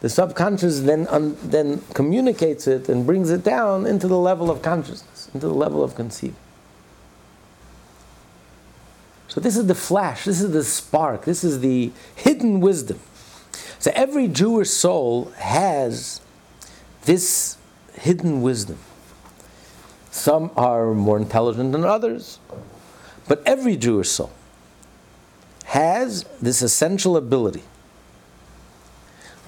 the 0.00 0.08
subconscious 0.08 0.80
then, 0.80 1.06
un, 1.08 1.36
then 1.42 1.82
communicates 1.94 2.66
it 2.66 2.88
and 2.88 3.06
brings 3.06 3.30
it 3.30 3.44
down 3.44 3.86
into 3.86 4.08
the 4.08 4.16
level 4.16 4.50
of 4.50 4.62
consciousness, 4.62 5.28
into 5.34 5.46
the 5.46 5.54
level 5.54 5.84
of 5.84 5.94
conceiving. 5.94 6.36
So 9.28 9.40
this 9.40 9.56
is 9.56 9.66
the 9.66 9.74
flash, 9.74 10.24
this 10.24 10.40
is 10.40 10.50
the 10.50 10.64
spark, 10.64 11.24
this 11.24 11.44
is 11.44 11.60
the 11.60 11.92
hidden 12.16 12.60
wisdom. 12.60 12.98
So 13.78 13.92
every 13.94 14.26
Jewish 14.26 14.70
soul 14.70 15.32
has 15.36 16.20
this 17.04 17.56
hidden 17.94 18.42
wisdom. 18.42 18.78
Some 20.10 20.50
are 20.56 20.94
more 20.94 21.16
intelligent 21.16 21.72
than 21.72 21.84
others, 21.84 22.40
but 23.28 23.42
every 23.46 23.76
Jewish 23.76 24.08
soul 24.08 24.32
has 25.66 26.24
this 26.42 26.62
essential 26.62 27.16
ability 27.16 27.62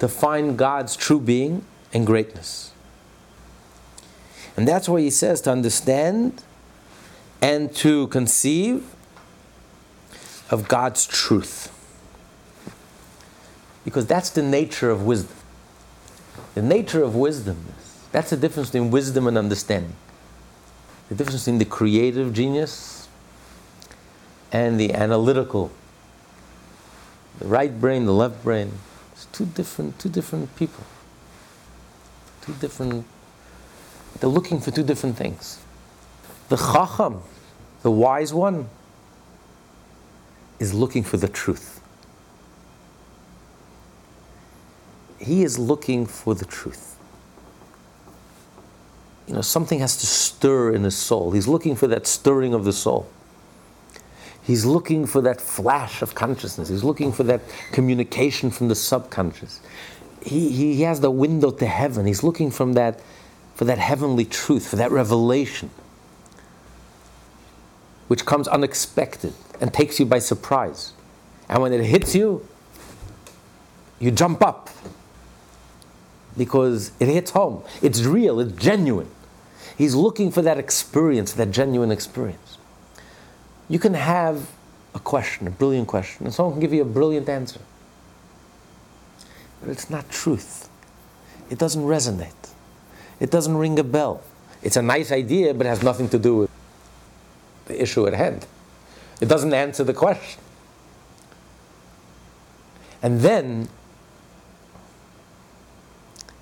to 0.03 0.09
find 0.09 0.57
God's 0.57 0.97
true 0.97 1.17
being 1.17 1.63
and 1.93 2.05
greatness. 2.05 2.73
And 4.57 4.67
that's 4.67 4.89
why 4.89 4.99
he 4.99 5.09
says 5.09 5.39
to 5.41 5.49
understand 5.49 6.43
and 7.41 7.73
to 7.77 8.07
conceive 8.07 8.83
of 10.51 10.67
God's 10.67 11.05
truth. 11.07 11.71
Because 13.85 14.05
that's 14.05 14.29
the 14.29 14.43
nature 14.43 14.89
of 14.89 15.03
wisdom. 15.03 15.37
The 16.53 16.61
nature 16.61 17.01
of 17.01 17.15
wisdom 17.15 17.67
is 17.79 18.01
That's 18.11 18.29
the 18.29 18.35
difference 18.35 18.71
between 18.71 18.91
wisdom 18.91 19.25
and 19.25 19.37
understanding. 19.37 19.95
The 21.07 21.15
difference 21.15 21.43
between 21.45 21.59
the 21.59 21.65
creative 21.79 22.33
genius 22.33 23.07
and 24.51 24.77
the 24.77 24.93
analytical. 24.93 25.71
The 27.39 27.47
right 27.47 27.79
brain, 27.79 28.05
the 28.05 28.11
left 28.11 28.43
brain. 28.43 28.73
Two 29.33 29.45
different, 29.47 29.99
two 29.99 30.09
different 30.09 30.55
people. 30.55 30.85
Two 32.45 32.53
different. 32.53 33.05
They're 34.19 34.29
looking 34.29 34.61
for 34.61 34.71
two 34.71 34.83
different 34.83 35.17
things. 35.17 35.59
The 36.49 36.55
chacham, 36.55 37.21
the 37.81 37.91
wise 37.91 38.33
one, 38.33 38.69
is 40.59 40.73
looking 40.73 41.03
for 41.03 41.17
the 41.17 41.27
truth. 41.27 41.81
He 45.17 45.43
is 45.43 45.57
looking 45.57 46.05
for 46.05 46.35
the 46.35 46.45
truth. 46.45 46.95
You 49.27 49.33
know, 49.33 49.41
something 49.41 49.79
has 49.79 49.97
to 49.97 50.05
stir 50.05 50.73
in 50.73 50.83
his 50.83 50.95
soul. 50.95 51.31
He's 51.31 51.47
looking 51.47 51.75
for 51.75 51.87
that 51.87 52.05
stirring 52.05 52.53
of 52.53 52.65
the 52.65 52.73
soul. 52.73 53.09
He's 54.43 54.65
looking 54.65 55.05
for 55.05 55.21
that 55.21 55.39
flash 55.39 56.01
of 56.01 56.15
consciousness. 56.15 56.67
He's 56.67 56.83
looking 56.83 57.13
for 57.13 57.23
that 57.23 57.41
communication 57.71 58.51
from 58.51 58.67
the 58.67 58.75
subconscious. 58.75 59.61
He, 60.21 60.49
he 60.49 60.81
has 60.81 60.99
the 60.99 61.11
window 61.11 61.49
to 61.51 61.65
heaven. 61.65 62.05
He's 62.05 62.23
looking 62.23 62.51
from 62.51 62.73
that, 62.73 62.99
for 63.55 63.65
that 63.65 63.77
heavenly 63.77 64.25
truth, 64.25 64.67
for 64.67 64.75
that 64.75 64.91
revelation, 64.91 65.69
which 68.09 68.25
comes 68.25 68.47
unexpected 68.49 69.33
and 69.61 69.73
takes 69.73 69.99
you 69.99 70.05
by 70.05 70.19
surprise. 70.19 70.91
And 71.47 71.61
when 71.61 71.71
it 71.71 71.83
hits 71.85 72.13
you, 72.13 72.45
you 73.99 74.11
jump 74.11 74.43
up 74.43 74.69
because 76.37 76.91
it 76.99 77.07
hits 77.07 77.31
home. 77.31 77.63
It's 77.81 78.01
real, 78.03 78.41
it's 78.41 78.51
genuine. 78.61 79.09
He's 79.77 79.95
looking 79.95 80.31
for 80.31 80.41
that 80.41 80.57
experience, 80.57 81.31
that 81.33 81.51
genuine 81.51 81.91
experience. 81.91 82.52
You 83.69 83.79
can 83.79 83.93
have 83.93 84.49
a 84.93 84.99
question, 84.99 85.47
a 85.47 85.51
brilliant 85.51 85.87
question, 85.87 86.25
and 86.25 86.33
someone 86.33 86.53
can 86.53 86.61
give 86.61 86.73
you 86.73 86.81
a 86.81 86.85
brilliant 86.85 87.29
answer. 87.29 87.61
But 89.61 89.69
it's 89.69 89.89
not 89.89 90.09
truth. 90.09 90.69
It 91.49 91.57
doesn't 91.57 91.83
resonate. 91.83 92.51
It 93.19 93.31
doesn't 93.31 93.55
ring 93.55 93.79
a 93.79 93.83
bell. 93.83 94.21
It's 94.61 94.75
a 94.75 94.81
nice 94.81 95.11
idea, 95.11 95.53
but 95.53 95.65
it 95.65 95.69
has 95.69 95.83
nothing 95.83 96.09
to 96.09 96.19
do 96.19 96.37
with 96.37 96.51
the 97.65 97.81
issue 97.81 98.05
at 98.07 98.13
hand. 98.13 98.45
It 99.21 99.27
doesn't 99.27 99.53
answer 99.53 99.83
the 99.83 99.93
question. 99.93 100.41
And 103.01 103.21
then 103.21 103.69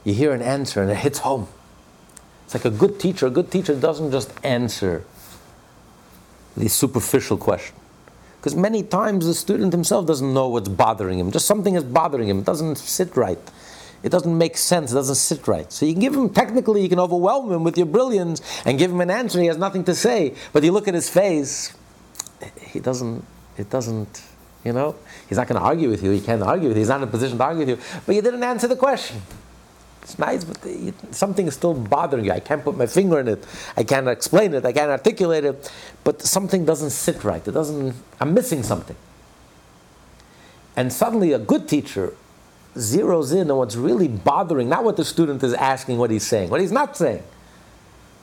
you 0.03 0.13
hear 0.13 0.33
an 0.33 0.41
answer 0.41 0.81
and 0.81 0.91
it 0.91 0.97
hits 0.97 1.19
home. 1.19 1.47
It's 2.45 2.53
like 2.53 2.65
a 2.65 2.71
good 2.71 2.99
teacher. 2.99 3.27
A 3.27 3.29
good 3.29 3.51
teacher 3.51 3.75
doesn't 3.75 4.11
just 4.11 4.33
answer 4.43 5.03
the 6.55 6.67
superficial 6.67 7.37
question. 7.37 7.75
Because 8.39 8.55
many 8.55 8.81
times 8.81 9.27
the 9.27 9.35
student 9.35 9.71
himself 9.71 10.07
doesn't 10.07 10.33
know 10.33 10.47
what's 10.47 10.67
bothering 10.67 11.19
him. 11.19 11.31
Just 11.31 11.45
something 11.45 11.75
is 11.75 11.83
bothering 11.83 12.27
him. 12.27 12.39
It 12.39 12.45
doesn't 12.45 12.77
sit 12.77 13.15
right. 13.15 13.37
It 14.03 14.09
doesn't 14.09 14.35
make 14.35 14.57
sense. 14.57 14.91
It 14.91 14.95
doesn't 14.95 15.15
sit 15.15 15.47
right. 15.47 15.71
So 15.71 15.85
you 15.85 15.93
can 15.93 16.01
give 16.01 16.15
him, 16.15 16.29
technically, 16.29 16.81
you 16.81 16.89
can 16.89 16.99
overwhelm 16.99 17.51
him 17.51 17.63
with 17.63 17.77
your 17.77 17.85
brilliance 17.85 18.41
and 18.65 18.79
give 18.79 18.89
him 18.89 18.99
an 18.99 19.11
answer. 19.11 19.39
He 19.39 19.45
has 19.45 19.57
nothing 19.57 19.83
to 19.83 19.93
say. 19.93 20.33
But 20.53 20.63
you 20.63 20.71
look 20.71 20.87
at 20.87 20.95
his 20.95 21.07
face, 21.07 21.75
he 22.59 22.79
doesn't, 22.79 23.23
it 23.57 23.69
doesn't, 23.69 24.23
you 24.65 24.73
know, 24.73 24.95
he's 25.29 25.37
not 25.37 25.47
going 25.47 25.61
to 25.61 25.65
argue 25.65 25.89
with 25.89 26.03
you. 26.03 26.09
He 26.09 26.19
can't 26.19 26.41
argue 26.41 26.69
with 26.69 26.77
you. 26.77 26.81
He's 26.81 26.89
not 26.89 27.03
in 27.03 27.07
a 27.07 27.11
position 27.11 27.37
to 27.37 27.43
argue 27.43 27.59
with 27.59 27.69
you. 27.69 27.77
But 28.07 28.15
you 28.15 28.23
didn't 28.23 28.41
answer 28.41 28.67
the 28.67 28.75
question. 28.75 29.21
It's 30.01 30.17
nice, 30.17 30.43
but 30.43 30.57
something 31.13 31.47
is 31.47 31.53
still 31.53 31.73
bothering 31.73 32.25
you. 32.25 32.31
I 32.31 32.39
can't 32.39 32.63
put 32.63 32.75
my 32.75 32.87
finger 32.87 33.19
in 33.19 33.27
it. 33.27 33.45
I 33.77 33.83
can't 33.83 34.07
explain 34.07 34.53
it. 34.53 34.65
I 34.65 34.73
can't 34.73 34.89
articulate 34.89 35.45
it. 35.45 35.71
But 36.03 36.21
something 36.21 36.65
doesn't 36.65 36.89
sit 36.89 37.23
right. 37.23 37.47
It 37.47 37.51
doesn't. 37.51 37.95
I'm 38.19 38.33
missing 38.33 38.63
something. 38.63 38.95
And 40.75 40.91
suddenly, 40.91 41.33
a 41.33 41.39
good 41.39 41.67
teacher 41.67 42.13
zeroes 42.75 43.35
in 43.35 43.51
on 43.51 43.57
what's 43.57 43.75
really 43.75 44.07
bothering, 44.07 44.69
not 44.69 44.83
what 44.83 44.97
the 44.97 45.05
student 45.05 45.43
is 45.43 45.53
asking, 45.53 45.97
what 45.97 46.09
he's 46.09 46.25
saying, 46.25 46.49
what 46.49 46.61
he's 46.61 46.71
not 46.71 46.97
saying. 46.97 47.23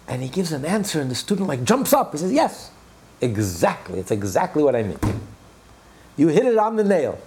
And 0.09 0.23
he 0.23 0.29
gives 0.29 0.53
an 0.53 0.65
answer, 0.65 1.01
and 1.01 1.11
the 1.11 1.15
student 1.15 1.49
like 1.49 1.65
jumps 1.65 1.93
up. 1.93 2.13
He 2.13 2.19
says, 2.19 2.33
"Yes, 2.33 2.71
exactly. 3.21 4.01
It's 4.01 4.11
exactly 4.11 4.63
what 4.63 4.75
I 4.75 4.83
mean. 4.83 4.99
You 6.17 6.29
hit 6.29 6.45
it 6.45 6.59
on 6.59 6.77
the 6.77 6.85
nail." 6.85 7.19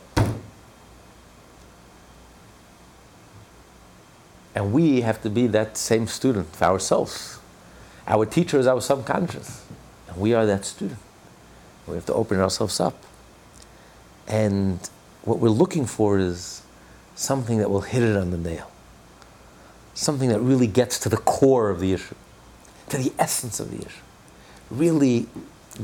And 4.53 4.73
we 4.73 5.01
have 5.01 5.21
to 5.21 5.29
be 5.29 5.47
that 5.47 5.77
same 5.77 6.07
student 6.07 6.55
for 6.55 6.65
ourselves. 6.65 7.39
Our 8.07 8.25
teacher 8.25 8.59
is 8.59 8.67
our 8.67 8.81
subconscious, 8.81 9.65
and 10.07 10.17
we 10.17 10.33
are 10.33 10.45
that 10.45 10.65
student. 10.65 10.99
We 11.87 11.95
have 11.95 12.05
to 12.07 12.13
open 12.13 12.39
ourselves 12.39 12.79
up. 12.79 13.03
And 14.27 14.79
what 15.23 15.39
we're 15.39 15.49
looking 15.49 15.85
for 15.85 16.19
is 16.19 16.63
something 17.15 17.59
that 17.59 17.69
will 17.69 17.81
hit 17.81 18.03
it 18.03 18.17
on 18.17 18.31
the 18.31 18.37
nail, 18.37 18.71
something 19.93 20.29
that 20.29 20.39
really 20.39 20.67
gets 20.67 20.99
to 20.99 21.09
the 21.09 21.17
core 21.17 21.69
of 21.69 21.79
the 21.79 21.93
issue, 21.93 22.15
to 22.89 22.97
the 22.97 23.13
essence 23.19 23.59
of 23.59 23.71
the 23.71 23.77
issue, 23.77 24.03
really 24.69 25.27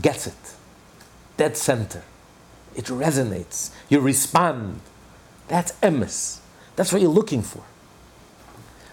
gets 0.01 0.27
it, 0.27 0.55
dead 1.37 1.55
center. 1.55 2.03
It 2.75 2.85
resonates. 2.85 3.71
You 3.89 3.99
respond. 3.99 4.81
That's 5.47 5.71
emes. 5.81 6.39
That's 6.75 6.91
what 6.93 7.01
you're 7.01 7.09
looking 7.09 7.41
for. 7.41 7.63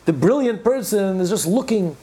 The 0.05 0.13
brilliant 0.13 0.63
person 0.63 1.21
is 1.21 1.31
just 1.31 1.47
looking 1.47 1.97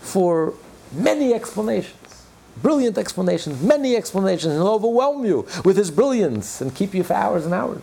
for 0.00 0.54
many 0.92 1.32
explanations. 1.32 2.26
Brilliant 2.60 2.98
explanations, 2.98 3.62
many 3.62 3.96
explanations, 3.96 4.54
and 4.54 4.62
overwhelm 4.62 5.24
you 5.24 5.46
with 5.64 5.76
his 5.76 5.90
brilliance 5.90 6.60
and 6.60 6.74
keep 6.74 6.92
you 6.92 7.04
for 7.04 7.14
hours 7.14 7.44
and 7.44 7.54
hours. 7.54 7.82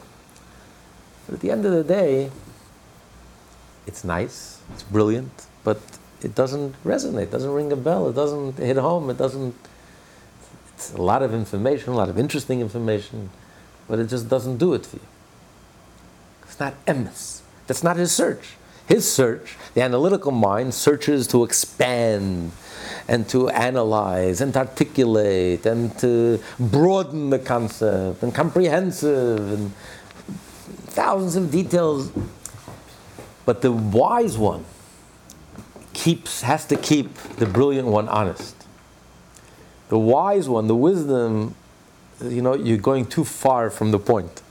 But 1.26 1.36
at 1.36 1.42
the 1.42 1.50
end 1.50 1.66
of 1.66 1.72
the 1.72 1.84
day, 1.84 2.30
it's 3.88 4.04
nice, 4.04 4.60
it's 4.74 4.84
brilliant, 4.84 5.48
but 5.64 5.80
it 6.22 6.36
doesn't 6.36 6.76
resonate, 6.84 7.24
it 7.24 7.32
doesn't 7.32 7.52
ring 7.52 7.72
a 7.72 7.76
bell, 7.76 8.10
it 8.10 8.16
doesn't 8.16 8.58
hit 8.58 8.78
home, 8.78 9.10
it 9.10 9.18
doesn't. 9.18 9.56
It's 10.74 10.94
a 10.94 11.02
lot 11.02 11.24
of 11.24 11.34
information, 11.34 11.94
a 11.94 11.96
lot 11.96 12.10
of 12.10 12.20
interesting 12.20 12.60
information, 12.60 13.30
but 13.88 14.00
it 14.00 14.08
just 14.08 14.28
doesn't 14.28 14.58
do 14.58 14.74
it 14.74 14.86
for 14.86 14.98
you. 14.98 15.08
It's 16.44 16.60
not 16.60 16.74
emes. 16.86 17.42
That's 17.68 17.84
not 17.84 17.96
his 17.96 18.12
search. 18.12 18.56
His 18.88 19.12
search, 19.12 19.58
the 19.74 19.82
analytical 19.82 20.32
mind, 20.32 20.74
searches 20.74 21.28
to 21.28 21.44
expand 21.44 22.52
and 23.08 23.28
to 23.30 23.50
analyze 23.50 24.42
and 24.42 24.56
articulate 24.56 25.66
and 25.66 25.98
to 26.00 26.40
broaden 26.60 27.32
the 27.32 27.40
concept 27.40 28.22
and 28.22 28.34
comprehensive 28.34 29.52
and 29.52 29.74
thousands 30.88 31.36
of 31.36 31.52
details. 31.52 32.12
But 33.46 33.62
the 33.62 33.72
wise 33.72 34.38
one 34.38 34.66
keeps 35.94 36.42
has 36.42 36.66
to 36.68 36.76
keep 36.76 37.14
the 37.38 37.46
brilliant 37.46 37.88
one 37.88 38.08
honest. 38.10 38.56
The 39.90 40.00
wise 40.00 40.48
one, 40.48 40.68
the 40.68 40.76
wisdom, 40.76 41.56
you 42.24 42.42
know, 42.42 42.56
you're 42.56 42.78
going 42.78 43.06
too 43.06 43.24
far 43.24 43.70
from 43.70 43.92
the 43.92 44.00
point. 44.00 44.42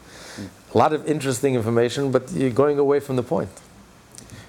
A 0.74 0.78
lot 0.78 0.92
of 0.92 1.06
interesting 1.06 1.54
information, 1.54 2.10
but 2.10 2.32
you're 2.32 2.50
going 2.50 2.78
away 2.78 2.98
from 2.98 3.14
the 3.14 3.22
point 3.22 3.50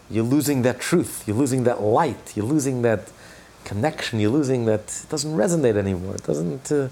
you're 0.09 0.23
losing 0.23 0.61
that 0.63 0.79
truth, 0.79 1.23
you're 1.27 1.37
losing 1.37 1.63
that 1.63 1.81
light, 1.81 2.33
you're 2.35 2.45
losing 2.45 2.81
that 2.83 3.11
connection, 3.63 4.19
you're 4.19 4.31
losing 4.31 4.65
that, 4.65 4.81
it 5.03 5.09
doesn't 5.09 5.35
resonate 5.35 5.75
anymore. 5.75 6.15
It 6.15 6.23
doesn't, 6.23 6.71
uh, 6.71 6.89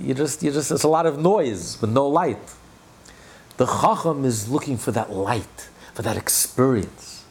you 0.00 0.14
just, 0.14 0.42
you 0.42 0.52
just, 0.52 0.70
it's 0.70 0.84
a 0.84 0.88
lot 0.88 1.06
of 1.06 1.18
noise 1.18 1.80
with 1.80 1.90
no 1.90 2.06
light. 2.06 2.38
The 3.56 3.66
Chacham 3.66 4.24
is 4.24 4.48
looking 4.48 4.76
for 4.76 4.92
that 4.92 5.10
light, 5.10 5.68
for 5.94 6.02
that 6.02 6.16
experience. 6.16 7.24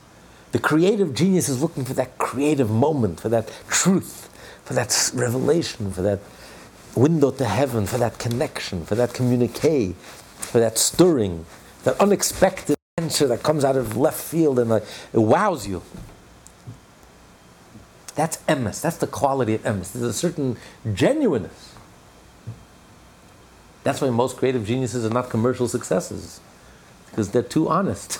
The 0.51 0.59
creative 0.59 1.13
genius 1.13 1.49
is 1.49 1.61
looking 1.61 1.85
for 1.85 1.93
that 1.93 2.17
creative 2.17 2.69
moment, 2.69 3.19
for 3.19 3.29
that 3.29 3.51
truth, 3.67 4.29
for 4.63 4.73
that 4.73 5.11
revelation, 5.13 5.91
for 5.91 6.01
that 6.01 6.19
window 6.95 7.31
to 7.31 7.45
heaven, 7.45 7.85
for 7.85 7.97
that 7.97 8.19
connection, 8.19 8.85
for 8.85 8.95
that 8.95 9.13
communique, 9.13 9.93
for 10.37 10.59
that 10.59 10.77
stirring, 10.77 11.45
that 11.83 11.99
unexpected 11.99 12.75
answer 13.05 13.27
that 13.27 13.43
comes 13.43 13.63
out 13.63 13.75
of 13.75 13.95
left 13.95 14.19
field 14.19 14.59
and 14.59 14.69
like, 14.69 14.83
it 15.13 15.19
wows 15.19 15.67
you. 15.67 15.81
That's 18.15 18.37
emes. 18.47 18.81
That's 18.81 18.97
the 18.97 19.07
quality 19.07 19.55
of 19.55 19.63
emes. 19.63 19.91
There's 19.93 20.03
a 20.03 20.13
certain 20.13 20.57
genuineness. 20.93 21.73
That's 23.83 24.01
why 24.01 24.09
most 24.09 24.37
creative 24.37 24.65
geniuses 24.65 25.05
are 25.05 25.13
not 25.13 25.29
commercial 25.29 25.67
successes, 25.67 26.39
because 27.09 27.29
they're 27.31 27.43
too 27.43 27.69
honest. 27.69 28.19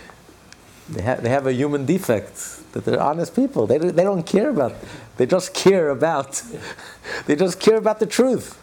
they, 0.88 1.02
have, 1.02 1.22
they 1.22 1.28
have 1.28 1.46
a 1.46 1.52
human 1.52 1.84
defect 1.84 2.72
that 2.72 2.86
they're 2.86 3.02
honest 3.02 3.36
people. 3.36 3.66
They, 3.66 3.76
they 3.76 4.04
don't 4.04 4.24
care 4.24 4.48
about. 4.48 4.72
They 5.18 5.26
just 5.26 5.52
care 5.52 5.90
about. 5.90 6.42
they 7.26 7.36
just 7.36 7.60
care 7.60 7.76
about 7.76 8.00
the 8.00 8.06
truth. 8.06 8.58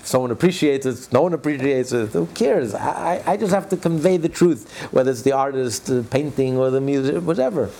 If 0.00 0.06
someone 0.06 0.30
appreciates 0.30 0.86
it, 0.86 1.12
no 1.12 1.22
one 1.22 1.34
appreciates 1.34 1.92
it. 1.92 2.08
Who 2.10 2.26
cares? 2.28 2.74
I, 2.74 3.22
I 3.26 3.36
just 3.36 3.52
have 3.52 3.68
to 3.68 3.76
convey 3.76 4.16
the 4.16 4.30
truth, 4.30 4.88
whether 4.92 5.10
it's 5.10 5.22
the 5.22 5.32
artist, 5.32 5.86
the 5.86 6.02
painting, 6.02 6.56
or 6.56 6.70
the 6.70 6.80
music, 6.80 7.22
whatever. 7.22 7.70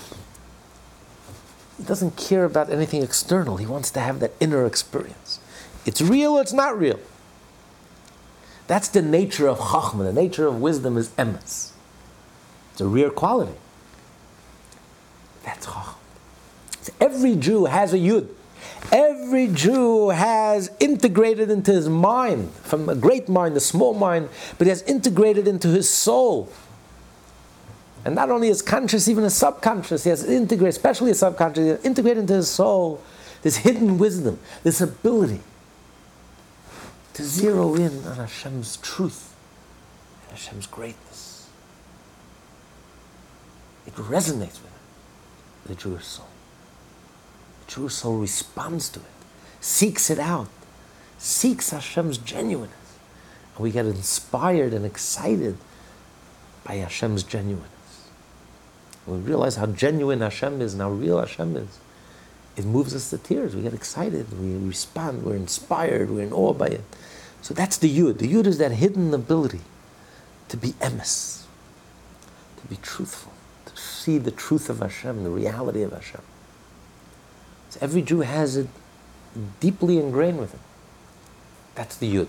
He 1.77 1.83
doesn't 1.83 2.17
care 2.17 2.45
about 2.45 2.69
anything 2.69 3.01
external. 3.01 3.57
He 3.57 3.65
wants 3.65 3.89
to 3.91 3.99
have 3.99 4.19
that 4.19 4.33
inner 4.39 4.67
experience. 4.67 5.39
It's 5.83 5.99
real 5.99 6.33
or 6.33 6.41
it's 6.41 6.53
not 6.53 6.77
real. 6.77 6.99
That's 8.67 8.87
the 8.87 9.01
nature 9.01 9.49
of 9.49 9.57
Chachma. 9.57 10.03
The 10.03 10.13
nature 10.13 10.45
of 10.45 10.61
wisdom 10.61 10.97
is 10.97 11.09
emes. 11.09 11.71
It's 12.71 12.81
a 12.81 12.87
rare 12.87 13.09
quality. 13.09 13.57
That's 15.43 15.65
Chachma. 15.65 15.95
Every 16.99 17.35
Jew 17.35 17.65
has 17.65 17.93
a 17.93 17.97
Yud. 17.97 18.27
Every 18.91 19.47
Jew 19.47 20.09
has 20.09 20.71
integrated 20.79 21.49
into 21.49 21.71
his 21.71 21.87
mind, 21.87 22.51
from 22.51 22.89
a 22.89 22.95
great 22.95 23.29
mind, 23.29 23.55
a 23.55 23.59
small 23.59 23.93
mind, 23.93 24.29
but 24.57 24.65
he 24.65 24.69
has 24.69 24.81
integrated 24.83 25.47
into 25.47 25.69
his 25.69 25.89
soul. 25.89 26.51
And 28.03 28.15
not 28.15 28.31
only 28.31 28.47
his 28.47 28.61
conscious, 28.61 29.07
even 29.07 29.23
his 29.23 29.35
subconscious, 29.35 30.03
he 30.03 30.09
has 30.09 30.23
integrated, 30.23 30.75
especially 30.75 31.09
his 31.09 31.19
subconscious, 31.19 31.63
he 31.63 31.69
has 31.69 31.85
integrated 31.85 32.21
into 32.21 32.33
his 32.33 32.49
soul 32.49 33.01
this 33.43 33.57
hidden 33.57 33.97
wisdom, 33.97 34.39
this 34.63 34.81
ability 34.81 35.41
to 37.13 37.23
zero 37.23 37.75
in 37.75 38.05
on 38.05 38.17
Hashem's 38.17 38.77
truth 38.77 39.35
and 40.23 40.31
Hashem's 40.31 40.67
greatness. 40.67 41.49
It 43.85 43.93
resonates 43.95 44.61
with 44.61 44.65
him, 44.65 45.65
the 45.65 45.75
Jewish 45.75 46.05
soul. 46.05 46.30
Jewish 47.73 47.93
soul 47.93 48.17
responds 48.17 48.89
to 48.89 48.99
it, 48.99 49.05
seeks 49.61 50.09
it 50.09 50.19
out, 50.19 50.49
seeks 51.17 51.69
Hashem's 51.69 52.17
genuineness. 52.17 52.75
And 53.55 53.63
we 53.63 53.71
get 53.71 53.85
inspired 53.85 54.73
and 54.73 54.85
excited 54.85 55.55
by 56.65 56.75
Hashem's 56.75 57.23
genuineness. 57.23 57.69
We 59.07 59.17
realize 59.17 59.55
how 59.55 59.67
genuine 59.67 60.19
Hashem 60.19 60.61
is 60.61 60.73
and 60.73 60.81
how 60.81 60.91
real 60.91 61.19
Hashem 61.19 61.55
is. 61.55 61.79
It 62.57 62.65
moves 62.65 62.93
us 62.93 63.09
to 63.09 63.17
tears. 63.17 63.55
We 63.55 63.61
get 63.61 63.73
excited. 63.73 64.27
We 64.39 64.57
respond. 64.67 65.23
We're 65.23 65.35
inspired. 65.35 66.11
We're 66.11 66.23
in 66.23 66.33
awe 66.33 66.53
by 66.53 66.67
it. 66.67 66.83
So 67.41 67.53
that's 67.53 67.77
the 67.77 67.89
yud. 67.89 68.17
The 68.17 68.27
yud 68.27 68.45
is 68.47 68.57
that 68.57 68.73
hidden 68.73 69.13
ability 69.13 69.61
to 70.49 70.57
be 70.57 70.73
emes, 70.73 71.43
to 72.61 72.67
be 72.67 72.75
truthful, 72.81 73.31
to 73.65 73.77
see 73.77 74.17
the 74.17 74.31
truth 74.31 74.69
of 74.69 74.79
Hashem, 74.79 75.23
the 75.23 75.29
reality 75.29 75.81
of 75.81 75.93
Hashem. 75.93 76.21
So 77.71 77.79
every 77.81 78.01
Jew 78.01 78.19
has 78.19 78.57
it 78.57 78.67
deeply 79.61 79.97
ingrained 79.97 80.39
with 80.39 80.51
him. 80.51 80.59
That's 81.73 81.95
the 81.95 82.13
yud. 82.13 82.27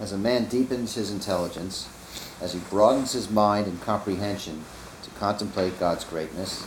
As 0.00 0.10
a 0.10 0.16
man 0.16 0.46
deepens 0.46 0.94
his 0.94 1.10
intelligence, 1.10 1.86
as 2.40 2.54
he 2.54 2.60
broadens 2.70 3.12
his 3.12 3.28
mind 3.30 3.66
and 3.66 3.78
comprehension 3.82 4.64
to 5.02 5.10
contemplate 5.10 5.78
God's 5.78 6.04
greatness, 6.04 6.66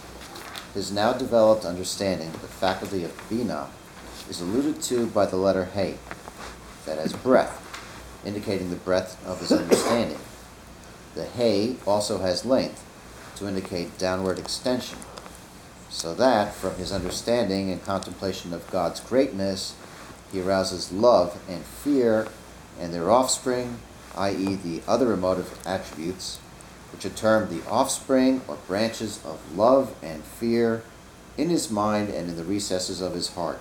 his 0.75 0.91
now 0.91 1.13
developed 1.13 1.65
understanding, 1.65 2.31
the 2.33 2.47
faculty 2.47 3.03
of 3.03 3.19
bina, 3.29 3.69
is 4.29 4.41
alluded 4.41 4.79
to 4.83 5.07
by 5.07 5.25
the 5.25 5.37
letter 5.37 5.65
He, 5.65 5.95
that 6.85 6.99
has 6.99 7.13
breadth, 7.13 7.57
indicating 8.23 8.69
the 8.69 8.75
breadth 8.75 9.17
of 9.25 9.39
his 9.39 9.51
understanding. 9.51 10.19
The 11.15 11.25
He 11.25 11.77
also 11.87 12.19
has 12.19 12.45
length, 12.45 12.85
to 13.37 13.47
indicate 13.47 13.97
downward 13.97 14.37
extension, 14.37 14.99
so 15.91 16.15
that 16.15 16.53
from 16.53 16.75
his 16.75 16.91
understanding 16.91 17.69
and 17.69 17.83
contemplation 17.83 18.53
of 18.53 18.69
God's 18.71 19.01
greatness, 19.01 19.75
he 20.31 20.41
arouses 20.41 20.91
love 20.91 21.37
and 21.49 21.63
fear 21.63 22.27
and 22.79 22.93
their 22.93 23.11
offspring, 23.11 23.77
i.e., 24.15 24.55
the 24.55 24.81
other 24.87 25.11
emotive 25.13 25.59
attributes, 25.67 26.39
which 26.93 27.05
are 27.05 27.09
termed 27.09 27.49
the 27.49 27.69
offspring 27.69 28.41
or 28.47 28.55
branches 28.67 29.19
of 29.25 29.57
love 29.57 29.93
and 30.01 30.23
fear 30.23 30.81
in 31.37 31.49
his 31.49 31.69
mind 31.69 32.09
and 32.09 32.29
in 32.29 32.37
the 32.37 32.43
recesses 32.45 33.01
of 33.01 33.13
his 33.13 33.33
heart. 33.33 33.59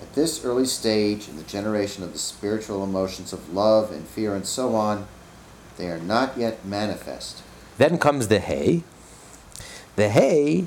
At 0.00 0.14
this 0.14 0.44
early 0.44 0.66
stage 0.66 1.28
in 1.28 1.36
the 1.36 1.42
generation 1.42 2.04
of 2.04 2.12
the 2.12 2.18
spiritual 2.18 2.84
emotions 2.84 3.32
of 3.32 3.52
love 3.52 3.90
and 3.90 4.06
fear 4.06 4.36
and 4.36 4.46
so 4.46 4.76
on, 4.76 5.08
they 5.78 5.90
are 5.90 5.98
not 5.98 6.38
yet 6.38 6.64
manifest. 6.64 7.42
Then 7.76 7.98
comes 7.98 8.28
the 8.28 8.38
hay. 8.38 8.84
The 9.96 10.08
hay 10.08 10.66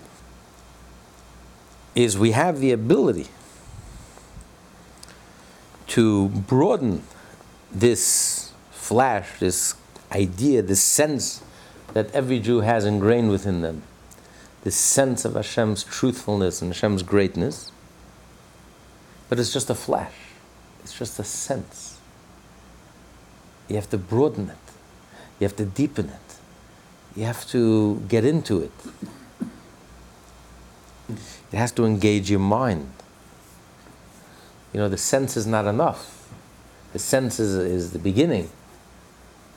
is 1.95 2.17
we 2.17 2.31
have 2.31 2.59
the 2.59 2.71
ability 2.71 3.27
to 5.87 6.29
broaden 6.29 7.03
this 7.71 8.53
flash, 8.71 9.39
this 9.39 9.75
idea, 10.11 10.61
this 10.61 10.81
sense 10.81 11.43
that 11.93 12.13
every 12.13 12.39
Jew 12.39 12.61
has 12.61 12.85
ingrained 12.85 13.29
within 13.29 13.61
them, 13.61 13.83
this 14.63 14.75
sense 14.75 15.25
of 15.25 15.33
Hashem's 15.33 15.83
truthfulness 15.83 16.61
and 16.61 16.71
Hashem's 16.71 17.03
greatness. 17.03 17.71
But 19.27 19.39
it's 19.39 19.51
just 19.51 19.69
a 19.69 19.75
flash, 19.75 20.13
it's 20.83 20.97
just 20.97 21.19
a 21.19 21.23
sense. 21.23 21.99
You 23.67 23.75
have 23.75 23.89
to 23.89 23.97
broaden 23.97 24.49
it, 24.49 24.73
you 25.39 25.45
have 25.45 25.55
to 25.57 25.65
deepen 25.65 26.09
it, 26.09 26.35
you 27.15 27.25
have 27.25 27.45
to 27.47 28.01
get 28.07 28.23
into 28.23 28.61
it. 28.61 28.71
It 31.51 31.57
has 31.57 31.71
to 31.73 31.85
engage 31.85 32.29
your 32.29 32.39
mind. 32.39 32.91
You 34.73 34.79
know, 34.81 34.89
the 34.89 34.97
sense 34.97 35.37
is 35.37 35.47
not 35.47 35.65
enough. 35.65 36.29
The 36.93 36.99
sense 36.99 37.39
is, 37.39 37.55
is 37.55 37.91
the 37.91 37.99
beginning. 37.99 38.49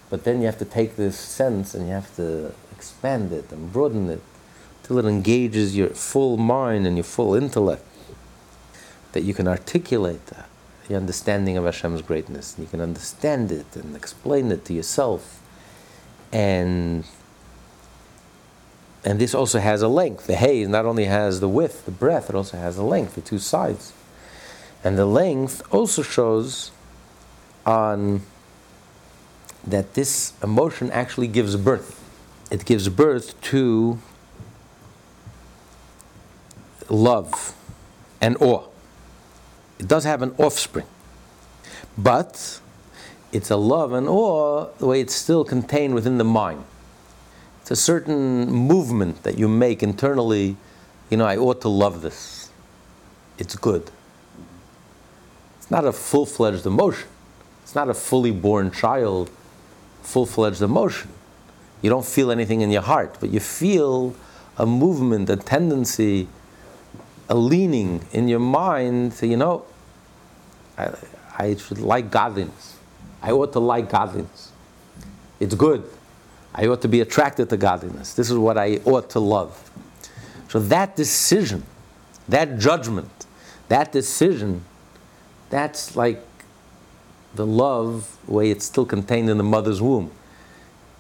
But 0.09 0.25
then 0.25 0.41
you 0.41 0.47
have 0.47 0.59
to 0.59 0.65
take 0.65 0.97
this 0.97 1.19
sense 1.19 1.75
and 1.75 1.87
you 1.87 1.93
have 1.93 2.15
to 2.17 2.53
expand 2.73 3.33
it 3.33 3.51
and 3.53 3.73
broaden 3.73 4.09
it 4.11 4.21
till 4.83 4.99
it 4.99 5.05
engages 5.05 5.77
your 5.77 5.89
full 5.89 6.37
mind 6.37 6.87
and 6.87 6.97
your 6.97 7.05
full 7.05 7.35
intellect. 7.35 7.85
That 9.13 9.23
you 9.23 9.35
can 9.35 9.49
articulate 9.49 10.27
that, 10.27 10.49
the 10.89 10.97
understanding 10.97 11.57
of 11.57 11.65
Hashem's 11.65 12.03
greatness. 12.03 12.57
And 12.57 12.65
You 12.65 12.71
can 12.71 12.81
understand 12.81 13.51
it 13.51 13.75
and 13.75 13.97
explain 13.97 14.53
it 14.53 14.65
to 14.67 14.73
yourself. 14.73 15.41
And 16.33 17.05
and 19.05 19.19
this 19.19 19.35
also 19.35 19.59
has 19.59 19.83
a 19.83 19.89
length. 19.89 20.27
The 20.27 20.37
hay 20.37 20.65
not 20.67 20.85
only 20.85 21.07
has 21.07 21.41
the 21.41 21.49
width, 21.49 21.85
the 21.85 21.91
breadth, 21.91 22.29
it 22.29 22.37
also 22.37 22.59
has 22.59 22.77
a 22.77 22.83
length, 22.83 23.15
the 23.15 23.21
two 23.21 23.39
sides. 23.39 23.93
And 24.85 24.99
the 24.99 25.07
length 25.07 25.63
also 25.73 26.03
shows 26.03 26.71
on 27.65 28.23
that 29.67 29.95
this 29.95 30.33
emotion 30.43 30.91
actually 30.91 31.29
gives 31.29 31.57
birth. 31.57 31.97
It 32.51 32.65
gives 32.65 32.89
birth 32.89 33.41
to 33.43 33.99
love 36.89 37.55
and 38.21 38.37
awe. 38.41 38.65
It 39.79 39.89
does 39.89 40.05
have 40.05 40.23
an 40.23 40.35
offspring. 40.39 40.87
But 41.97 42.61
it's 43.33 43.51
a 43.51 43.57
love 43.57 43.93
and 43.93 44.09
awe 44.09 44.67
the 44.79 44.87
way 44.87 45.01
it's 45.01 45.15
still 45.15 45.45
contained 45.45 45.95
within 45.95 46.19
the 46.19 46.25
mind. 46.25 46.65
It's 47.71 47.79
a 47.79 47.85
certain 47.85 48.51
movement 48.51 49.23
that 49.23 49.39
you 49.39 49.47
make 49.47 49.81
internally. 49.81 50.57
You 51.09 51.17
know, 51.17 51.25
I 51.25 51.37
ought 51.37 51.61
to 51.61 51.69
love 51.69 52.03
this. 52.03 52.51
It's 53.39 53.55
good. 53.55 53.93
It's 55.59 55.71
not 55.71 55.85
a 55.85 55.93
full 55.93 56.27
fledged 56.27 56.67
emotion. 56.67 57.09
It's 57.63 57.77
not 57.77 57.89
a 57.89 57.95
fully 57.95 58.33
born 58.33 58.73
child, 58.73 59.31
full 60.03 60.27
fledged 60.27 60.63
emotion. 60.63 61.11
You 61.81 61.91
don't 61.91 62.05
feel 62.05 62.33
anything 62.33 62.61
in 62.61 62.73
your 62.73 62.83
heart, 62.83 63.19
but 63.21 63.31
you 63.31 63.39
feel 63.39 64.17
a 64.59 64.67
movement, 64.67 65.31
a 65.31 65.37
tendency, 65.37 66.27
a 67.29 67.37
leaning 67.37 68.05
in 68.11 68.27
your 68.27 68.41
mind 68.41 69.13
to, 69.19 69.29
you 69.29 69.37
know, 69.37 69.65
I, 70.77 70.91
I 71.39 71.55
should 71.55 71.79
like 71.79 72.11
godliness. 72.11 72.79
I 73.23 73.31
ought 73.31 73.53
to 73.53 73.61
like 73.61 73.89
godliness. 73.89 74.51
It's 75.39 75.55
good. 75.55 75.89
I 76.55 76.67
ought 76.67 76.83
to 76.83 76.89
be 76.89 77.01
attracted 77.01 77.49
to 77.51 77.57
godliness. 77.57 78.15
This 78.15 78.31
is 78.31 78.37
what 78.37 78.59
I 78.59 78.77
ought 78.85 79.11
to 79.11 79.21
love. 79.21 79.71
So 80.49 80.59
that 80.59 80.97
decision, 80.97 81.65
that 82.29 82.59
judgment, 82.59 83.27
that 83.69 83.93
decision, 83.93 84.65
that's 85.49 85.95
like 85.95 86.23
the 87.35 87.47
love, 87.47 88.19
way 88.27 88.51
it's 88.51 88.65
still 88.65 88.85
contained 88.85 89.31
in 89.31 89.39
the 89.39 89.45
mother's 89.45 89.81
womb. 89.81 90.11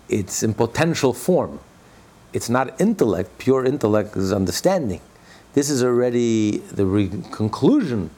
It's 0.08 0.42
in 0.42 0.54
potential 0.54 1.12
form. 1.12 1.58
It's 2.32 2.48
not 2.48 2.80
intellect. 2.80 3.38
Pure 3.38 3.64
intellect 3.64 4.16
is 4.16 4.32
understanding. 4.32 5.00
This 5.54 5.68
is 5.68 5.82
already 5.82 6.58
the 6.58 6.86
re- 6.86 7.10
conclusion, 7.32 8.10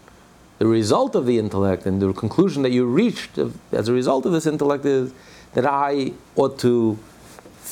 the 0.59 0.66
result 0.66 1.14
of 1.14 1.24
the 1.24 1.39
intellect, 1.39 1.87
and 1.87 2.01
the 2.03 2.12
conclusion 2.12 2.62
that 2.62 2.72
you 2.72 2.85
reached 2.85 3.39
as 3.72 3.89
a 3.89 3.93
result 3.93 4.26
of 4.26 4.33
this 4.33 4.47
intellect 4.47 4.85
is 4.85 5.14
that 5.55 5.64
I 5.66 6.12
ought 6.37 6.59
to 6.59 6.99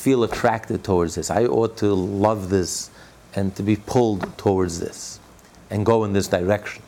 feel 0.01 0.23
attracted 0.23 0.83
towards 0.83 1.15
this. 1.15 1.29
I 1.29 1.45
ought 1.45 1.77
to 1.77 1.93
love 1.93 2.49
this 2.49 2.89
and 3.35 3.55
to 3.55 3.63
be 3.63 3.75
pulled 3.75 4.37
towards 4.37 4.79
this 4.79 5.19
and 5.69 5.85
go 5.85 6.03
in 6.03 6.13
this 6.13 6.27
direction. 6.27 6.81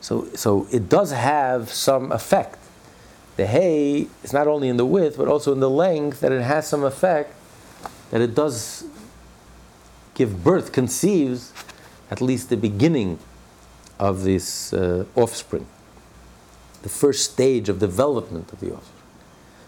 So, 0.00 0.26
so 0.34 0.66
it 0.72 0.88
does 0.88 1.12
have 1.12 1.70
some 1.70 2.10
effect. 2.10 2.58
The 3.36 3.46
hay 3.46 4.08
is 4.24 4.32
not 4.32 4.46
only 4.46 4.68
in 4.68 4.78
the 4.78 4.86
width, 4.86 5.16
but 5.16 5.28
also 5.28 5.52
in 5.52 5.60
the 5.60 5.70
length, 5.70 6.20
that 6.20 6.32
it 6.32 6.42
has 6.42 6.66
some 6.66 6.82
effect, 6.82 7.34
that 8.10 8.20
it 8.20 8.34
does 8.34 8.84
give 10.14 10.42
birth, 10.42 10.72
conceives 10.72 11.52
at 12.10 12.20
least 12.20 12.48
the 12.48 12.56
beginning 12.56 13.18
of 13.98 14.22
this 14.24 14.72
uh, 14.72 15.04
offspring, 15.14 15.66
the 16.82 16.88
first 16.88 17.32
stage 17.32 17.68
of 17.68 17.78
development 17.78 18.52
of 18.52 18.60
the 18.60 18.72
offspring, 18.72 19.02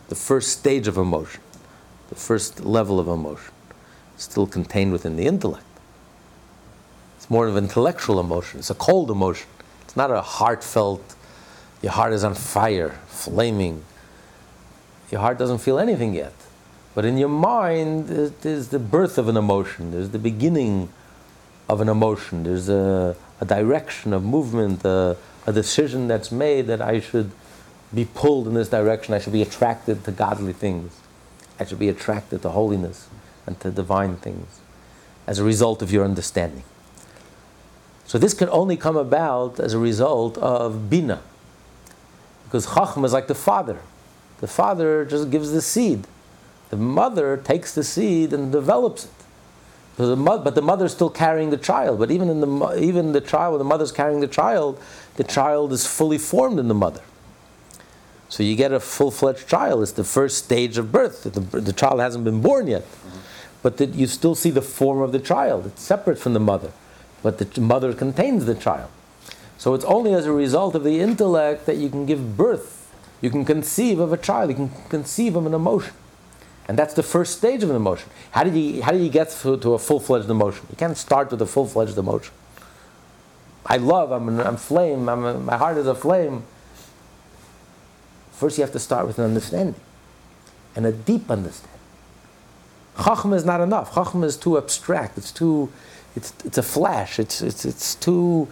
the 0.09 0.14
first 0.14 0.49
stage 0.49 0.88
of 0.88 0.97
emotion, 0.97 1.43
the 2.11 2.16
first 2.16 2.61
level 2.61 3.00
of 3.00 3.08
emotion, 3.08 3.54
still 4.16 4.46
contained 4.46 4.92
within 4.92 5.16
the 5.16 5.26
intellect. 5.26 5.64
It's 7.16 7.30
more 7.30 7.46
of 7.46 7.56
an 7.56 7.64
intellectual 7.64 8.20
emotion, 8.20 8.58
it's 8.58 8.70
a 8.70 8.74
cold 8.74 9.11
emotion. 9.11 9.48
It's 9.90 9.96
not 9.96 10.12
a 10.12 10.20
heartfelt, 10.20 11.16
your 11.82 11.90
heart 11.90 12.12
is 12.12 12.22
on 12.22 12.34
fire, 12.34 12.90
flaming. 13.08 13.82
Your 15.11 15.20
heart 15.20 15.36
doesn't 15.36 15.58
feel 15.58 15.80
anything 15.80 16.14
yet. 16.14 16.32
But 16.94 17.04
in 17.04 17.18
your 17.18 17.28
mind, 17.28 18.06
there's 18.06 18.68
the 18.68 18.78
birth 18.78 19.18
of 19.18 19.28
an 19.28 19.36
emotion, 19.36 19.90
there's 19.90 20.11
the 20.11 20.18
beginning 20.20 20.90
of 21.68 21.80
an 21.80 21.88
emotion, 21.88 22.44
there's 22.44 22.68
a, 22.68 23.16
a 23.40 23.44
direction 23.44 24.12
of 24.12 24.22
movement, 24.24 24.84
a, 24.84 25.16
a 25.44 25.52
decision 25.52 26.06
that's 26.06 26.30
made 26.30 26.68
that 26.68 26.80
I 26.80 27.00
should 27.00 27.32
be 27.92 28.04
pulled 28.04 28.46
in 28.46 28.54
this 28.54 28.68
direction, 28.68 29.14
I 29.14 29.18
should 29.18 29.32
be 29.32 29.42
attracted 29.42 30.04
to 30.04 30.12
godly 30.12 30.52
things, 30.52 30.92
I 31.61 31.64
should 31.66 31.78
be 31.78 31.90
attracted 31.90 32.42
to 32.42 32.48
holiness 32.48 33.08
and 33.46 33.61
to 33.61 33.70
divine 33.70 34.16
things 34.16 34.61
as 35.26 35.38
a 35.38 35.44
result 35.44 35.82
of 35.82 35.92
your 35.92 36.04
understanding. 36.04 36.64
So 38.06 38.18
this 38.18 38.34
can 38.34 38.48
only 38.48 38.76
come 38.76 38.96
about 38.96 39.61
as 39.61 39.74
a 39.74 39.78
result 39.78 40.36
of 40.38 40.90
bina, 40.90 41.22
because 42.44 42.66
chachma 42.66 43.04
is 43.04 43.12
like 43.12 43.28
the 43.28 43.34
father. 43.36 43.78
The 44.40 44.48
father 44.48 45.04
just 45.04 45.30
gives 45.30 45.52
the 45.52 45.61
seed. 45.61 46.06
The 46.70 46.76
mother 46.76 47.36
takes 47.36 47.74
the 47.74 47.84
seed 47.84 48.32
and 48.32 48.50
develops 48.50 49.04
it. 49.04 49.11
So 49.96 50.08
the 50.08 50.16
mo- 50.16 50.38
but 50.38 50.54
the 50.54 50.88
still 50.88 51.11
carrying 51.11 51.50
the 51.50 51.58
child. 51.58 51.98
But 51.98 52.11
even 52.11 52.30
in 52.30 52.40
the 52.40 52.46
mo- 52.46 52.74
even 52.74 53.12
the 53.12 53.20
child, 53.20 53.52
when 53.52 53.58
the 53.58 53.64
mother's 53.64 53.92
carrying 53.92 54.20
the 54.20 54.26
child, 54.26 54.80
the 55.16 55.24
child 55.24 55.72
is 55.72 55.86
fully 55.86 56.16
formed 56.16 56.58
in 56.58 56.68
the 56.68 56.74
mother. 56.74 57.02
So 58.31 58.43
you 58.43 58.57
get 58.57 58.72
a 58.72 58.81
full-fledged 58.81 59.47
child. 59.47 59.83
It's 59.83 59.93
the 59.93 60.05
first 60.05 60.45
stage 60.45 60.78
of 60.78 60.91
birth. 60.91 61.24
The, 61.24 61.41
the 61.61 61.72
child 61.72 62.01
hasn't 62.01 62.24
been 62.24 62.41
born 62.41 62.68
yet, 62.68 62.83
mm-hmm. 62.83 63.18
but 63.62 63.76
the, 63.76 63.87
you 63.87 64.07
still 64.07 64.37
see 64.37 64.51
the 64.51 64.62
form 64.62 65.03
of 65.03 65.12
the 65.12 65.18
child. 65.18 65.66
It's 65.66 65.83
separate 65.83 66.18
from 66.18 66.33
the 66.33 66.41
mother, 66.41 66.70
but 67.22 67.39
the 67.39 67.61
mother 67.61 67.93
contains 67.93 68.47
the 68.47 68.55
child. 68.55 68.89
So 69.59 69.74
it's 69.74 69.85
only 69.85 70.14
as 70.14 70.26
a 70.26 70.33
result 70.33 70.74
of 70.74 70.85
the 70.85 71.01
intellect 71.01 71.66
that 71.66 71.76
you 71.76 71.91
can 71.91 72.07
give 72.07 72.37
birth. 72.37 72.91
You 73.20 73.31
can 73.31 73.45
conceive 73.45 73.99
of 73.99 74.12
a 74.12 74.16
child. 74.16 74.49
You 74.49 74.57
can 74.57 74.70
conceive 74.89 75.37
of 75.37 75.45
an 75.45 75.53
emotion. 75.53 75.93
And 76.68 76.78
that's 76.78 76.95
the 76.95 77.03
first 77.03 77.37
stage 77.37 77.64
of 77.64 77.70
an 77.70 77.76
emotion. 77.76 78.09
How 78.31 78.45
do 78.45 78.57
you, 78.57 78.81
how 78.81 78.93
do 78.93 78.99
you 78.99 79.11
get 79.11 79.31
to, 79.43 79.57
to 79.59 79.74
a 79.74 79.78
full 79.78 79.99
fledged 79.99 80.31
emotion? 80.31 80.66
You 80.70 80.76
can't 80.76 80.97
start 80.97 81.33
with 81.33 81.43
a 81.43 81.47
full 81.47 81.66
fledged 81.66 81.99
emotion. 81.99 82.33
I 83.66 83.76
love, 83.76 84.12
I'm, 84.12 84.28
an, 84.28 84.41
I'm 84.41 84.57
flame, 84.57 85.09
I'm 85.09 85.24
a, 85.24 85.35
my 85.35 85.57
heart 85.57 85.76
is 85.78 85.89
a 85.89 85.97
flame. 85.97 86.45
First, 88.41 88.57
you 88.57 88.62
have 88.62 88.72
to 88.72 88.78
start 88.78 89.07
with 89.07 89.18
an 89.18 89.26
understanding, 89.26 89.74
and 90.74 90.86
a 90.86 90.93
deep 90.93 91.30
understanding. 91.30 91.78
Chachma 92.97 93.36
is 93.36 93.45
not 93.45 93.61
enough. 93.61 93.93
Chachma 93.93 94.24
is 94.24 94.38
too 94.38 94.57
abstract. 94.57 95.18
It's 95.18 95.30
too, 95.30 95.70
it's, 96.16 96.32
it's 96.43 96.57
a 96.57 96.62
flash. 96.62 97.18
It's, 97.18 97.43
it's, 97.43 97.66
it's 97.66 97.95
too, 97.97 98.49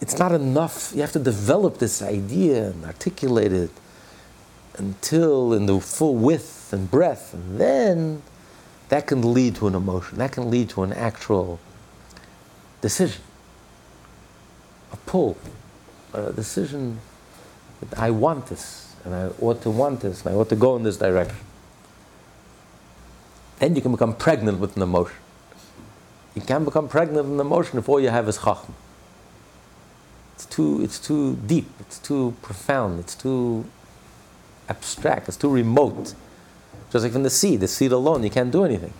it's 0.00 0.18
not 0.18 0.32
enough. 0.32 0.92
You 0.94 1.02
have 1.02 1.12
to 1.12 1.18
develop 1.18 1.76
this 1.76 2.00
idea 2.00 2.70
and 2.70 2.86
articulate 2.86 3.52
it 3.52 3.70
until 4.78 5.52
in 5.52 5.66
the 5.66 5.78
full 5.78 6.14
width 6.14 6.72
and 6.72 6.90
breadth, 6.90 7.34
and 7.34 7.60
then 7.60 8.22
that 8.88 9.08
can 9.08 9.34
lead 9.34 9.56
to 9.56 9.66
an 9.66 9.74
emotion. 9.74 10.16
That 10.16 10.32
can 10.32 10.50
lead 10.50 10.70
to 10.70 10.84
an 10.84 10.94
actual 10.94 11.60
decision, 12.80 13.20
a 14.90 14.96
pull, 14.96 15.36
a 16.14 16.32
decision 16.32 16.98
that 17.90 17.98
I 17.98 18.10
want 18.10 18.46
this, 18.46 18.94
and 19.04 19.14
I 19.14 19.28
ought 19.40 19.62
to 19.62 19.70
want 19.70 20.00
this, 20.00 20.24
and 20.24 20.34
I 20.34 20.38
ought 20.38 20.48
to 20.48 20.56
go 20.56 20.76
in 20.76 20.82
this 20.82 20.96
direction. 20.96 21.36
Then 23.58 23.76
you 23.76 23.82
can 23.82 23.92
become 23.92 24.14
pregnant 24.14 24.58
with 24.58 24.76
an 24.76 24.82
emotion. 24.82 25.16
You 26.34 26.42
can 26.42 26.64
become 26.64 26.88
pregnant 26.88 27.26
with 27.26 27.34
an 27.34 27.40
emotion 27.40 27.78
if 27.78 27.88
all 27.88 28.00
you 28.00 28.08
have 28.08 28.28
is 28.28 28.38
chachma. 28.38 28.72
It's 30.34 30.46
too, 30.46 30.82
it's 30.82 30.98
too 30.98 31.36
deep, 31.46 31.68
it's 31.80 31.98
too 31.98 32.34
profound, 32.42 32.98
it's 33.00 33.14
too 33.14 33.64
abstract, 34.68 35.28
it's 35.28 35.36
too 35.36 35.50
remote. 35.50 36.14
Just 36.90 37.04
like 37.04 37.12
from 37.12 37.22
the 37.22 37.30
seed, 37.30 37.60
the 37.60 37.68
seed 37.68 37.92
alone, 37.92 38.24
you 38.24 38.30
can't 38.30 38.50
do 38.50 38.64
anything. 38.64 38.92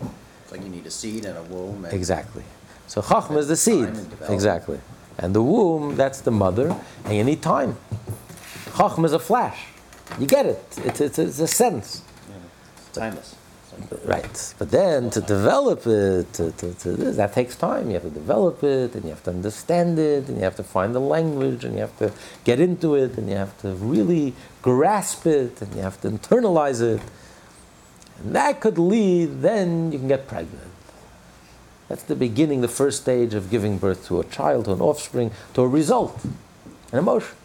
It's 0.42 0.52
like 0.52 0.62
you 0.62 0.68
need 0.68 0.86
a 0.86 0.90
seed 0.90 1.24
and 1.24 1.36
a 1.36 1.42
womb. 1.42 1.84
And 1.84 1.94
Exactly. 1.94 2.44
So 2.86 3.00
chachma 3.00 3.38
is 3.38 3.48
the 3.48 3.56
seed. 3.56 3.88
And. 3.88 4.16
Exactly. 4.28 4.80
And 5.18 5.34
the 5.34 5.42
womb, 5.42 5.96
that's 5.96 6.20
the 6.20 6.30
mother, 6.30 6.76
and 7.04 7.16
you 7.16 7.24
need 7.24 7.42
time. 7.42 7.76
Chachma 8.72 9.04
is 9.04 9.12
a 9.12 9.18
flash. 9.18 9.66
You 10.18 10.26
get 10.26 10.46
it. 10.46 10.64
It's, 10.78 11.00
it's, 11.00 11.18
it's 11.18 11.38
a 11.38 11.46
sense. 11.46 12.02
timeless. 12.92 13.36
Right. 14.04 14.54
But 14.58 14.70
then 14.70 15.10
to 15.10 15.20
develop 15.20 15.86
it, 15.86 16.32
to, 16.34 16.52
to, 16.52 16.74
to 16.74 16.92
this, 16.92 17.16
that 17.16 17.32
takes 17.32 17.56
time. 17.56 17.88
You 17.88 17.94
have 17.94 18.02
to 18.02 18.10
develop 18.10 18.62
it, 18.62 18.94
and 18.94 19.04
you 19.04 19.10
have 19.10 19.22
to 19.24 19.30
understand 19.30 19.98
it, 19.98 20.28
and 20.28 20.36
you 20.36 20.44
have 20.44 20.56
to 20.56 20.62
find 20.62 20.94
the 20.94 21.00
language, 21.00 21.64
and 21.64 21.74
you 21.74 21.80
have 21.80 21.96
to 21.98 22.12
get 22.44 22.60
into 22.60 22.94
it, 22.94 23.16
and 23.16 23.28
you 23.28 23.36
have 23.36 23.56
to 23.62 23.74
really 23.74 24.34
grasp 24.60 25.26
it, 25.26 25.62
and 25.62 25.74
you 25.74 25.82
have 25.82 26.00
to 26.02 26.10
internalize 26.10 26.82
it. 26.82 27.00
And 28.18 28.34
that 28.34 28.60
could 28.60 28.78
lead, 28.78 29.40
then 29.40 29.90
you 29.90 29.98
can 29.98 30.08
get 30.08 30.28
pregnant. 30.28 30.68
That's 31.88 32.04
the 32.04 32.16
beginning, 32.16 32.60
the 32.60 32.68
first 32.68 33.02
stage 33.02 33.34
of 33.34 33.50
giving 33.50 33.78
birth 33.78 34.06
to 34.08 34.20
a 34.20 34.24
child, 34.24 34.66
to 34.66 34.72
an 34.72 34.80
offspring, 34.80 35.30
to 35.54 35.62
a 35.62 35.68
result, 35.68 36.24
an 36.92 36.98
emotion. 36.98 37.36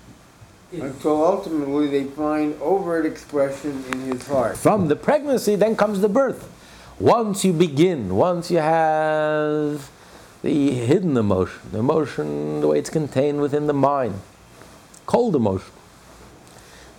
Until 0.72 1.26
ultimately 1.26 1.88
they 1.88 2.04
find 2.04 2.60
overt 2.62 3.06
expression 3.06 3.84
in 3.92 4.00
his 4.02 4.28
heart. 4.28 4.58
From 4.58 4.90
the 4.90 4.98
pregnancy, 4.98 5.56
then 5.56 5.76
comes 5.76 6.02
the 6.02 6.10
birth. 6.10 6.52
Once 7.00 7.46
you 7.46 7.54
begin, 7.54 8.16
once 8.16 8.52
you 8.52 8.58
have 8.58 9.90
the 10.42 10.72
hidden 10.72 11.16
emotion, 11.16 11.60
the 11.72 11.80
emotion 11.80 12.60
the 12.60 12.68
way 12.68 12.80
it's 12.80 12.90
contained 12.90 13.40
within 13.40 13.68
the 13.68 13.74
mind, 13.74 14.16
cold 15.06 15.36
emotion, 15.36 15.72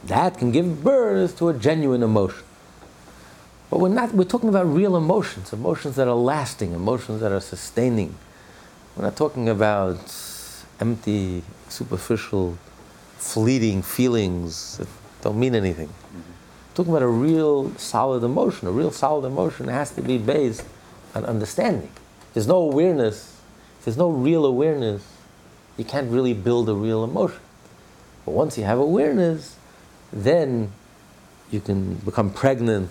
that 0.05 0.39
can 0.39 0.51
give 0.51 0.83
birth 0.83 1.37
to 1.39 1.49
a 1.49 1.55
genuine 1.55 2.03
emotion. 2.03 2.45
But 3.69 3.81
we're 3.81 3.91
not, 3.91 4.15
we're 4.15 4.25
talking 4.25 4.49
about 4.49 4.67
real 4.67 4.97
emotions, 4.97 5.53
emotions 5.53 5.97
that 5.97 6.09
are 6.09 6.15
lasting, 6.15 6.73
emotions 6.73 7.21
that 7.21 7.33
are 7.33 7.41
sustaining. 7.41 8.15
We're 8.97 9.05
not 9.05 9.17
talking 9.17 9.49
about 9.49 10.01
empty, 10.81 11.43
superficial, 11.69 12.57
fleeting 13.19 13.83
feelings 13.83 14.79
that 14.79 14.89
don't 15.23 15.39
mean 15.39 15.55
anything. 15.55 15.91
Talking 16.75 16.93
about 16.93 17.03
a 17.03 17.09
real 17.09 17.75
solid 17.77 18.23
emotion. 18.23 18.69
A 18.69 18.71
real 18.71 18.91
solid 18.91 19.27
emotion 19.27 19.69
has 19.69 19.91
to 19.93 20.03
be 20.03 20.17
based 20.17 20.65
on 21.15 21.25
understanding. 21.25 21.91
There's 22.35 22.47
no 22.47 22.57
awareness, 22.57 23.41
if 23.79 23.85
there's 23.85 23.97
no 23.97 24.11
real 24.11 24.47
awareness, 24.47 25.03
you 25.77 25.85
can't 25.85 26.11
really 26.11 26.35
build 26.35 26.69
a 26.69 26.75
real 26.75 27.05
emotion. 27.05 27.41
But 28.25 28.33
once 28.33 28.57
you 28.59 28.65
have 28.65 28.79
awareness, 28.79 29.57
then 30.13 30.73
you 31.51 31.61
can 31.61 31.95
become 31.95 32.31
pregnant 32.33 32.91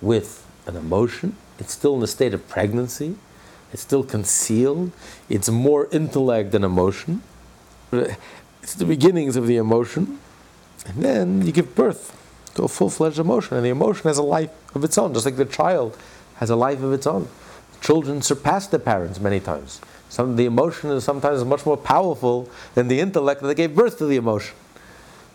with 0.00 0.46
an 0.66 0.76
emotion. 0.76 1.36
It's 1.58 1.72
still 1.72 1.94
in 1.94 2.00
the 2.00 2.06
state 2.06 2.34
of 2.34 2.46
pregnancy. 2.48 3.16
It's 3.72 3.82
still 3.82 4.04
concealed. 4.04 4.92
It's 5.28 5.48
more 5.48 5.88
intellect 5.92 6.52
than 6.52 6.64
emotion. 6.64 7.22
It's 8.66 8.74
the 8.74 8.84
beginnings 8.84 9.36
of 9.36 9.46
the 9.46 9.58
emotion. 9.58 10.18
And 10.86 11.00
then 11.00 11.46
you 11.46 11.52
give 11.52 11.76
birth 11.76 12.10
to 12.56 12.64
a 12.64 12.68
full 12.68 12.90
fledged 12.90 13.20
emotion. 13.20 13.56
And 13.56 13.64
the 13.64 13.70
emotion 13.70 14.08
has 14.08 14.18
a 14.18 14.24
life 14.24 14.50
of 14.74 14.82
its 14.82 14.98
own, 14.98 15.14
just 15.14 15.24
like 15.24 15.36
the 15.36 15.44
child 15.44 15.96
has 16.38 16.50
a 16.50 16.56
life 16.56 16.82
of 16.82 16.92
its 16.92 17.06
own. 17.06 17.28
Children 17.80 18.22
surpass 18.22 18.66
their 18.66 18.80
parents 18.80 19.20
many 19.20 19.38
times. 19.38 19.80
Some, 20.08 20.34
the 20.34 20.46
emotion 20.46 20.90
is 20.90 21.04
sometimes 21.04 21.44
much 21.44 21.64
more 21.64 21.76
powerful 21.76 22.50
than 22.74 22.88
the 22.88 22.98
intellect 22.98 23.40
that 23.42 23.54
gave 23.54 23.76
birth 23.76 23.98
to 23.98 24.06
the 24.06 24.16
emotion. 24.16 24.56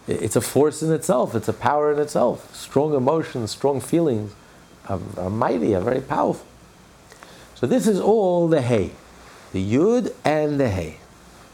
It's 0.10 0.36
a 0.36 0.42
force 0.42 0.84
in 0.84 0.92
itself, 0.92 1.34
it's 1.34 1.48
a 1.48 1.54
power 1.54 1.94
in 1.94 2.00
itself. 2.00 2.54
Strong 2.54 2.96
emotions, 2.96 3.52
strong 3.52 3.80
feelings 3.80 4.36
are, 4.90 5.00
are 5.16 5.30
mighty, 5.30 5.74
are 5.74 5.80
very 5.82 6.02
powerful. 6.02 6.46
So 7.56 7.66
this 7.66 7.88
is 7.88 8.02
all 8.02 8.50
the 8.50 8.62
hay, 8.62 8.92
the 9.54 9.64
yud 9.64 10.14
and 10.26 10.60
the 10.60 10.70
hay. 10.70 10.98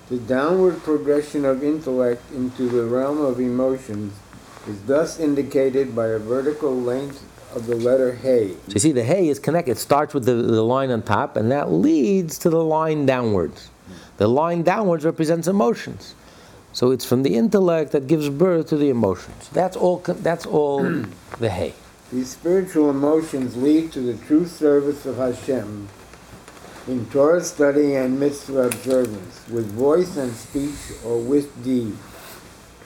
The 0.09 0.17
downward 0.17 0.83
progression 0.83 1.43
of 1.43 1.61
intellect 1.61 2.31
into 2.31 2.69
the 2.69 2.85
realm 2.85 3.19
of 3.19 3.41
emotions 3.41 4.13
is 4.65 4.81
thus 4.83 5.19
indicated 5.19 5.93
by 5.93 6.07
a 6.07 6.17
vertical 6.17 6.73
length 6.73 7.21
of 7.53 7.67
the 7.67 7.75
letter 7.75 8.13
hey. 8.13 8.51
So 8.51 8.73
you 8.73 8.79
see, 8.79 8.91
the 8.93 9.03
hay 9.03 9.27
is 9.27 9.37
connected. 9.37 9.71
It 9.71 9.79
starts 9.79 10.13
with 10.13 10.23
the, 10.23 10.35
the 10.35 10.61
line 10.61 10.91
on 10.91 11.01
top, 11.01 11.35
and 11.35 11.51
that 11.51 11.73
leads 11.73 12.37
to 12.39 12.49
the 12.49 12.63
line 12.63 13.05
downwards. 13.05 13.69
The 14.15 14.29
line 14.29 14.63
downwards 14.63 15.03
represents 15.03 15.45
emotions. 15.45 16.15
So 16.71 16.91
it's 16.91 17.03
from 17.03 17.23
the 17.23 17.35
intellect 17.35 17.91
that 17.91 18.07
gives 18.07 18.29
birth 18.29 18.69
to 18.69 18.77
the 18.77 18.89
emotions. 18.89 19.49
That's 19.49 19.75
all. 19.75 19.97
That's 19.97 20.45
all 20.45 20.83
the 21.39 21.49
hay. 21.49 21.73
These 22.13 22.29
spiritual 22.29 22.89
emotions 22.89 23.57
lead 23.57 23.91
to 23.91 23.99
the 23.99 24.15
true 24.25 24.45
service 24.45 25.05
of 25.05 25.17
Hashem 25.17 25.89
in 26.87 27.05
Torah 27.07 27.43
study 27.43 27.95
and 27.95 28.19
mitzvah 28.19 28.67
observance, 28.67 29.47
with 29.49 29.69
voice 29.71 30.15
and 30.15 30.33
speech 30.33 30.97
or 31.05 31.19
with 31.19 31.63
deed. 31.63 31.97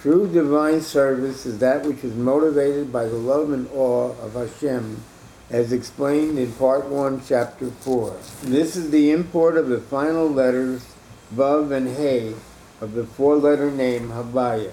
True 0.01 0.27
divine 0.27 0.81
service 0.81 1.45
is 1.45 1.59
that 1.59 1.85
which 1.85 2.03
is 2.03 2.15
motivated 2.15 2.91
by 2.91 3.05
the 3.05 3.17
love 3.17 3.51
and 3.51 3.69
awe 3.75 4.15
of 4.19 4.33
Hashem, 4.33 5.03
as 5.51 5.71
explained 5.71 6.39
in 6.39 6.51
Part 6.53 6.87
1, 6.87 7.21
Chapter 7.27 7.69
4. 7.69 8.17
This 8.43 8.75
is 8.75 8.89
the 8.89 9.11
import 9.11 9.57
of 9.57 9.67
the 9.67 9.79
final 9.79 10.27
letters, 10.27 10.83
Vav 11.35 11.71
and 11.71 11.95
He, 11.95 12.33
of 12.79 12.93
the 12.93 13.03
four 13.03 13.35
letter 13.35 13.69
name 13.69 14.09
Havaya. 14.09 14.71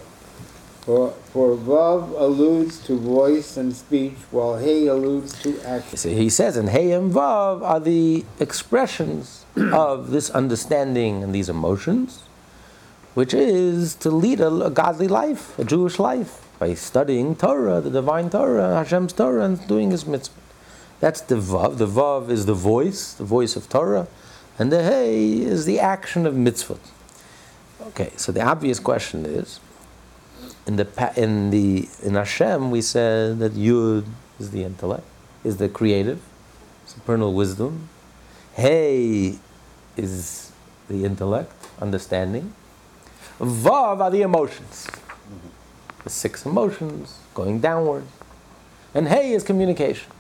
For, 0.89 1.11
for 1.35 1.55
Vav 1.55 2.19
alludes 2.19 2.79
to 2.87 2.97
voice 2.97 3.59
and 3.59 3.77
speech, 3.77 4.17
while 4.31 4.57
He 4.57 4.87
alludes 4.87 5.39
to 5.43 5.61
action. 5.61 5.99
So 5.99 6.09
he 6.09 6.31
says, 6.31 6.57
and 6.57 6.71
Hey 6.71 6.93
and 6.93 7.13
Vav 7.13 7.61
are 7.61 7.79
the 7.79 8.25
expressions 8.41 9.45
of 9.57 10.13
this 10.13 10.31
understanding 10.31 11.23
and 11.23 11.35
these 11.35 11.51
emotions, 11.51 12.23
which 13.13 13.35
is 13.35 13.97
to 13.97 14.11
lead 14.11 14.41
a, 14.41 14.49
a 14.65 14.71
godly 14.71 15.09
life, 15.09 15.59
a 15.59 15.65
Jewish 15.65 15.99
life, 15.99 16.49
by 16.59 16.73
studying 16.73 17.37
Torah, 17.37 17.83
the 17.83 17.91
divine 17.91 18.31
Torah, 18.31 18.77
Hashem's 18.77 19.13
Torah, 19.13 19.45
and 19.45 19.69
doing 19.69 19.91
His 19.91 20.07
mitzvah. 20.07 20.41
That's 21.01 21.21
the 21.21 21.35
Vav. 21.35 21.77
The 21.77 21.87
Vav 21.87 22.31
is 22.31 22.47
the 22.47 22.55
voice, 22.55 23.13
the 23.13 23.25
voice 23.25 23.57
of 23.57 23.69
Torah, 23.69 24.09
and 24.59 24.73
the 24.73 24.83
Hey 24.83 25.37
is 25.39 25.67
the 25.67 25.81
action 25.81 26.25
of 26.25 26.35
mitzvah. 26.35 26.79
Okay, 27.89 28.13
so 28.17 28.33
the 28.33 28.41
obvious 28.41 28.81
question 28.81 29.27
is, 29.27 29.61
in 30.69 30.77
the 30.77 31.13
in 31.17 31.51
the 31.51 31.89
in 32.03 32.15
Hashem 32.15 32.71
we 32.71 32.83
said 32.83 33.39
that 33.39 33.53
Yud 33.53 34.05
is 34.39 34.51
the 34.51 34.63
intellect, 34.65 35.07
is 35.43 35.57
the 35.57 35.69
creative, 35.69 36.21
supernal 36.85 37.33
wisdom. 37.33 37.89
Hey 38.55 39.39
is 39.97 40.53
the 40.89 41.05
intellect, 41.07 41.53
understanding. 41.81 42.53
Vav 43.41 44.01
are 44.01 44.11
the 44.11 44.21
emotions, 44.21 44.89
the 46.05 46.11
six 46.11 46.45
emotions 46.45 47.19
going 47.33 47.61
downward, 47.61 48.05
and 48.95 49.09
Hey 49.09 49.33
is 49.33 49.43
communication. 49.43 50.13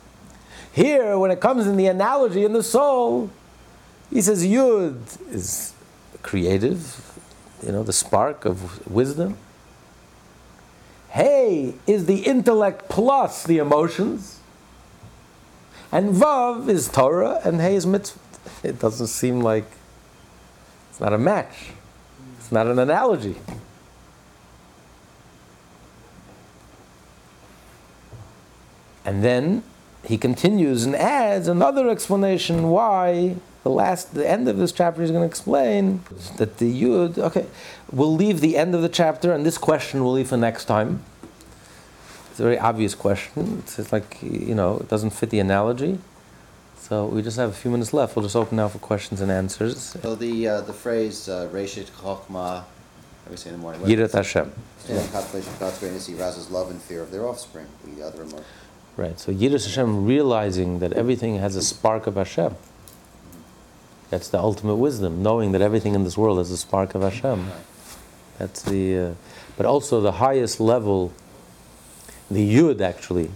Here, 0.72 1.18
when 1.18 1.30
it 1.30 1.40
comes 1.40 1.66
in 1.66 1.76
the 1.76 1.88
analogy 1.88 2.44
in 2.44 2.54
the 2.54 2.62
soul, 2.62 3.30
he 4.08 4.22
says 4.22 4.46
Yud 4.46 4.96
is 5.30 5.74
creative, 6.22 6.80
you 7.62 7.72
know, 7.72 7.82
the 7.82 7.92
spark 7.92 8.46
of 8.46 8.88
wisdom. 8.90 9.36
Hey 11.10 11.74
is 11.86 12.06
the 12.06 12.20
intellect 12.20 12.88
plus 12.88 13.44
the 13.44 13.58
emotions. 13.58 14.40
And 15.90 16.14
Vav 16.14 16.68
is 16.68 16.88
Torah 16.88 17.40
and 17.44 17.60
Hey 17.60 17.76
is 17.76 17.86
mitzvah. 17.86 18.20
It 18.62 18.78
doesn't 18.78 19.06
seem 19.06 19.40
like 19.40 19.64
it's 20.90 21.00
not 21.00 21.12
a 21.12 21.18
match. 21.18 21.72
It's 22.38 22.52
not 22.52 22.66
an 22.66 22.78
analogy. 22.78 23.36
And 29.04 29.24
then 29.24 29.62
he 30.04 30.18
continues 30.18 30.84
and 30.84 30.94
adds 30.94 31.48
another 31.48 31.88
explanation 31.88 32.68
why 32.68 33.36
the 33.68 33.74
last, 33.74 34.14
the 34.14 34.28
end 34.28 34.48
of 34.48 34.56
this 34.56 34.72
chapter 34.72 35.02
is 35.02 35.10
going 35.10 35.22
to 35.22 35.26
explain 35.26 36.02
that 36.38 36.56
the 36.56 36.82
Yud. 36.82 37.18
Okay, 37.18 37.46
we'll 37.92 38.14
leave 38.14 38.40
the 38.40 38.56
end 38.56 38.74
of 38.74 38.80
the 38.80 38.88
chapter, 38.88 39.32
and 39.32 39.44
this 39.44 39.58
question 39.58 40.02
we'll 40.02 40.14
leave 40.14 40.28
for 40.28 40.38
next 40.38 40.64
time. 40.64 41.02
It's 42.30 42.40
a 42.40 42.44
very 42.44 42.58
obvious 42.58 42.94
question. 42.94 43.62
It's 43.66 43.92
like 43.92 44.22
you 44.22 44.54
know, 44.54 44.78
it 44.78 44.88
doesn't 44.88 45.10
fit 45.10 45.28
the 45.30 45.40
analogy. 45.40 45.98
So 46.78 47.04
we 47.04 47.20
just 47.20 47.36
have 47.36 47.50
a 47.50 47.52
few 47.52 47.70
minutes 47.70 47.92
left. 47.92 48.16
We'll 48.16 48.22
just 48.22 48.36
open 48.36 48.56
now 48.56 48.68
for 48.68 48.78
questions 48.78 49.20
and 49.20 49.30
answers. 49.30 49.78
So 50.02 50.14
the 50.14 50.48
uh, 50.48 50.60
the 50.62 50.72
phrase 50.72 51.28
uh, 51.28 51.50
Reshit 51.52 51.90
I 53.30 53.34
say 53.34 53.50
in 53.50 53.56
the 53.56 53.60
morning. 53.60 53.82
Yirat 53.82 54.12
Hashem. 54.12 54.50
Yeah, 54.88 55.06
contemplation 55.12 55.52
of 55.52 55.60
God's 55.60 55.78
greatness, 55.78 56.06
he 56.06 56.14
arouses 56.14 56.50
love 56.50 56.70
and 56.70 56.80
fear 56.80 57.02
of 57.02 57.10
their 57.10 57.26
offspring, 57.28 57.66
the 57.84 58.02
other 58.02 58.22
emotion. 58.22 58.44
Right. 58.96 59.20
So 59.20 59.30
Yiras 59.30 59.66
Hashem 59.66 60.06
realizing 60.06 60.78
that 60.78 60.94
everything 60.94 61.36
has 61.36 61.54
a 61.54 61.60
spark 61.60 62.06
of 62.06 62.14
Hashem. 62.14 62.56
That's 64.10 64.28
the 64.28 64.38
ultimate 64.38 64.76
wisdom, 64.76 65.22
knowing 65.22 65.52
that 65.52 65.60
everything 65.60 65.94
in 65.94 66.04
this 66.04 66.16
world 66.16 66.38
has 66.38 66.50
a 66.50 66.56
spark 66.56 66.94
of 66.94 67.02
Hashem. 67.02 67.50
That's 68.38 68.62
the, 68.62 68.98
uh, 68.98 69.14
but 69.56 69.66
also 69.66 70.00
the 70.00 70.12
highest 70.12 70.60
level, 70.60 71.12
the 72.30 72.56
Yud 72.56 72.80
actually, 72.80 73.30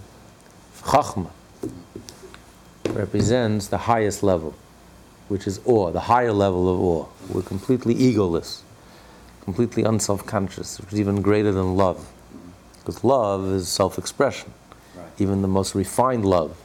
Chachma, 0.81 1.29
represents 2.89 3.67
the 3.67 3.77
highest 3.77 4.23
level, 4.23 4.55
which 5.27 5.45
is 5.45 5.59
awe, 5.65 5.91
the 5.91 6.01
higher 6.01 6.31
level 6.31 6.67
of 6.73 6.79
awe. 6.79 7.05
We're 7.29 7.43
completely 7.43 7.95
egoless, 7.95 8.61
completely 9.43 9.83
unself-conscious, 9.83 10.79
which 10.79 10.93
is 10.93 10.99
even 10.99 11.21
greater 11.21 11.51
than 11.51 11.75
love, 11.75 12.11
because 12.79 13.03
love 13.03 13.45
is 13.51 13.67
self-expression. 13.67 14.53
Right. 14.95 15.07
Even 15.19 15.41
the 15.41 15.47
most 15.47 15.75
refined 15.75 16.25
love, 16.25 16.57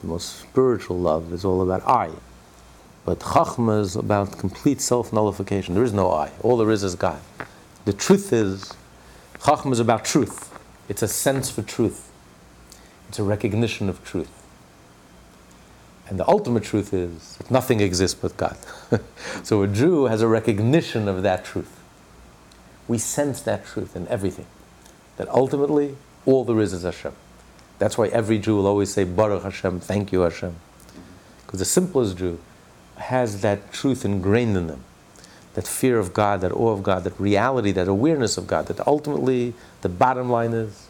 the 0.00 0.08
most 0.08 0.40
spiritual 0.40 0.98
love, 0.98 1.32
is 1.32 1.44
all 1.44 1.62
about 1.62 1.86
I. 1.86 2.10
But 3.04 3.18
Chachma 3.18 3.80
is 3.80 3.96
about 3.96 4.38
complete 4.38 4.80
self 4.80 5.12
nullification. 5.12 5.74
There 5.74 5.84
is 5.84 5.92
no 5.92 6.10
I. 6.10 6.30
All 6.40 6.56
there 6.56 6.70
is 6.70 6.82
is 6.82 6.94
God. 6.94 7.20
The 7.84 7.92
truth 7.92 8.32
is, 8.32 8.72
Chachma 9.40 9.72
is 9.72 9.80
about 9.80 10.04
truth. 10.04 10.50
It's 10.88 11.02
a 11.02 11.08
sense 11.08 11.50
for 11.50 11.62
truth, 11.62 12.10
it's 13.08 13.18
a 13.18 13.22
recognition 13.22 13.88
of 13.88 14.04
truth. 14.04 14.30
And 16.06 16.18
the 16.18 16.28
ultimate 16.28 16.64
truth 16.64 16.92
is 16.92 17.36
that 17.38 17.50
nothing 17.50 17.80
exists 17.80 18.18
but 18.20 18.36
God. 18.36 18.58
so 19.42 19.62
a 19.62 19.68
Jew 19.68 20.04
has 20.04 20.20
a 20.20 20.28
recognition 20.28 21.08
of 21.08 21.22
that 21.22 21.46
truth. 21.46 21.80
We 22.86 22.98
sense 22.98 23.40
that 23.42 23.64
truth 23.64 23.96
in 23.96 24.06
everything. 24.08 24.46
That 25.16 25.28
ultimately, 25.28 25.96
all 26.26 26.44
there 26.44 26.60
is 26.60 26.74
is 26.74 26.82
Hashem. 26.82 27.12
That's 27.78 27.96
why 27.96 28.08
every 28.08 28.38
Jew 28.38 28.56
will 28.56 28.66
always 28.66 28.92
say, 28.92 29.04
Baruch 29.04 29.44
Hashem, 29.44 29.80
thank 29.80 30.12
you 30.12 30.20
Hashem. 30.20 30.54
Because 31.46 31.60
the 31.60 31.64
simplest 31.64 32.18
Jew 32.18 32.38
has 32.96 33.40
that 33.42 33.72
truth 33.72 34.04
ingrained 34.04 34.56
in 34.56 34.66
them. 34.66 34.84
That 35.54 35.66
fear 35.66 35.98
of 35.98 36.12
God, 36.12 36.40
that 36.40 36.52
awe 36.52 36.70
of 36.70 36.82
God, 36.82 37.04
that 37.04 37.18
reality, 37.20 37.70
that 37.72 37.86
awareness 37.86 38.36
of 38.36 38.46
God, 38.46 38.66
that 38.66 38.84
ultimately 38.86 39.54
the 39.82 39.88
bottom 39.88 40.28
line 40.28 40.52
is 40.52 40.88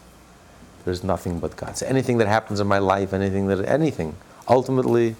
there's 0.84 1.04
nothing 1.04 1.38
but 1.38 1.56
God. 1.56 1.76
So 1.76 1.86
anything 1.86 2.18
that 2.18 2.28
happens 2.28 2.60
in 2.60 2.66
my 2.66 2.78
life, 2.78 3.12
anything 3.12 3.46
that 3.48 3.64
anything, 3.66 4.14
ultimately 4.48 5.16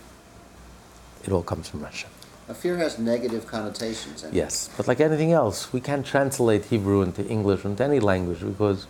it 1.25 1.33
all 1.33 1.43
comes 1.43 1.69
from. 1.69 1.83
Now, 1.83 2.55
fear 2.55 2.77
has 2.77 2.99
negative 2.99 3.47
connotations. 3.47 4.23
And 4.23 4.35
Yes, 4.35 4.69
but 4.77 4.87
like 4.87 5.01
anything 5.01 5.33
else, 5.33 5.73
we 5.73 5.81
can't 5.81 6.05
translate 6.05 6.67
Hebrew 6.67 7.01
into 7.01 7.27
English 7.27 7.65
into 7.65 7.83
any 7.83 8.01
language 8.01 8.41
because 8.41 8.87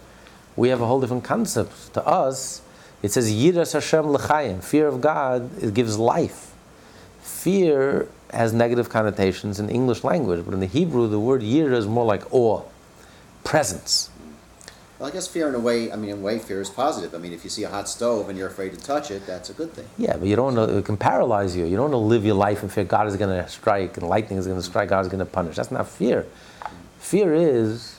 we 0.56 0.68
have 0.70 0.80
a 0.80 0.86
whole 0.86 1.00
different 1.00 1.24
concept. 1.24 1.94
To 1.94 2.04
us, 2.04 2.62
it 3.02 3.12
says 3.12 3.32
Yiras 3.32 3.72
Hashem. 3.72 4.60
Fear 4.60 4.88
of 4.88 5.00
God 5.00 5.62
it 5.62 5.74
gives 5.74 5.98
life. 5.98 6.53
Fear 7.24 8.06
has 8.30 8.52
negative 8.52 8.90
connotations 8.90 9.58
in 9.58 9.70
English 9.70 10.04
language, 10.04 10.44
but 10.44 10.52
in 10.52 10.60
the 10.60 10.66
Hebrew, 10.66 11.08
the 11.08 11.18
word 11.18 11.40
Yira 11.40 11.72
is 11.72 11.86
more 11.86 12.04
like 12.04 12.22
awe, 12.34 12.62
presence. 13.44 14.10
Well, 14.98 15.08
I 15.08 15.12
guess 15.12 15.26
fear, 15.26 15.48
in 15.48 15.54
a 15.54 15.58
way, 15.58 15.90
I 15.90 15.96
mean, 15.96 16.10
in 16.10 16.18
a 16.18 16.20
way, 16.20 16.38
fear 16.38 16.60
is 16.60 16.68
positive. 16.68 17.14
I 17.14 17.18
mean, 17.18 17.32
if 17.32 17.42
you 17.42 17.48
see 17.48 17.64
a 17.64 17.70
hot 17.70 17.88
stove 17.88 18.28
and 18.28 18.38
you're 18.38 18.48
afraid 18.48 18.72
to 18.74 18.78
touch 18.78 19.10
it, 19.10 19.26
that's 19.26 19.48
a 19.48 19.54
good 19.54 19.72
thing. 19.72 19.86
Yeah, 19.96 20.18
but 20.18 20.28
you 20.28 20.36
don't 20.36 20.54
know, 20.54 20.64
it 20.64 20.84
can 20.84 20.98
paralyze 20.98 21.56
you. 21.56 21.64
You 21.64 21.76
don't 21.76 21.90
want 21.90 21.94
to 21.94 22.08
live 22.08 22.26
your 22.26 22.34
life 22.34 22.62
in 22.62 22.68
fear 22.68 22.84
God 22.84 23.06
is 23.06 23.16
going 23.16 23.42
to 23.42 23.48
strike 23.48 23.96
and 23.96 24.06
lightning 24.06 24.38
is 24.38 24.46
going 24.46 24.58
to 24.58 24.62
strike, 24.62 24.90
God 24.90 25.00
is 25.00 25.08
going 25.08 25.18
to 25.20 25.24
punish. 25.24 25.56
That's 25.56 25.70
not 25.70 25.88
fear. 25.88 26.26
Fear 26.98 27.34
is 27.34 27.98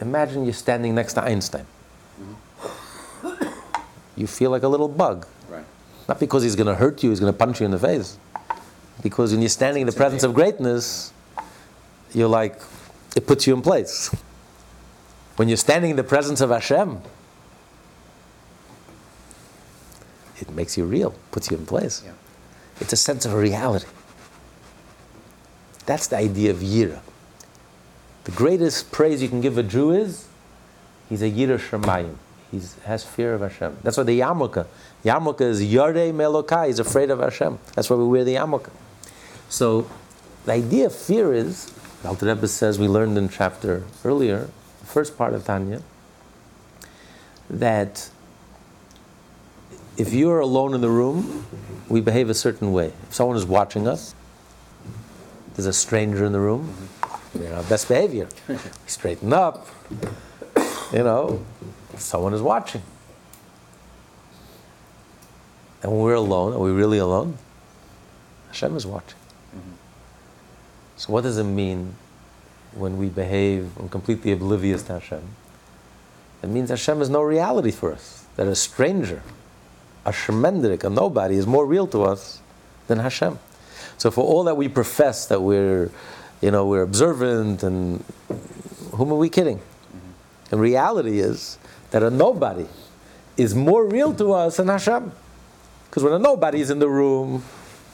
imagine 0.00 0.44
you're 0.44 0.52
standing 0.52 0.94
next 0.94 1.14
to 1.14 1.24
Einstein. 1.24 1.66
Mm-hmm. 2.20 3.48
You 4.16 4.26
feel 4.26 4.50
like 4.50 4.62
a 4.62 4.68
little 4.68 4.88
bug. 4.88 5.26
Not 6.08 6.20
because 6.20 6.42
he's 6.42 6.56
going 6.56 6.68
to 6.68 6.74
hurt 6.74 7.02
you, 7.02 7.10
he's 7.10 7.20
going 7.20 7.32
to 7.32 7.38
punch 7.38 7.60
you 7.60 7.66
in 7.66 7.72
the 7.72 7.78
face. 7.78 8.18
Because 9.02 9.32
when 9.32 9.40
you're 9.40 9.48
standing 9.48 9.82
in 9.82 9.86
the 9.86 9.92
presence 9.92 10.22
of 10.22 10.34
greatness, 10.34 11.12
you're 12.14 12.28
like, 12.28 12.60
it 13.14 13.26
puts 13.26 13.46
you 13.46 13.54
in 13.54 13.62
place. 13.62 14.14
When 15.36 15.48
you're 15.48 15.56
standing 15.56 15.90
in 15.90 15.96
the 15.96 16.04
presence 16.04 16.40
of 16.40 16.50
Hashem, 16.50 17.00
it 20.38 20.50
makes 20.50 20.76
you 20.76 20.84
real, 20.84 21.14
puts 21.30 21.50
you 21.50 21.56
in 21.56 21.66
place. 21.66 22.02
Yeah. 22.04 22.12
It's 22.80 22.92
a 22.92 22.96
sense 22.96 23.26
of 23.26 23.34
reality. 23.34 23.86
That's 25.86 26.06
the 26.08 26.16
idea 26.16 26.50
of 26.50 26.58
Yira. 26.58 27.00
The 28.24 28.32
greatest 28.32 28.90
praise 28.90 29.22
you 29.22 29.28
can 29.28 29.40
give 29.40 29.56
a 29.56 29.62
Jew 29.62 29.92
is 29.92 30.26
he's 31.08 31.22
a 31.22 31.30
Yira 31.30 31.58
Shemayim. 31.58 32.16
He 32.50 32.60
has 32.84 33.04
fear 33.04 33.34
of 33.34 33.40
Hashem. 33.40 33.78
That's 33.82 33.96
why 33.96 34.02
the 34.02 34.20
yarmulke. 34.20 34.66
Yarmulke 35.06 35.42
is 35.42 35.62
Yarei 35.62 36.12
Melokai. 36.12 36.66
He's 36.66 36.80
afraid 36.80 37.10
of 37.10 37.20
Hashem. 37.20 37.60
That's 37.76 37.88
why 37.88 37.94
we 37.94 38.04
wear 38.04 38.24
the 38.24 38.34
yarmulke. 38.34 38.70
So 39.48 39.88
the 40.46 40.52
idea 40.52 40.86
of 40.86 40.94
fear 40.94 41.32
is 41.32 41.66
The 42.02 42.08
Alter 42.08 42.26
Rebbe 42.26 42.48
says 42.48 42.76
we 42.80 42.88
learned 42.88 43.16
in 43.16 43.28
chapter 43.28 43.84
earlier, 44.04 44.50
the 44.80 44.86
first 44.86 45.16
part 45.16 45.32
of 45.32 45.44
Tanya, 45.44 45.82
that 47.48 48.10
if 49.96 50.12
you're 50.12 50.40
alone 50.40 50.74
in 50.74 50.80
the 50.80 50.90
room, 50.90 51.46
we 51.88 52.00
behave 52.00 52.28
a 52.28 52.34
certain 52.34 52.72
way. 52.72 52.92
If 53.04 53.14
someone 53.14 53.36
is 53.36 53.46
watching 53.46 53.86
us, 53.86 54.12
there's 55.54 55.66
a 55.66 55.72
stranger 55.72 56.24
in 56.24 56.32
the 56.32 56.40
room, 56.40 56.74
we're 57.32 57.54
our 57.54 57.62
best 57.62 57.86
behavior. 57.86 58.28
We 58.48 58.58
straighten 58.88 59.32
up, 59.32 59.68
you 60.92 61.04
know, 61.04 61.46
someone 61.96 62.34
is 62.34 62.42
watching. 62.42 62.82
And 65.82 65.92
when 65.92 66.00
we're 66.00 66.14
alone, 66.14 66.52
are 66.52 66.58
we 66.58 66.70
really 66.70 66.98
alone? 66.98 67.38
Hashem 68.48 68.76
is 68.76 68.86
watching. 68.86 69.18
Mm-hmm. 69.54 69.72
So, 70.96 71.12
what 71.12 71.22
does 71.22 71.38
it 71.38 71.44
mean 71.44 71.94
when 72.72 72.96
we 72.98 73.08
behave 73.08 73.70
completely 73.90 74.32
oblivious 74.32 74.82
to 74.84 74.94
Hashem? 74.94 75.22
It 76.42 76.48
means 76.48 76.70
Hashem 76.70 77.02
is 77.02 77.10
no 77.10 77.22
reality 77.22 77.70
for 77.70 77.92
us. 77.92 78.26
That 78.36 78.46
a 78.46 78.54
stranger, 78.54 79.22
a 80.04 80.12
shemendrik, 80.12 80.84
a 80.84 80.90
nobody, 80.90 81.36
is 81.36 81.46
more 81.46 81.66
real 81.66 81.86
to 81.88 82.04
us 82.04 82.40
than 82.86 82.98
Hashem. 82.98 83.38
So, 83.98 84.10
for 84.10 84.24
all 84.24 84.44
that 84.44 84.56
we 84.56 84.68
profess 84.68 85.26
that 85.26 85.42
we're, 85.42 85.90
you 86.40 86.50
know, 86.50 86.66
we're 86.66 86.82
observant, 86.82 87.62
and 87.62 88.04
whom 88.92 89.12
are 89.12 89.18
we 89.18 89.28
kidding? 89.28 89.58
Mm-hmm. 89.58 90.52
And 90.52 90.60
reality 90.60 91.20
is 91.20 91.58
that 91.90 92.02
a 92.02 92.10
nobody 92.10 92.66
is 93.36 93.54
more 93.54 93.84
real 93.84 94.14
to 94.14 94.32
us 94.32 94.56
than 94.56 94.68
Hashem. 94.68 95.12
Because 95.96 96.10
when 96.10 96.20
nobody's 96.20 96.68
in 96.68 96.78
the 96.78 96.90
room, 96.90 97.42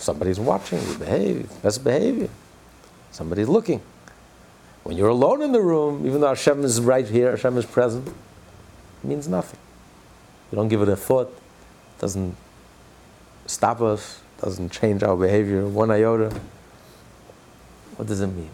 somebody's 0.00 0.40
watching, 0.40 0.80
you 0.88 0.98
behave, 0.98 1.48
that's 1.62 1.78
behavior. 1.78 2.28
Somebody's 3.12 3.46
looking. 3.46 3.80
When 4.82 4.96
you're 4.96 5.10
alone 5.10 5.40
in 5.40 5.52
the 5.52 5.60
room, 5.60 6.04
even 6.04 6.20
though 6.20 6.30
Hashem 6.30 6.64
is 6.64 6.80
right 6.80 7.06
here, 7.06 7.30
Hashem 7.30 7.56
is 7.58 7.64
present, 7.64 8.08
it 8.08 9.04
means 9.04 9.28
nothing. 9.28 9.60
You 10.50 10.56
don't 10.56 10.66
give 10.66 10.82
it 10.82 10.88
a 10.88 10.96
thought, 10.96 11.28
It 11.28 12.00
doesn't 12.00 12.34
stop 13.46 13.80
us, 13.80 14.20
It 14.36 14.46
doesn't 14.46 14.72
change 14.72 15.04
our 15.04 15.16
behavior 15.16 15.64
one 15.68 15.92
iota. 15.92 16.36
What 17.94 18.08
does 18.08 18.20
it 18.20 18.26
mean? 18.26 18.50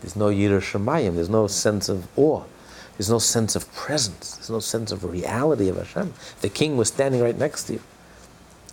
There's 0.00 0.14
no 0.14 0.26
Yirah 0.26 0.60
Shamayim, 0.60 1.16
there's 1.16 1.28
no 1.28 1.48
sense 1.48 1.88
of 1.88 2.06
awe, 2.16 2.44
there's 2.96 3.10
no 3.10 3.18
sense 3.18 3.56
of 3.56 3.68
presence, 3.74 4.36
there's 4.36 4.50
no 4.50 4.60
sense 4.60 4.92
of 4.92 5.02
reality 5.02 5.68
of 5.68 5.76
Hashem. 5.76 6.14
The 6.40 6.48
king 6.48 6.76
was 6.76 6.86
standing 6.86 7.20
right 7.20 7.36
next 7.36 7.64
to 7.64 7.72
you. 7.72 7.80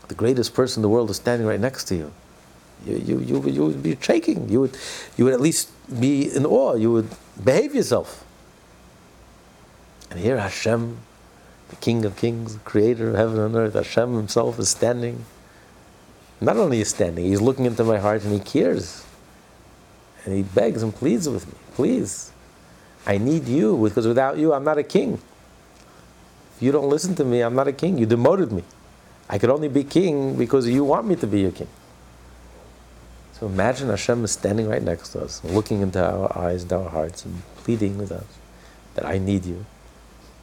The 0.08 0.16
greatest 0.16 0.54
person 0.54 0.80
in 0.80 0.82
the 0.84 0.90
world 0.90 1.10
is 1.10 1.16
standing 1.16 1.48
right 1.48 1.60
next 1.60 1.86
to 1.86 1.96
you 1.96 2.12
you, 2.86 2.98
you, 2.98 3.20
you, 3.20 3.50
you 3.50 3.66
would 3.66 3.84
be 3.84 3.98
shaking. 4.00 4.50
You 4.50 4.62
would, 4.62 4.78
you 5.18 5.26
would 5.26 5.34
at 5.34 5.42
least 5.42 5.70
be 6.00 6.34
in 6.34 6.46
awe. 6.46 6.76
You 6.76 6.92
would 6.92 7.10
behave 7.44 7.74
yourself. 7.74 8.24
And 10.10 10.20
here 10.20 10.38
Hashem, 10.38 10.98
the 11.70 11.76
King 11.78 12.06
of 12.06 12.16
Kings, 12.18 12.60
Creator 12.66 13.12
of 13.12 13.16
heaven 13.16 13.40
and 13.40 13.56
earth, 13.56 13.74
Hashem 13.74 14.16
Himself 14.16 14.60
is 14.60 14.70
standing. 14.70 15.26
Not 16.42 16.58
only 16.58 16.82
is 16.82 16.90
standing, 16.90 17.26
He's 17.26 17.42
looking 17.42 17.66
into 17.66 17.84
my 17.84 18.00
heart 18.00 18.24
and 18.24 18.34
He 18.34 18.40
cares. 18.40 19.06
And 20.26 20.36
He 20.36 20.44
begs 20.44 20.84
and 20.84 20.94
pleads 20.94 21.28
with 21.28 21.48
me, 21.48 21.54
please. 21.74 22.32
I 23.06 23.18
need 23.18 23.48
you 23.48 23.78
because 23.78 24.08
without 24.08 24.38
you, 24.38 24.54
I'm 24.54 24.64
not 24.64 24.78
a 24.78 24.84
king. 24.84 25.20
If 26.56 26.62
you 26.62 26.72
don't 26.72 26.88
listen 26.90 27.16
to 27.16 27.26
me, 27.26 27.42
I'm 27.42 27.56
not 27.56 27.68
a 27.68 27.74
king. 27.74 27.98
You 27.98 28.06
demoted 28.06 28.52
me. 28.52 28.64
I 29.34 29.40
could 29.40 29.50
only 29.50 29.68
be 29.68 29.84
king 29.84 30.36
because 30.36 30.70
you 30.70 30.84
want 30.84 31.08
me 31.08 31.16
to 31.16 31.26
be 31.26 31.40
your 31.42 31.52
king. 31.52 31.68
So 33.32 33.48
imagine 33.48 33.90
Hashem 33.90 34.24
is 34.24 34.32
standing 34.32 34.68
right 34.68 34.84
next 34.84 35.10
to 35.14 35.22
us, 35.22 35.44
looking 35.44 35.82
into 35.82 36.06
our 36.06 36.38
eyes 36.38 36.62
and 36.62 36.72
our 36.72 36.88
hearts 36.88 37.26
and 37.26 37.42
pleading 37.58 37.98
with 37.98 38.12
us 38.12 38.28
that 38.94 39.08
I 39.08 39.18
need 39.18 39.44
you. 39.44 39.66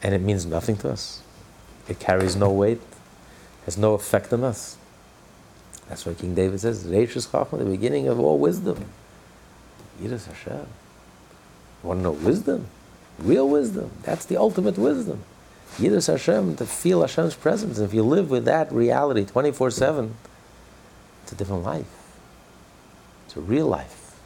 And 0.03 0.13
it 0.13 0.21
means 0.21 0.45
nothing 0.45 0.77
to 0.79 0.91
us. 0.91 1.23
It 1.89 2.01
carries 2.01 2.35
no 2.35 2.51
weight, 2.51 2.81
has 3.65 3.79
no 3.79 3.95
effect 3.95 4.33
on 4.33 4.43
us. 4.43 4.77
That's 5.89 6.05
why 6.05 6.15
King 6.15 6.35
David 6.35 6.59
says, 6.59 6.85
Reishis 6.85 7.29
Chachma, 7.29 7.61
the 7.61 7.67
beginning 7.67 8.09
of 8.09 8.19
all 8.19 8.41
wisdom. 8.41 8.87
Yiras 10.03 10.27
Hashem. 10.27 10.67
You 11.85 11.89
want 11.89 12.01
to 12.01 12.03
know 12.03 12.11
wisdom? 12.11 12.67
Real 13.21 13.49
wisdom. 13.49 13.93
That's 14.03 14.25
the 14.25 14.37
ultimate 14.37 14.77
wisdom. 14.77 15.23
Yiras 15.77 16.09
Hashem, 16.09 16.57
to 16.57 16.67
feel 16.67 17.01
Hashem's 17.01 17.35
presence. 17.35 17.79
And 17.79 17.87
if 17.87 17.95
you 17.95 18.03
live 18.03 18.31
with 18.31 18.45
that 18.45 18.71
reality 18.73 19.25
24 19.25 19.71
7, 19.71 20.15
it's 21.23 21.33
a 21.33 21.35
different 21.35 21.63
life. 21.63 21.87
It's 23.27 23.37
a 23.37 23.41
real 23.41 23.67
life. 23.67 24.19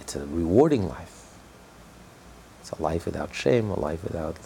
It's 0.00 0.16
a 0.16 0.26
rewarding 0.26 0.88
life. 0.88 1.38
It's 2.60 2.70
a 2.70 2.82
life 2.82 3.06
without 3.06 3.34
shame, 3.34 3.70
a 3.70 3.78
life 3.78 4.02
without 4.02 4.36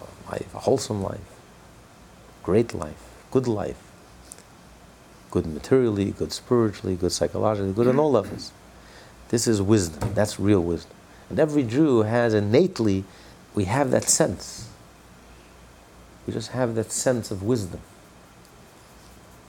a 0.00 0.30
life, 0.30 0.54
a 0.54 0.58
wholesome 0.60 1.02
life, 1.02 1.20
great 2.42 2.74
life, 2.74 3.02
good 3.30 3.46
life, 3.46 3.80
good 5.30 5.46
materially, 5.46 6.10
good 6.10 6.32
spiritually, 6.32 6.96
good 6.96 7.12
psychologically, 7.12 7.72
good 7.72 7.88
on 7.88 7.98
all 7.98 8.10
levels. 8.10 8.52
This 9.28 9.46
is 9.46 9.62
wisdom. 9.62 10.12
That's 10.14 10.38
real 10.38 10.62
wisdom. 10.62 10.94
And 11.30 11.40
every 11.40 11.62
Jew 11.62 12.02
has 12.02 12.34
innately, 12.34 13.04
we 13.54 13.64
have 13.64 13.90
that 13.90 14.04
sense. 14.04 14.68
We 16.26 16.32
just 16.32 16.52
have 16.52 16.74
that 16.76 16.92
sense 16.92 17.30
of 17.30 17.42
wisdom, 17.42 17.80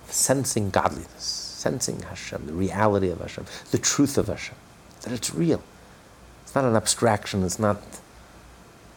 sensing 0.07 0.69
godliness 0.69 1.43
sensing 1.63 2.01
Hashem, 2.01 2.45
the 2.45 2.53
reality 2.53 3.09
of 3.09 3.21
Hashem, 3.21 3.45
the 3.71 3.77
truth 3.77 4.17
of 4.17 4.27
Hashem, 4.27 4.55
that 5.03 5.13
it's 5.13 5.33
real. 5.33 5.63
It's 6.41 6.53
not 6.53 6.65
an 6.65 6.75
abstraction, 6.75 7.41
it's 7.43 7.57
not 7.57 7.77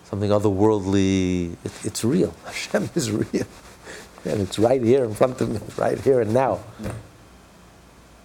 something 0.03 0.31
otherworldly, 0.31 1.53
it, 1.65 1.73
it's 1.85 2.03
real. 2.05 2.35
Hashem 2.45 2.91
is 2.97 3.13
real. 3.13 3.47
And 4.25 4.41
it's 4.41 4.59
right 4.59 4.83
here 4.83 5.05
in 5.05 5.15
front 5.15 5.41
of 5.41 5.49
me, 5.49 5.61
right 5.79 6.01
here 6.01 6.21
and 6.21 6.35
now. 6.35 6.59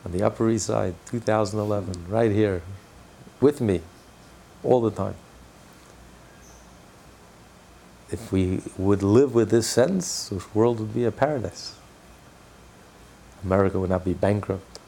On 0.04 0.12
the 0.12 0.24
Upper 0.24 0.50
East 0.50 0.66
Side, 0.66 0.96
2011, 1.06 2.08
right 2.10 2.32
here, 2.32 2.64
with 3.40 3.62
me, 3.62 3.82
all 4.64 4.82
the 4.82 4.90
time. 4.90 5.16
If 8.12 8.32
we 8.32 8.62
would 8.78 9.04
live 9.04 9.34
with 9.34 9.52
this 9.52 9.68
sense, 9.68 10.28
the 10.28 10.44
world 10.54 10.80
would 10.80 10.94
be 10.94 11.06
a 11.06 11.12
paradise. 11.12 11.76
America 13.44 13.80
would 13.80 13.90
not 13.90 14.04
be 14.04 14.14
bankrupt. 14.14 14.80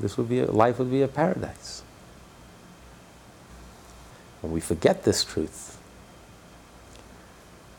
This 0.00 0.16
would 0.16 0.28
be 0.28 0.40
a, 0.40 0.50
life 0.50 0.78
would 0.78 0.90
be 0.92 1.02
a 1.02 1.08
paradise. 1.08 1.82
When 4.40 4.52
we 4.52 4.60
forget 4.60 5.02
this 5.02 5.24
truth, 5.24 5.76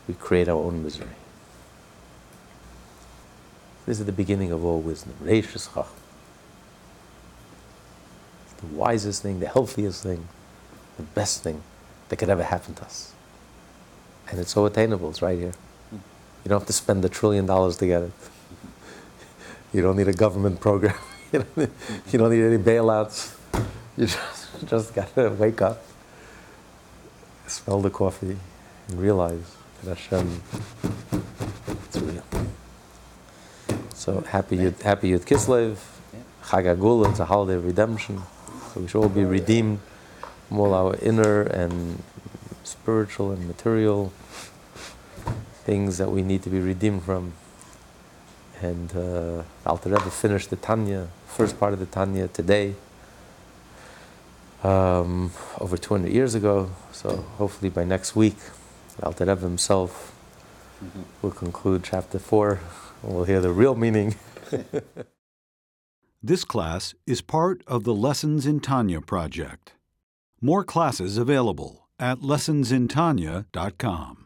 we 0.06 0.12
create 0.12 0.48
our 0.48 0.62
own 0.62 0.82
misery. 0.82 1.08
This 3.86 4.00
is 4.00 4.06
the 4.06 4.12
beginning 4.12 4.52
of 4.52 4.62
all 4.64 4.80
wisdom. 4.80 5.14
The 5.24 5.86
wisest 8.72 9.22
thing, 9.22 9.40
the 9.40 9.48
healthiest 9.48 10.02
thing, 10.02 10.28
the 10.98 11.02
best 11.02 11.42
thing 11.42 11.62
that 12.10 12.16
could 12.16 12.28
ever 12.28 12.42
happen 12.42 12.74
to 12.74 12.84
us. 12.84 13.12
And 14.30 14.38
it's 14.38 14.52
so 14.52 14.66
attainable, 14.66 15.08
it's 15.10 15.22
right 15.22 15.38
here. 15.38 15.54
You 15.92 16.48
don't 16.48 16.60
have 16.60 16.66
to 16.66 16.72
spend 16.72 17.04
a 17.04 17.08
trillion 17.08 17.46
dollars 17.46 17.78
to 17.78 17.86
get 17.86 18.02
it. 18.02 18.12
You 19.72 19.82
don't 19.82 19.96
need 19.96 20.08
a 20.08 20.12
government 20.12 20.58
program. 20.58 20.96
you, 21.32 21.38
don't 21.38 21.56
need, 21.56 21.70
you 22.10 22.18
don't 22.18 22.30
need 22.30 22.42
any 22.42 22.58
bailouts. 22.58 23.36
You 23.96 24.06
just, 24.06 24.18
just 24.66 24.94
got 24.94 25.14
to 25.14 25.28
wake 25.28 25.62
up, 25.62 25.80
smell 27.46 27.80
the 27.80 27.90
coffee, 27.90 28.36
and 28.88 29.00
realize 29.00 29.54
that 29.84 29.96
Hashem, 29.96 30.42
it's 31.84 31.96
real. 31.98 32.24
So 33.94 34.22
happy 34.22 34.56
Yud, 34.56 34.82
happy 34.82 35.12
Yud 35.12 35.20
Kislev, 35.20 35.76
Chag 36.42 36.76
HaGeula, 36.76 37.10
it's 37.10 37.20
a 37.20 37.26
holiday 37.26 37.54
of 37.54 37.64
redemption. 37.64 38.20
So 38.74 38.80
we 38.80 38.88
should 38.88 39.00
all 39.00 39.08
be 39.08 39.24
redeemed 39.24 39.78
all 40.58 40.74
our 40.74 40.96
inner 40.96 41.42
and 41.42 42.02
spiritual 42.64 43.30
and 43.32 43.46
material 43.46 44.12
things 45.64 45.98
that 45.98 46.10
we 46.10 46.22
need 46.22 46.42
to 46.42 46.50
be 46.50 46.58
redeemed 46.58 47.02
from. 47.02 47.32
And 48.60 48.94
uh, 48.94 49.42
Alter 49.64 49.90
Rebbe 49.90 50.10
finished 50.10 50.50
the 50.50 50.56
Tanya, 50.56 51.08
first 51.26 51.58
part 51.58 51.72
of 51.72 51.78
the 51.78 51.86
Tanya 51.86 52.28
today, 52.28 52.74
um, 54.62 55.32
over 55.58 55.76
200 55.76 56.12
years 56.12 56.34
ago. 56.34 56.70
So 56.92 57.16
hopefully 57.38 57.70
by 57.70 57.84
next 57.84 58.14
week, 58.14 58.36
Alter 59.02 59.24
Rebbe 59.24 59.40
himself 59.40 60.14
mm-hmm. 60.84 61.02
will 61.22 61.30
conclude 61.30 61.84
chapter 61.84 62.18
4 62.18 62.60
and 63.02 63.14
we'll 63.14 63.24
hear 63.24 63.40
the 63.40 63.50
real 63.50 63.74
meaning. 63.74 64.16
this 66.22 66.44
class 66.44 66.94
is 67.06 67.22
part 67.22 67.62
of 67.66 67.84
the 67.84 67.94
Lessons 67.94 68.46
in 68.46 68.60
Tanya 68.60 69.00
project. 69.00 69.72
More 70.42 70.64
classes 70.64 71.18
available 71.18 71.86
at 71.98 72.20
lessonsintanya.com. 72.20 74.19